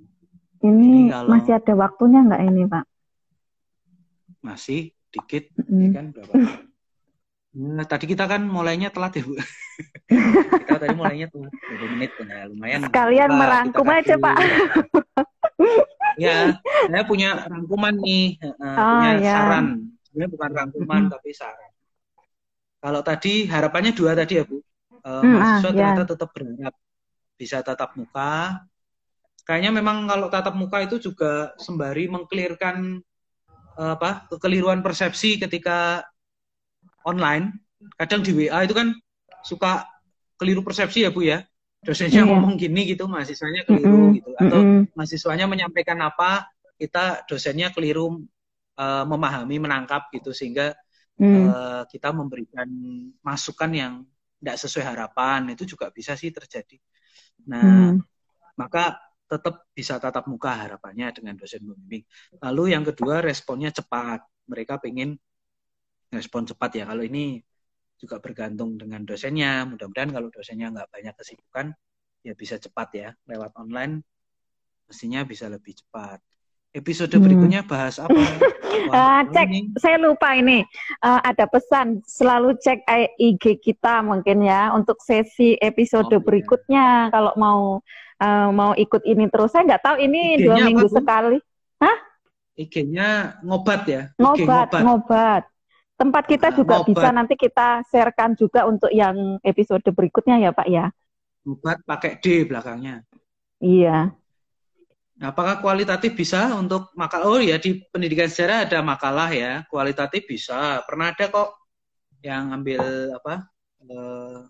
Ini 0.65 1.13
kalau, 1.13 1.29
masih 1.29 1.53
ada 1.55 1.73
waktunya 1.77 2.19
nggak 2.25 2.41
ini, 2.41 2.63
Pak? 2.65 2.85
Masih, 4.41 4.81
dikit. 5.13 5.53
Hmm. 5.57 5.81
Ya 5.81 5.89
kan 5.93 6.05
berapa? 6.11 6.33
Nah, 7.55 7.87
tadi 7.87 8.05
kita 8.11 8.27
kan 8.27 8.43
mulainya 8.43 8.91
telat 8.91 9.15
ya, 9.15 9.23
Bu. 9.23 9.39
kita 10.67 10.75
tadi 10.75 10.91
mulainya 10.91 11.31
tuh 11.31 11.47
20 11.47 11.95
menit, 11.95 12.11
nah 12.27 12.43
lumayan. 12.51 12.83
Sekalian 12.91 13.29
Pak, 13.31 13.39
merangkum 13.39 13.87
aja, 13.87 14.15
Pak. 14.19 14.37
ya, 16.23 16.59
saya 16.91 17.03
punya 17.07 17.47
rangkuman 17.47 17.95
nih, 18.03 18.35
uh, 18.43 18.59
oh, 18.59 18.87
punya 18.99 19.11
ya. 19.23 19.33
saran. 19.39 19.65
Sebenarnya 20.03 20.29
bukan 20.35 20.51
rangkuman, 20.51 21.01
hmm. 21.07 21.11
tapi 21.15 21.29
saran. 21.31 21.71
Kalau 22.85 23.01
tadi 23.01 23.49
harapannya 23.49 23.97
dua 23.97 24.13
tadi 24.13 24.37
ya 24.37 24.45
Bu. 24.45 24.61
Uh, 25.01 25.21
hmm, 25.25 25.33
mahasiswa 25.33 25.57
ah, 25.57 25.73
ternyata 25.73 26.01
ya. 26.05 26.09
tetap 26.13 26.29
berharap 26.37 26.75
bisa 27.33 27.57
tatap 27.65 27.97
muka. 27.97 28.61
Kayaknya 29.41 29.71
memang 29.73 30.05
kalau 30.05 30.29
tatap 30.29 30.53
muka 30.53 30.85
itu 30.85 31.01
juga 31.01 31.57
sembari 31.57 32.05
mengklirkan 32.05 33.01
uh, 33.81 33.97
apa 33.97 34.29
kekeliruan 34.29 34.85
persepsi 34.85 35.41
ketika 35.41 36.05
online. 37.09 37.57
Kadang 37.97 38.21
di 38.21 38.37
WA 38.37 38.69
itu 38.69 38.77
kan 38.77 38.93
suka 39.41 39.89
keliru 40.37 40.61
persepsi 40.61 41.05
ya 41.05 41.09
Bu 41.09 41.25
ya. 41.25 41.41
Dosennya 41.81 42.21
yeah. 42.21 42.29
ngomong 42.29 42.53
gini 42.57 42.85
gitu, 42.85 43.09
mahasiswanya 43.09 43.65
keliru 43.65 43.89
mm 43.89 44.01
-hmm. 44.05 44.17
gitu. 44.17 44.31
Atau 44.37 44.59
mm 44.61 44.65
-hmm. 44.65 44.81
mahasiswanya 44.93 45.45
menyampaikan 45.49 46.01
apa, 46.05 46.49
kita 46.77 47.25
dosennya 47.25 47.73
keliru 47.73 48.25
uh, 48.77 49.05
memahami, 49.09 49.57
menangkap 49.57 50.09
gitu 50.13 50.33
sehingga 50.33 50.77
hmm. 51.19 51.45
uh, 51.49 51.83
kita 51.87 52.09
memberikan 52.11 52.67
masukan 53.23 53.71
yang 53.71 53.93
tidak 54.39 54.57
sesuai 54.61 54.85
harapan 54.85 55.51
itu 55.51 55.63
juga 55.65 55.89
bisa 55.89 56.13
sih 56.13 56.29
terjadi. 56.29 56.77
Nah, 57.49 57.95
hmm. 57.95 57.97
maka 58.59 58.99
tetap 59.25 59.65
bisa 59.73 59.97
tatap 59.97 60.29
muka 60.29 60.53
harapannya 60.53 61.09
dengan 61.17 61.33
dosen 61.33 61.65
pembimbing. 61.65 62.05
Lalu 62.45 62.63
yang 62.77 62.83
kedua 62.85 63.25
responnya 63.25 63.73
cepat. 63.73 64.21
Mereka 64.45 64.77
pengen 64.77 65.17
respon 66.13 66.45
cepat 66.45 66.77
ya. 66.77 66.83
Kalau 66.85 67.01
ini 67.01 67.41
juga 67.97 68.21
bergantung 68.21 68.77
dengan 68.77 69.01
dosennya. 69.01 69.65
Mudah-mudahan 69.65 70.13
kalau 70.13 70.29
dosennya 70.29 70.69
nggak 70.69 70.89
banyak 70.93 71.15
kesibukan, 71.17 71.73
ya 72.21 72.33
bisa 72.37 72.61
cepat 72.61 72.89
ya. 72.93 73.09
Lewat 73.25 73.57
online 73.57 74.05
mestinya 74.85 75.25
bisa 75.25 75.49
lebih 75.49 75.73
cepat. 75.73 76.21
Episode 76.75 77.15
berikutnya 77.15 77.63
bahas 77.63 77.97
apa? 77.97 78.11
Wah, 78.91 79.23
uh, 79.23 79.31
cek, 79.31 79.47
ini. 79.47 79.71
saya 79.79 79.95
lupa 79.95 80.35
ini 80.35 80.61
uh, 80.99 81.23
ada 81.23 81.47
pesan 81.47 82.03
selalu 82.03 82.59
cek 82.59 82.83
IG 83.15 83.63
kita 83.63 84.03
mungkin 84.03 84.43
ya 84.43 84.75
untuk 84.75 84.99
sesi 84.99 85.55
episode 85.63 86.11
oh, 86.11 86.19
berikutnya 86.19 87.07
iya. 87.07 87.11
kalau 87.15 87.31
mau 87.39 87.79
uh, 88.19 88.49
mau 88.51 88.75
ikut 88.75 89.01
ini 89.07 89.31
terus. 89.31 89.55
Saya 89.55 89.63
nggak 89.63 89.83
tahu 89.83 89.97
ini 90.03 90.43
dua 90.43 90.59
minggu 90.67 90.91
apa, 90.91 90.95
sekali. 90.99 91.37
Hah? 91.79 91.97
IG-nya 92.55 93.39
ngobat 93.43 93.81
ya? 93.87 94.01
Ngobat, 94.19 94.71
ngobat. 94.75 94.81
ngobat. 94.83 95.43
Tempat 95.95 96.23
kita 96.27 96.47
nah, 96.51 96.55
juga 96.55 96.75
ngobat. 96.83 96.89
bisa 96.91 97.07
nanti 97.15 97.33
kita 97.39 97.67
sharekan 97.87 98.35
juga 98.35 98.67
untuk 98.67 98.91
yang 98.91 99.39
episode 99.43 99.83
berikutnya 99.95 100.43
ya 100.43 100.51
Pak 100.51 100.67
ya. 100.67 100.91
Ngobat 101.47 101.87
pakai 101.87 102.19
D 102.19 102.43
belakangnya. 102.43 103.03
Iya. 103.63 104.11
Nah, 105.15 105.31
apakah 105.31 105.63
kualitatif 105.63 106.11
bisa 106.11 106.51
untuk 106.59 106.91
makalah? 106.91 107.25
Oh 107.31 107.39
ya 107.39 107.55
di 107.55 107.79
pendidikan 107.87 108.27
sejarah 108.27 108.67
ada 108.67 108.83
makalah 108.83 109.31
ya, 109.31 109.63
kualitatif 109.71 110.27
bisa. 110.27 110.83
Pernah 110.83 111.15
ada 111.15 111.31
kok 111.31 111.55
yang 112.19 112.51
ambil 112.51 112.83
apa? 113.15 113.47
Uh, 113.79 114.43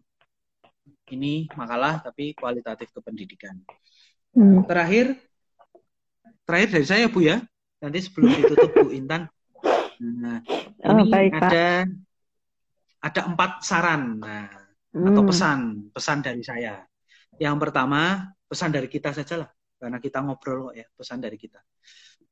ini 1.13 1.45
makalah 1.53 2.01
tapi 2.01 2.33
kualitatif 2.33 2.89
ke 2.89 2.97
pendidikan. 2.97 3.61
Hmm. 4.33 4.65
Terakhir, 4.65 5.13
terakhir 6.49 6.69
dari 6.73 6.87
saya 6.89 7.05
Bu 7.13 7.21
ya. 7.21 7.45
Nanti 7.85 8.01
sebelum 8.01 8.33
ditutup 8.33 8.73
Bu 8.73 8.89
Intan. 8.89 9.29
Nah, 10.01 10.41
oh, 10.81 10.91
ini 10.97 11.13
baik, 11.13 11.31
ada 11.39 11.85
Pak. 11.85 13.05
ada 13.05 13.21
empat 13.31 13.51
saran 13.61 14.17
nah, 14.17 14.49
hmm. 14.97 15.07
atau 15.13 15.21
pesan 15.29 15.59
pesan 15.93 16.17
dari 16.25 16.41
saya. 16.41 16.81
Yang 17.37 17.55
pertama 17.69 18.33
pesan 18.49 18.73
dari 18.73 18.89
kita 18.89 19.13
saja 19.13 19.45
lah 19.45 19.54
karena 19.85 20.01
kita 20.01 20.25
ngobrol 20.25 20.73
ya 20.73 20.89
pesan 20.97 21.21
dari 21.21 21.37
kita. 21.37 21.61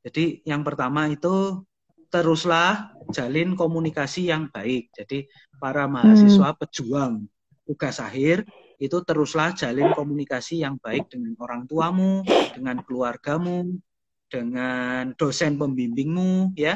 Jadi 0.02 0.42
yang 0.42 0.66
pertama 0.66 1.06
itu 1.06 1.62
teruslah 2.10 2.90
jalin 3.14 3.54
komunikasi 3.54 4.34
yang 4.34 4.50
baik. 4.50 4.90
Jadi 4.90 5.30
para 5.62 5.86
mahasiswa 5.86 6.50
hmm. 6.50 6.58
pejuang 6.58 7.14
tugas 7.62 8.02
akhir 8.02 8.42
itu 8.82 8.98
teruslah 9.06 9.54
jalin 9.54 9.94
komunikasi 9.94 10.66
yang 10.66 10.76
baik 10.82 11.06
dengan 11.06 11.38
orang 11.38 11.64
tuamu, 11.70 12.26
dengan 12.50 12.82
keluargamu, 12.82 13.78
dengan 14.26 15.14
dosen 15.14 15.54
pembimbingmu 15.54 16.58
ya 16.58 16.74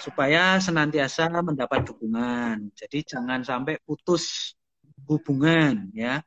supaya 0.00 0.56
senantiasa 0.56 1.28
mendapat 1.44 1.84
dukungan. 1.84 2.72
Jadi 2.72 3.04
jangan 3.04 3.44
sampai 3.44 3.76
putus 3.84 4.54
hubungan 5.04 5.92
ya. 5.92 6.24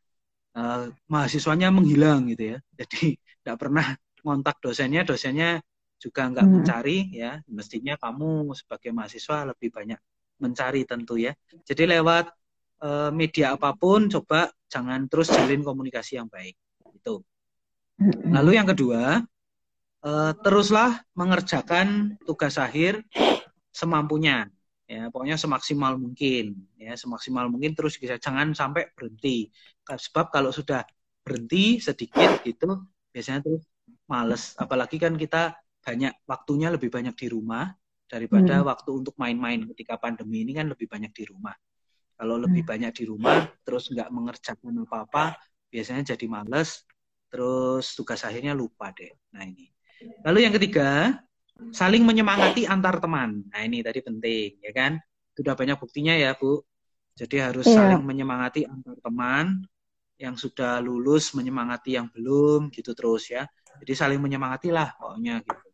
Uh, 0.52 0.92
mahasiswanya 1.08 1.72
menghilang 1.72 2.28
gitu 2.28 2.56
ya. 2.56 2.60
Jadi 2.76 3.16
tidak 3.42 3.58
pernah 3.58 3.88
ngontak 4.22 4.62
dosennya, 4.62 5.02
dosennya 5.02 5.60
juga 5.98 6.30
nggak 6.30 6.46
hmm. 6.46 6.54
mencari 6.62 6.98
ya. 7.14 7.42
Mestinya 7.50 7.98
kamu 7.98 8.54
sebagai 8.54 8.94
mahasiswa 8.94 9.50
lebih 9.50 9.70
banyak 9.74 10.00
mencari 10.42 10.86
tentu 10.86 11.18
ya. 11.18 11.34
Jadi 11.66 11.89
lewat 11.98 12.26
uh, 12.86 13.10
media 13.14 13.58
apa 13.58 13.74
pun 13.78 14.10
coba 14.10 14.50
jangan 14.70 15.06
terus 15.10 15.30
jalin 15.30 15.62
komunikasi 15.62 16.22
yang 16.22 16.30
baik. 16.30 16.58
Itu. 16.94 17.22
Hmm. 17.98 18.34
Lalu 18.34 18.58
yang 18.58 18.70
kedua, 18.70 19.22
uh, 20.06 20.32
teruslah 20.42 21.02
mengerjakan 21.14 22.18
tugas 22.26 22.58
akhir 22.58 23.02
semampunya 23.72 24.50
ya 24.92 25.08
pokoknya 25.08 25.39
semaksimal 25.39 25.96
mungkin 25.96 26.68
ya 26.76 27.00
semaksimal 27.00 27.48
mungkin 27.48 27.72
terus 27.72 27.96
bisa 27.96 28.20
jangan 28.20 28.52
sampai 28.52 28.92
berhenti 28.92 29.48
sebab 29.88 30.28
kalau 30.36 30.52
sudah 30.52 30.84
berhenti 31.24 31.80
sedikit 31.80 32.44
gitu 32.44 32.91
biasanya 33.12 33.43
tuh 33.45 33.59
males. 34.07 34.55
Apalagi 34.57 34.97
kan 34.97 35.14
kita 35.16 35.55
banyak 35.84 36.14
waktunya 36.26 36.68
lebih 36.72 36.89
banyak 36.89 37.16
di 37.16 37.28
rumah 37.28 37.72
daripada 38.07 38.59
hmm. 38.59 38.68
waktu 38.68 38.89
untuk 38.91 39.16
main-main. 39.20 39.68
Ketika 39.76 39.99
pandemi 39.99 40.43
ini 40.47 40.55
kan 40.55 40.72
lebih 40.72 40.88
banyak 40.88 41.12
di 41.12 41.24
rumah. 41.28 41.53
Kalau 42.16 42.38
lebih 42.38 42.64
hmm. 42.64 42.72
banyak 42.72 42.91
di 42.95 43.03
rumah 43.07 43.49
terus 43.64 43.89
nggak 43.89 44.09
mengerjakan 44.09 44.84
apa-apa 44.88 45.38
biasanya 45.68 46.16
jadi 46.16 46.26
males. 46.28 46.88
Terus 47.32 47.95
tugas 47.95 48.24
akhirnya 48.28 48.51
lupa 48.51 48.91
deh. 48.91 49.12
Nah 49.36 49.47
ini. 49.47 49.72
Lalu 50.26 50.39
yang 50.49 50.53
ketiga 50.55 51.22
saling 51.70 52.03
menyemangati 52.03 52.66
antar 52.66 52.97
teman. 52.97 53.45
Nah 53.47 53.62
ini 53.62 53.86
tadi 53.86 53.99
penting 54.01 54.59
ya 54.59 54.72
kan? 54.74 54.97
Sudah 55.32 55.55
banyak 55.55 55.78
buktinya 55.80 56.18
ya 56.18 56.36
bu. 56.36 56.59
Jadi 57.16 57.38
harus 57.43 57.68
yeah. 57.68 57.76
saling 57.76 58.03
menyemangati 58.03 58.68
antar 58.68 58.97
teman 58.99 59.68
yang 60.22 60.38
sudah 60.38 60.78
lulus 60.78 61.34
menyemangati 61.34 61.97
yang 61.97 62.07
belum 62.13 62.69
gitu 62.69 62.93
terus 62.93 63.34
ya. 63.34 63.49
Jadi 63.82 63.93
saling 63.97 64.22
menyemangati 64.22 64.69
lah 64.69 64.93
pokoknya 64.93 65.41
gitu 65.41 65.67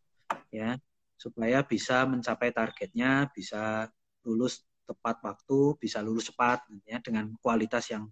ya 0.55 0.79
supaya 1.17 1.65
bisa 1.65 2.05
mencapai 2.05 2.53
targetnya, 2.53 3.27
bisa 3.33 3.89
lulus 4.23 4.63
tepat 4.85 5.19
waktu, 5.25 5.75
bisa 5.81 5.99
lulus 5.99 6.29
cepat 6.31 6.63
ya 6.87 7.01
dengan 7.03 7.33
kualitas 7.41 7.89
yang 7.91 8.07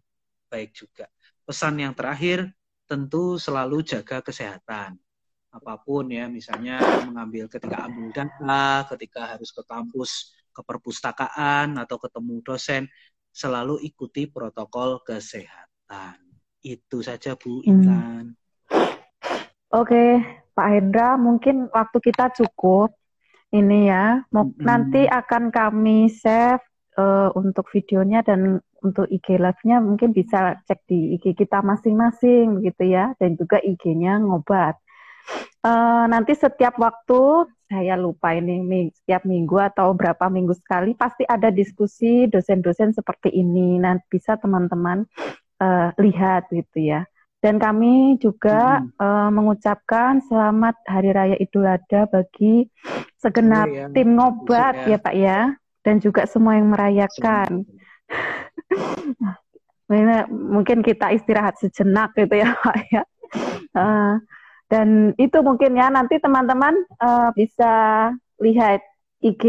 baik 0.50 0.74
juga. 0.74 1.08
Pesan 1.46 1.80
yang 1.80 1.94
terakhir 1.94 2.50
tentu 2.90 3.38
selalu 3.38 3.86
jaga 3.86 4.26
kesehatan. 4.26 4.98
Apa 5.56 5.80
pun 5.80 6.12
ya, 6.12 6.28
misalnya 6.28 6.82
mengambil 7.08 7.48
ketika 7.48 7.88
ambil 7.88 8.12
data, 8.12 8.84
ketika 8.92 9.38
harus 9.38 9.56
ke 9.56 9.64
kampus, 9.64 10.36
ke 10.52 10.60
perpustakaan 10.60 11.80
atau 11.80 11.96
ketemu 11.96 12.44
dosen, 12.44 12.84
selalu 13.32 13.80
ikuti 13.88 14.28
protokol 14.28 15.00
kesehatan. 15.08 16.25
Itu 16.66 17.06
saja 17.06 17.38
Bu. 17.38 17.62
Intan. 17.62 18.34
Hmm. 18.34 18.44
Oke, 19.70 20.26
Pak 20.58 20.68
Hendra, 20.74 21.14
mungkin 21.14 21.70
waktu 21.70 22.02
kita 22.02 22.34
cukup 22.34 22.98
ini 23.54 23.94
ya. 23.94 24.26
Hmm. 24.34 24.50
Nanti 24.58 25.06
akan 25.06 25.54
kami 25.54 26.10
save 26.10 26.66
uh, 26.98 27.30
untuk 27.38 27.70
videonya 27.70 28.26
dan 28.26 28.58
untuk 28.82 29.06
IG 29.10 29.38
live-nya 29.38 29.82
mungkin 29.82 30.14
bisa 30.14 30.62
cek 30.66 30.86
di 30.90 31.18
IG 31.18 31.38
kita 31.38 31.62
masing-masing 31.66 32.62
gitu 32.62 32.84
ya 32.86 33.18
dan 33.18 33.34
juga 33.38 33.58
IG-nya 33.62 34.22
ngobat. 34.22 34.78
Uh, 35.66 36.06
nanti 36.06 36.38
setiap 36.38 36.78
waktu 36.78 37.50
saya 37.66 37.98
lupa 37.98 38.38
ini 38.38 38.94
setiap 38.94 39.26
minggu 39.26 39.58
atau 39.58 39.98
berapa 39.98 40.30
minggu 40.30 40.54
sekali 40.54 40.94
pasti 40.94 41.26
ada 41.26 41.50
diskusi 41.50 42.30
dosen-dosen 42.30 42.94
seperti 42.94 43.34
ini. 43.34 43.82
Nanti 43.82 44.06
bisa 44.06 44.38
teman-teman 44.38 45.10
uh, 45.60 45.90
lihat 46.00 46.50
gitu 46.52 46.80
ya. 46.80 47.06
Dan 47.44 47.62
kami 47.62 48.18
juga 48.18 48.82
hmm. 48.82 48.98
uh, 48.98 49.30
mengucapkan 49.30 50.18
selamat 50.26 50.76
Hari 50.90 51.10
Raya 51.14 51.38
Idul 51.38 51.70
Adha 51.70 52.10
bagi 52.10 52.66
segenap 53.22 53.70
ya. 53.70 53.86
tim 53.94 54.18
ngobat 54.18 54.90
ya. 54.90 54.98
ya 54.98 54.98
Pak 54.98 55.16
ya, 55.16 55.40
dan 55.86 56.02
juga 56.02 56.26
semua 56.26 56.58
yang 56.58 56.74
merayakan. 56.74 57.62
mungkin 60.34 60.82
kita 60.82 61.14
istirahat 61.14 61.62
sejenak 61.62 62.18
gitu 62.18 62.34
ya 62.34 62.50
Pak 62.58 62.78
ya. 62.90 63.04
Uh, 63.78 64.18
dan 64.66 65.14
itu 65.22 65.38
mungkin 65.46 65.78
ya 65.78 65.94
nanti 65.94 66.18
teman-teman 66.18 66.74
uh, 66.98 67.30
bisa 67.38 68.10
lihat 68.42 68.82
IG 69.22 69.46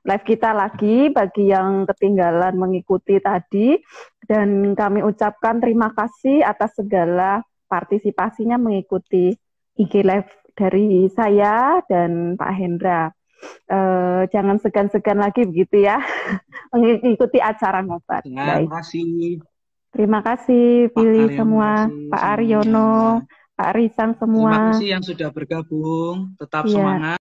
live 0.00 0.24
kita 0.24 0.56
lagi 0.56 1.12
bagi 1.12 1.52
yang 1.52 1.84
ketinggalan 1.84 2.56
mengikuti 2.56 3.20
tadi 3.20 3.76
dan 4.24 4.72
kami 4.72 5.04
ucapkan 5.04 5.60
terima 5.60 5.92
kasih 5.92 6.40
atas 6.40 6.78
segala 6.78 7.44
partisipasinya 7.68 8.56
mengikuti 8.56 9.36
IG 9.76 9.92
live 10.02 10.30
dari 10.56 11.08
saya 11.12 11.80
dan 11.86 12.34
Pak 12.34 12.52
Hendra. 12.52 13.12
Uh, 13.72 14.28
jangan 14.28 14.60
segan-segan 14.60 15.16
lagi 15.16 15.48
begitu 15.48 15.80
ya 15.80 15.96
mengikuti 16.76 17.40
acara 17.40 17.80
ngobat. 17.80 18.28
Terima 18.28 18.68
kasih. 18.68 19.40
Terima 19.90 20.20
kasih 20.20 20.92
pilih 20.92 21.34
semua 21.34 21.88
Pak 21.88 22.22
Aryono, 22.36 23.24
Pak 23.56 23.70
Risang 23.74 24.12
semua. 24.20 24.52
Terima 24.52 24.68
kasih 24.76 24.88
yang 24.92 25.02
sudah 25.02 25.28
bergabung. 25.32 26.36
Tetap 26.36 26.68
ya. 26.68 26.72
semangat. 26.76 27.20